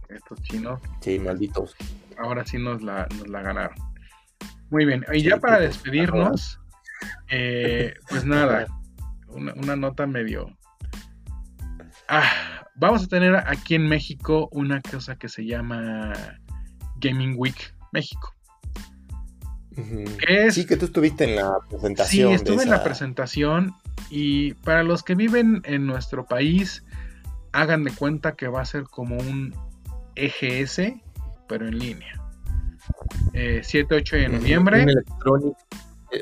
Estos 0.08 0.40
chinos 0.44 0.80
Sí, 1.02 1.18
malditos. 1.20 1.76
ahora 2.18 2.46
sí 2.46 2.60
nos 2.60 2.82
la, 2.84 3.08
nos 3.18 3.28
la 3.28 3.42
ganaron. 3.42 3.76
Muy 4.70 4.86
bien. 4.86 5.04
Y 5.12 5.20
Sí, 5.22 5.26
ya 5.26 5.38
para 5.38 5.60
despedirnos, 5.60 6.60
eh, 7.30 7.94
pues 8.10 8.26
nada, 8.26 8.66
una, 9.28 9.54
una 9.54 9.76
nota 9.76 10.06
medio. 10.08 10.58
Ah, 12.08 12.30
vamos 12.76 13.04
a 13.04 13.08
tener 13.08 13.36
aquí 13.36 13.76
en 13.76 13.88
México 13.88 14.48
una 14.52 14.82
cosa 14.82 15.16
que 15.16 15.28
se 15.30 15.46
llama 15.46 16.14
Gaming 16.98 17.36
Week 17.38 17.74
México. 17.92 18.34
Sí, 20.52 20.66
que 20.66 20.78
tú 20.78 20.86
estuviste 20.86 21.26
en 21.26 21.36
la 21.36 21.52
Sí, 21.64 21.68
presentación. 21.70 22.30
de 22.30 22.36
estuve 22.36 22.64
en 22.64 22.70
la 22.70 22.84
presentación 22.84 23.74
y 24.10 24.54
para 24.54 24.84
los 24.84 25.04
que 25.04 25.16
viven 25.16 25.62
en 25.66 25.86
nuestro 25.86 26.26
país, 26.26 26.84
hagan 27.52 27.84
de 27.84 27.92
cuenta 27.92 28.36
que 28.36 28.48
va 28.48 28.62
a 28.62 28.66
ser 28.66 28.84
como 28.84 29.18
un 29.18 29.54
EGS, 30.16 30.94
pero 31.50 31.68
en 31.68 31.78
línea. 31.80 32.22
Eh, 33.34 33.62
7-8 33.64 34.12
de 34.12 34.30
noviembre. 34.30 34.86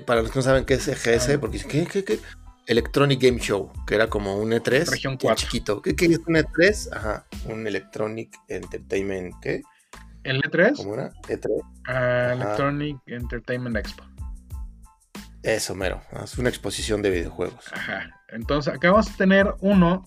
Para 0.01 0.21
los 0.21 0.31
que 0.31 0.39
no 0.39 0.43
saben 0.43 0.65
qué 0.65 0.75
es 0.75 0.87
EGS, 0.87 1.37
porque 1.39 1.59
¿qué, 1.59 1.85
qué, 1.85 2.03
qué? 2.03 2.19
Electronic 2.65 3.21
Game 3.21 3.39
Show, 3.39 3.71
que 3.85 3.95
era 3.95 4.07
como 4.07 4.37
un 4.37 4.51
E3. 4.51 4.89
Región 4.89 5.13
ya 5.13 5.27
4. 5.27 5.35
chiquito. 5.35 5.81
¿Qué, 5.81 5.95
qué 5.95 6.05
es 6.05 6.19
un 6.19 6.35
E3? 6.35 6.89
Ajá, 6.95 7.25
un 7.45 7.67
Electronic 7.67 8.35
Entertainment, 8.47 9.35
¿qué? 9.41 9.61
El 10.23 10.41
E3, 10.41 10.77
¿Cómo 10.77 10.93
era? 10.93 11.11
E3. 11.27 11.47
ah. 11.87 12.31
Electronic 12.33 12.97
Entertainment 13.07 13.75
Expo. 13.77 14.03
Eso, 15.43 15.75
mero. 15.75 16.01
Es 16.23 16.37
una 16.37 16.47
exposición 16.47 17.01
de 17.01 17.09
videojuegos. 17.09 17.65
Ajá. 17.73 18.09
Entonces, 18.29 18.73
acá 18.73 18.91
vamos 18.91 19.09
a 19.11 19.17
tener 19.17 19.53
uno, 19.59 20.05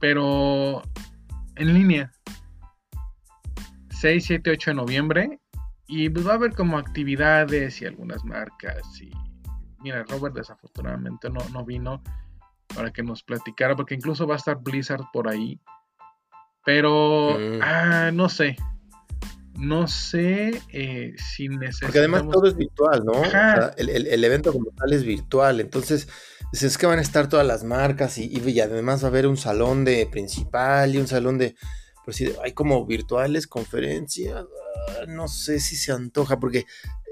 pero 0.00 0.82
en 1.56 1.74
línea. 1.74 2.10
6, 4.00 4.24
7, 4.24 4.50
8 4.50 4.70
de 4.70 4.74
noviembre. 4.74 5.41
Y 5.94 6.08
pues 6.08 6.26
va 6.26 6.32
a 6.32 6.34
haber 6.36 6.54
como 6.54 6.78
actividades 6.78 7.82
y 7.82 7.84
algunas 7.86 8.24
marcas. 8.24 8.80
Y 9.00 9.10
mira, 9.80 10.04
Robert 10.08 10.34
desafortunadamente 10.34 11.28
no, 11.28 11.40
no 11.52 11.66
vino 11.66 12.02
para 12.74 12.90
que 12.92 13.02
nos 13.02 13.22
platicara, 13.22 13.76
porque 13.76 13.94
incluso 13.94 14.26
va 14.26 14.34
a 14.34 14.38
estar 14.38 14.58
Blizzard 14.62 15.02
por 15.12 15.28
ahí. 15.28 15.60
Pero, 16.64 17.36
Mm. 17.38 17.58
ah, 17.62 18.10
no 18.12 18.28
sé. 18.28 18.56
No 19.54 19.86
sé 19.86 20.62
eh, 20.72 21.12
si 21.18 21.48
necesitamos. 21.48 21.80
Porque 21.82 21.98
además 21.98 22.22
todo 22.30 22.46
es 22.46 22.56
virtual, 22.56 23.02
¿no? 23.04 23.12
O 23.12 23.24
Ajá. 23.24 23.30
sea, 23.30 23.74
el, 23.76 23.90
el- 23.90 24.06
el 24.06 24.24
evento 24.24 24.50
como 24.52 24.70
tal 24.70 24.92
es 24.94 25.04
virtual. 25.04 25.60
Entonces, 25.60 26.08
pues, 26.50 26.62
es 26.62 26.78
que 26.78 26.86
van 26.86 26.98
a 27.00 27.02
estar 27.02 27.28
todas 27.28 27.46
las 27.46 27.62
marcas 27.64 28.16
y, 28.16 28.32
y 28.32 28.60
además 28.60 29.02
va 29.02 29.08
a 29.08 29.10
haber 29.10 29.26
un 29.26 29.36
salón 29.36 29.84
de 29.84 30.06
principal 30.10 30.94
y 30.94 30.98
un 30.98 31.06
salón 31.06 31.36
de. 31.36 31.54
Pero 32.04 32.16
si 32.16 32.32
hay 32.42 32.52
como 32.52 32.86
virtuales, 32.86 33.46
conferencias. 33.46 34.42
No 35.08 35.28
sé 35.28 35.60
si 35.60 35.76
se 35.76 35.92
antoja, 35.92 36.38
porque 36.40 36.64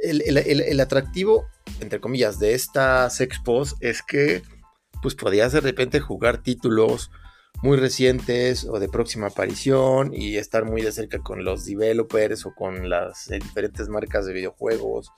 el, 0.02 0.22
el- 0.22 0.38
el- 0.38 0.60
el 0.60 0.80
atractivo, 0.80 1.46
entre 1.80 2.00
comillas, 2.00 2.38
de 2.38 2.54
estas 2.54 3.20
expos 3.20 3.76
es 3.80 4.02
que 4.02 4.42
pues 5.02 5.14
podías 5.14 5.52
de 5.52 5.60
repente 5.60 5.98
jugar 6.00 6.42
títulos 6.42 7.10
muy 7.62 7.76
recientes 7.78 8.64
o 8.64 8.78
de 8.78 8.88
próxima 8.88 9.28
aparición 9.28 10.12
y 10.14 10.36
estar 10.36 10.64
muy 10.64 10.82
de 10.82 10.92
cerca 10.92 11.18
con 11.20 11.44
los 11.44 11.64
developers 11.64 12.46
o 12.46 12.54
con 12.54 12.88
las 12.88 13.30
eh, 13.30 13.38
diferentes 13.38 13.88
marcas 13.88 14.26
de 14.26 14.32
videojuegos. 14.34 15.10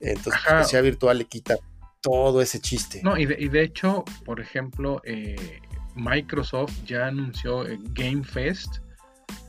Entonces, 0.00 0.34
pues, 0.44 0.46
Ajá. 0.46 0.58
que 0.62 0.64
sea 0.68 0.80
virtual 0.82 1.18
le 1.18 1.24
quita 1.26 1.56
todo 2.00 2.42
ese 2.42 2.60
chiste. 2.60 3.00
No, 3.02 3.16
y 3.16 3.26
de, 3.26 3.36
y 3.38 3.48
de 3.48 3.62
hecho, 3.62 4.04
por 4.24 4.40
ejemplo, 4.40 5.00
eh, 5.04 5.60
Microsoft 5.94 6.72
ya 6.84 7.06
anunció 7.06 7.66
eh, 7.66 7.78
Game 7.92 8.22
Fest. 8.24 8.78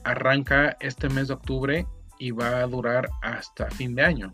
Arranca 0.04 0.78
este 0.80 1.10
mes 1.10 1.28
de 1.30 1.34
octubre 1.34 1.88
y 2.20 2.32
va 2.32 2.60
a 2.60 2.68
durar 2.68 3.10
hasta 3.22 3.70
fin 3.70 3.96
de 3.96 4.04
año. 4.04 4.34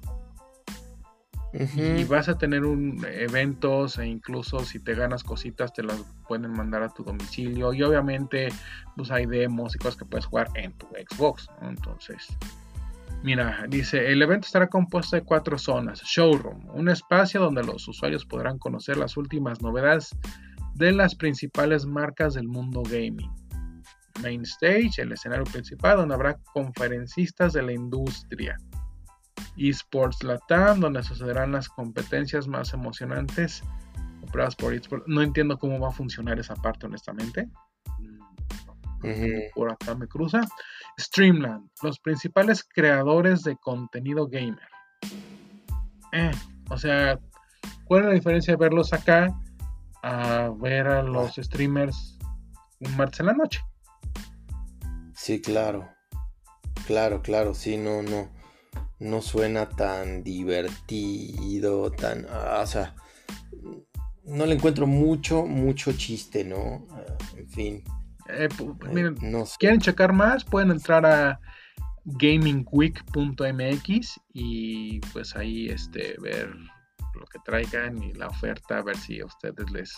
Y 1.53 2.05
vas 2.05 2.29
a 2.29 2.37
tener 2.37 2.63
un, 2.63 3.05
eventos 3.05 3.97
e 3.97 4.05
incluso 4.05 4.59
si 4.61 4.79
te 4.79 4.95
ganas 4.95 5.21
cositas 5.21 5.73
te 5.73 5.83
las 5.83 6.01
pueden 6.27 6.51
mandar 6.51 6.81
a 6.81 6.89
tu 6.89 7.03
domicilio. 7.03 7.73
Y 7.73 7.83
obviamente 7.83 8.47
pues 8.95 9.11
hay 9.11 9.25
demos 9.25 9.75
y 9.75 9.79
cosas 9.79 9.97
que 9.97 10.05
puedes 10.05 10.25
jugar 10.25 10.47
en 10.55 10.71
tu 10.73 10.87
Xbox. 10.87 11.49
¿no? 11.61 11.69
Entonces, 11.69 12.27
mira, 13.21 13.65
dice, 13.67 14.11
el 14.11 14.21
evento 14.21 14.45
estará 14.45 14.67
compuesto 14.67 15.17
de 15.17 15.23
cuatro 15.23 15.57
zonas. 15.57 16.01
Showroom, 16.01 16.69
un 16.73 16.87
espacio 16.87 17.41
donde 17.41 17.63
los 17.63 17.85
usuarios 17.87 18.25
podrán 18.25 18.57
conocer 18.57 18.95
las 18.95 19.17
últimas 19.17 19.61
novedades 19.61 20.15
de 20.75 20.93
las 20.93 21.15
principales 21.15 21.85
marcas 21.85 22.33
del 22.33 22.47
mundo 22.47 22.81
gaming. 22.83 23.29
Main 24.21 24.41
Stage, 24.43 25.01
el 25.01 25.11
escenario 25.11 25.45
principal 25.45 25.97
donde 25.97 26.15
habrá 26.15 26.37
conferencistas 26.53 27.53
de 27.53 27.63
la 27.63 27.73
industria. 27.73 28.57
eSports 29.57 30.23
Latam, 30.23 30.79
donde 30.79 31.03
sucederán 31.03 31.51
las 31.51 31.69
competencias 31.69 32.47
más 32.47 32.73
emocionantes 32.73 33.63
operadas 34.21 34.55
por 34.55 34.73
eSports. 34.73 35.05
No 35.07 35.21
entiendo 35.21 35.57
cómo 35.57 35.79
va 35.79 35.89
a 35.89 35.91
funcionar 35.91 36.39
esa 36.39 36.55
parte, 36.55 36.85
honestamente. 36.85 37.49
por 39.55 39.71
acá 39.71 39.95
me 39.95 40.07
cruza. 40.07 40.41
Streamland, 40.99 41.69
los 41.81 41.99
principales 41.99 42.63
creadores 42.63 43.43
de 43.43 43.55
contenido 43.57 44.27
gamer. 44.27 44.69
Eh, 46.11 46.31
o 46.69 46.77
sea, 46.77 47.19
¿cuál 47.85 48.01
es 48.01 48.07
la 48.07 48.13
diferencia 48.13 48.53
de 48.53 48.57
verlos 48.57 48.93
acá 48.93 49.27
a 50.03 50.51
ver 50.59 50.87
a 50.87 51.01
los 51.03 51.35
streamers 51.35 52.17
un 52.79 52.95
martes 52.97 53.21
en 53.21 53.25
la 53.27 53.33
noche? 53.33 53.59
Sí, 55.21 55.39
claro. 55.39 55.87
Claro, 56.87 57.21
claro, 57.21 57.53
sí, 57.53 57.77
no, 57.77 58.01
no. 58.01 58.31
No 58.97 59.21
suena 59.21 59.69
tan 59.69 60.23
divertido, 60.23 61.91
tan. 61.91 62.25
Ah, 62.27 62.61
o 62.63 62.65
sea, 62.65 62.95
no 64.23 64.47
le 64.47 64.55
encuentro 64.55 64.87
mucho, 64.87 65.45
mucho 65.45 65.93
chiste, 65.93 66.43
¿no? 66.43 66.87
Ah, 66.89 67.03
en 67.37 67.47
fin. 67.47 67.83
Eh, 68.29 68.49
miren, 68.91 69.15
quieren 69.59 69.79
checar 69.79 70.11
más, 70.11 70.43
pueden 70.43 70.71
entrar 70.71 71.05
a 71.05 71.39
gamingweek.mx 72.05 74.19
y 74.33 75.01
pues 75.13 75.35
ahí 75.35 75.67
este 75.67 76.15
ver 76.19 76.51
lo 77.13 77.27
que 77.27 77.37
traigan 77.45 78.01
y 78.01 78.11
la 78.13 78.27
oferta 78.27 78.79
a 78.79 78.81
ver 78.81 78.97
si 78.97 79.19
a 79.19 79.27
ustedes 79.27 79.69
les 79.69 79.93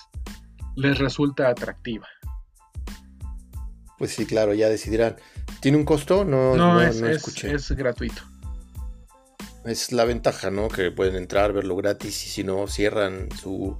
les 0.75 0.97
resulta 0.97 1.47
atractiva. 1.47 2.09
Pues 4.03 4.15
sí, 4.15 4.25
claro, 4.25 4.53
ya 4.53 4.67
decidirán. 4.67 5.15
¿Tiene 5.61 5.77
un 5.77 5.85
costo? 5.85 6.25
No, 6.25 6.57
no, 6.57 6.81
es, 6.81 6.99
es, 7.01 7.71
gratuito. 7.71 8.21
Es 9.63 9.93
la 9.93 10.03
ventaja, 10.03 10.51
¿no? 10.51 10.67
Que 10.67 10.91
pueden 10.91 11.15
entrar, 11.15 11.53
verlo 11.53 11.77
gratis 11.77 12.25
y 12.25 12.29
si 12.29 12.43
no, 12.43 12.67
cierran 12.67 13.29
su 13.31 13.77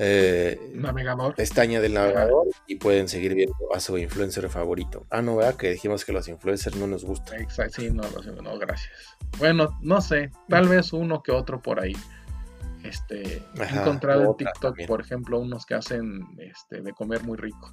eh, 0.00 0.72
navegador. 0.74 1.36
Pestaña 1.36 1.80
del 1.80 1.94
navegador 1.94 2.48
y 2.66 2.74
pueden 2.74 3.08
seguir 3.08 3.36
viendo 3.36 3.54
a 3.72 3.78
su 3.78 3.96
influencer 3.98 4.48
favorito. 4.48 5.06
Ah, 5.10 5.22
no, 5.22 5.36
¿verdad? 5.36 5.54
Que 5.54 5.70
dijimos 5.70 6.04
que 6.04 6.12
los 6.12 6.26
influencers 6.26 6.74
no 6.74 6.88
nos 6.88 7.04
gustan. 7.04 7.40
Exacto, 7.40 7.82
sí, 7.82 7.90
no, 7.92 8.02
no, 8.42 8.58
gracias. 8.58 8.90
Bueno, 9.38 9.78
no 9.80 10.00
sé, 10.00 10.32
tal 10.48 10.66
vez 10.66 10.92
uno 10.92 11.22
que 11.22 11.30
otro 11.30 11.62
por 11.62 11.78
ahí. 11.78 11.94
Este, 12.82 13.36
he 13.36 13.78
encontrado 13.78 14.24
en 14.24 14.36
TikTok, 14.38 14.86
por 14.88 15.00
ejemplo, 15.00 15.38
unos 15.38 15.64
que 15.66 15.74
hacen 15.74 16.26
este, 16.40 16.82
de 16.82 16.92
comer 16.94 17.22
muy 17.22 17.36
rico. 17.36 17.72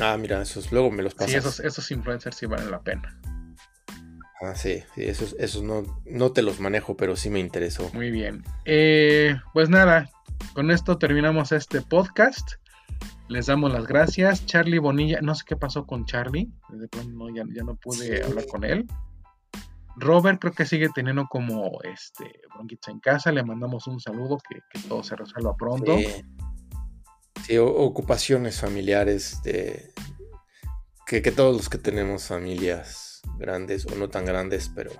Ah, 0.00 0.16
mira, 0.16 0.42
esos 0.42 0.72
luego 0.72 0.90
me 0.90 1.02
los 1.02 1.14
pasas. 1.14 1.30
Sí, 1.30 1.36
esos, 1.36 1.60
esos 1.60 1.90
influencers 1.90 2.36
sí 2.36 2.46
valen 2.46 2.70
la 2.70 2.80
pena. 2.80 3.20
Ah, 4.42 4.56
sí, 4.56 4.82
sí 4.94 5.04
esos, 5.04 5.36
esos 5.38 5.62
no, 5.62 5.84
no 6.04 6.32
te 6.32 6.42
los 6.42 6.58
manejo, 6.58 6.96
pero 6.96 7.14
sí 7.14 7.30
me 7.30 7.38
interesó. 7.38 7.90
Muy 7.94 8.10
bien. 8.10 8.42
Eh, 8.64 9.36
pues 9.52 9.68
nada, 9.68 10.10
con 10.54 10.70
esto 10.70 10.98
terminamos 10.98 11.52
este 11.52 11.80
podcast. 11.80 12.52
Les 13.28 13.46
damos 13.46 13.72
las 13.72 13.86
gracias. 13.86 14.44
Charlie 14.44 14.78
Bonilla, 14.78 15.20
no 15.22 15.34
sé 15.34 15.44
qué 15.46 15.56
pasó 15.56 15.86
con 15.86 16.04
Charlie. 16.06 16.50
Desde 16.68 16.88
pronto 16.88 17.28
ya, 17.30 17.44
no 17.62 17.76
pude 17.76 18.22
hablar 18.24 18.46
con 18.46 18.64
él. 18.64 18.86
Robert 19.96 20.40
creo 20.40 20.52
que 20.52 20.66
sigue 20.66 20.88
teniendo 20.94 21.26
como 21.26 21.80
este 21.82 22.40
bronquitis 22.52 22.88
en 22.88 23.00
casa. 23.00 23.30
Le 23.30 23.44
mandamos 23.44 23.86
un 23.86 24.00
saludo, 24.00 24.38
que, 24.48 24.60
todo 24.88 25.02
se 25.02 25.16
resuelva 25.16 25.56
pronto. 25.56 25.96
Sí, 25.96 26.06
ocupaciones 27.58 28.60
familiares 28.60 29.42
de 29.42 29.92
que, 31.06 31.22
que 31.22 31.32
todos 31.32 31.56
los 31.56 31.68
que 31.68 31.78
tenemos 31.78 32.26
familias 32.26 33.20
grandes 33.38 33.86
o 33.86 33.94
no 33.94 34.08
tan 34.08 34.24
grandes, 34.24 34.70
pero 34.74 34.92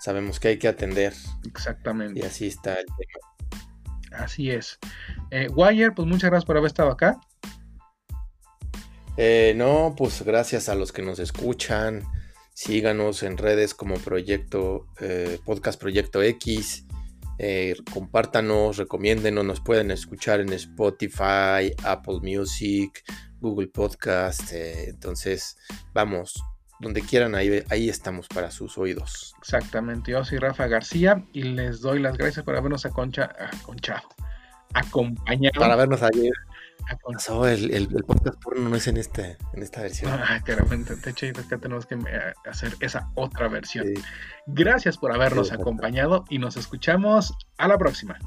sabemos 0.00 0.40
que 0.40 0.48
hay 0.48 0.58
que 0.58 0.68
atender. 0.68 1.14
Exactamente. 1.46 2.20
Y 2.20 2.22
así 2.22 2.46
está 2.46 2.74
el 2.74 2.86
tema. 2.86 4.22
Así 4.24 4.50
es. 4.50 4.78
Eh, 5.30 5.48
Wire, 5.48 5.92
pues 5.92 6.06
muchas 6.06 6.30
gracias 6.30 6.44
por 6.44 6.56
haber 6.56 6.68
estado 6.68 6.90
acá. 6.90 7.20
Eh, 9.16 9.54
no, 9.56 9.94
pues 9.96 10.22
gracias 10.22 10.68
a 10.68 10.74
los 10.74 10.92
que 10.92 11.02
nos 11.02 11.18
escuchan. 11.18 12.02
Síganos 12.52 13.22
en 13.22 13.36
redes 13.36 13.74
como 13.74 13.96
Proyecto 13.96 14.86
eh, 15.00 15.38
Podcast 15.44 15.80
Proyecto 15.80 16.22
X. 16.22 16.86
Eh, 17.38 17.74
compártanos, 17.92 18.76
recomiéndenos, 18.76 19.44
nos 19.44 19.60
pueden 19.60 19.90
escuchar 19.90 20.40
en 20.40 20.52
Spotify, 20.52 21.72
Apple 21.82 22.20
Music, 22.22 23.04
Google 23.40 23.68
Podcast. 23.68 24.52
entonces, 24.52 25.56
vamos, 25.92 26.34
donde 26.80 27.02
quieran, 27.02 27.34
ahí, 27.34 27.62
ahí 27.70 27.88
estamos 27.88 28.28
para 28.28 28.50
sus 28.50 28.78
oídos. 28.78 29.34
Exactamente, 29.38 30.12
yo 30.12 30.24
soy 30.24 30.38
Rafa 30.38 30.66
García 30.66 31.24
y 31.32 31.42
les 31.42 31.80
doy 31.80 32.00
las 32.00 32.16
gracias 32.16 32.44
por 32.44 32.56
habernos 32.56 32.86
aconcha, 32.86 33.30
aconchado, 33.38 34.08
acompañado. 34.72 35.60
Para 35.60 35.76
vernos 35.76 36.02
ayer. 36.02 36.32
El, 37.46 37.70
el, 37.72 38.04
podcast 38.04 38.40
porno 38.42 38.68
no 38.68 38.76
es 38.76 38.86
en, 38.86 38.96
este, 38.96 39.36
en 39.52 39.62
esta 39.62 39.82
versión. 39.82 40.12
Ah, 40.12 40.40
claramente, 40.44 40.96
de 40.96 41.10
hecho, 41.10 41.26
acá 41.28 41.58
tenemos 41.58 41.86
que 41.86 41.96
hacer 42.44 42.74
esa 42.80 43.10
otra 43.14 43.48
versión. 43.48 43.86
Gracias 44.46 44.98
por 44.98 45.12
habernos 45.12 45.52
acompañado 45.52 46.24
y 46.28 46.38
nos 46.38 46.56
escuchamos 46.56 47.34
a 47.58 47.68
la 47.68 47.78
próxima. 47.78 48.18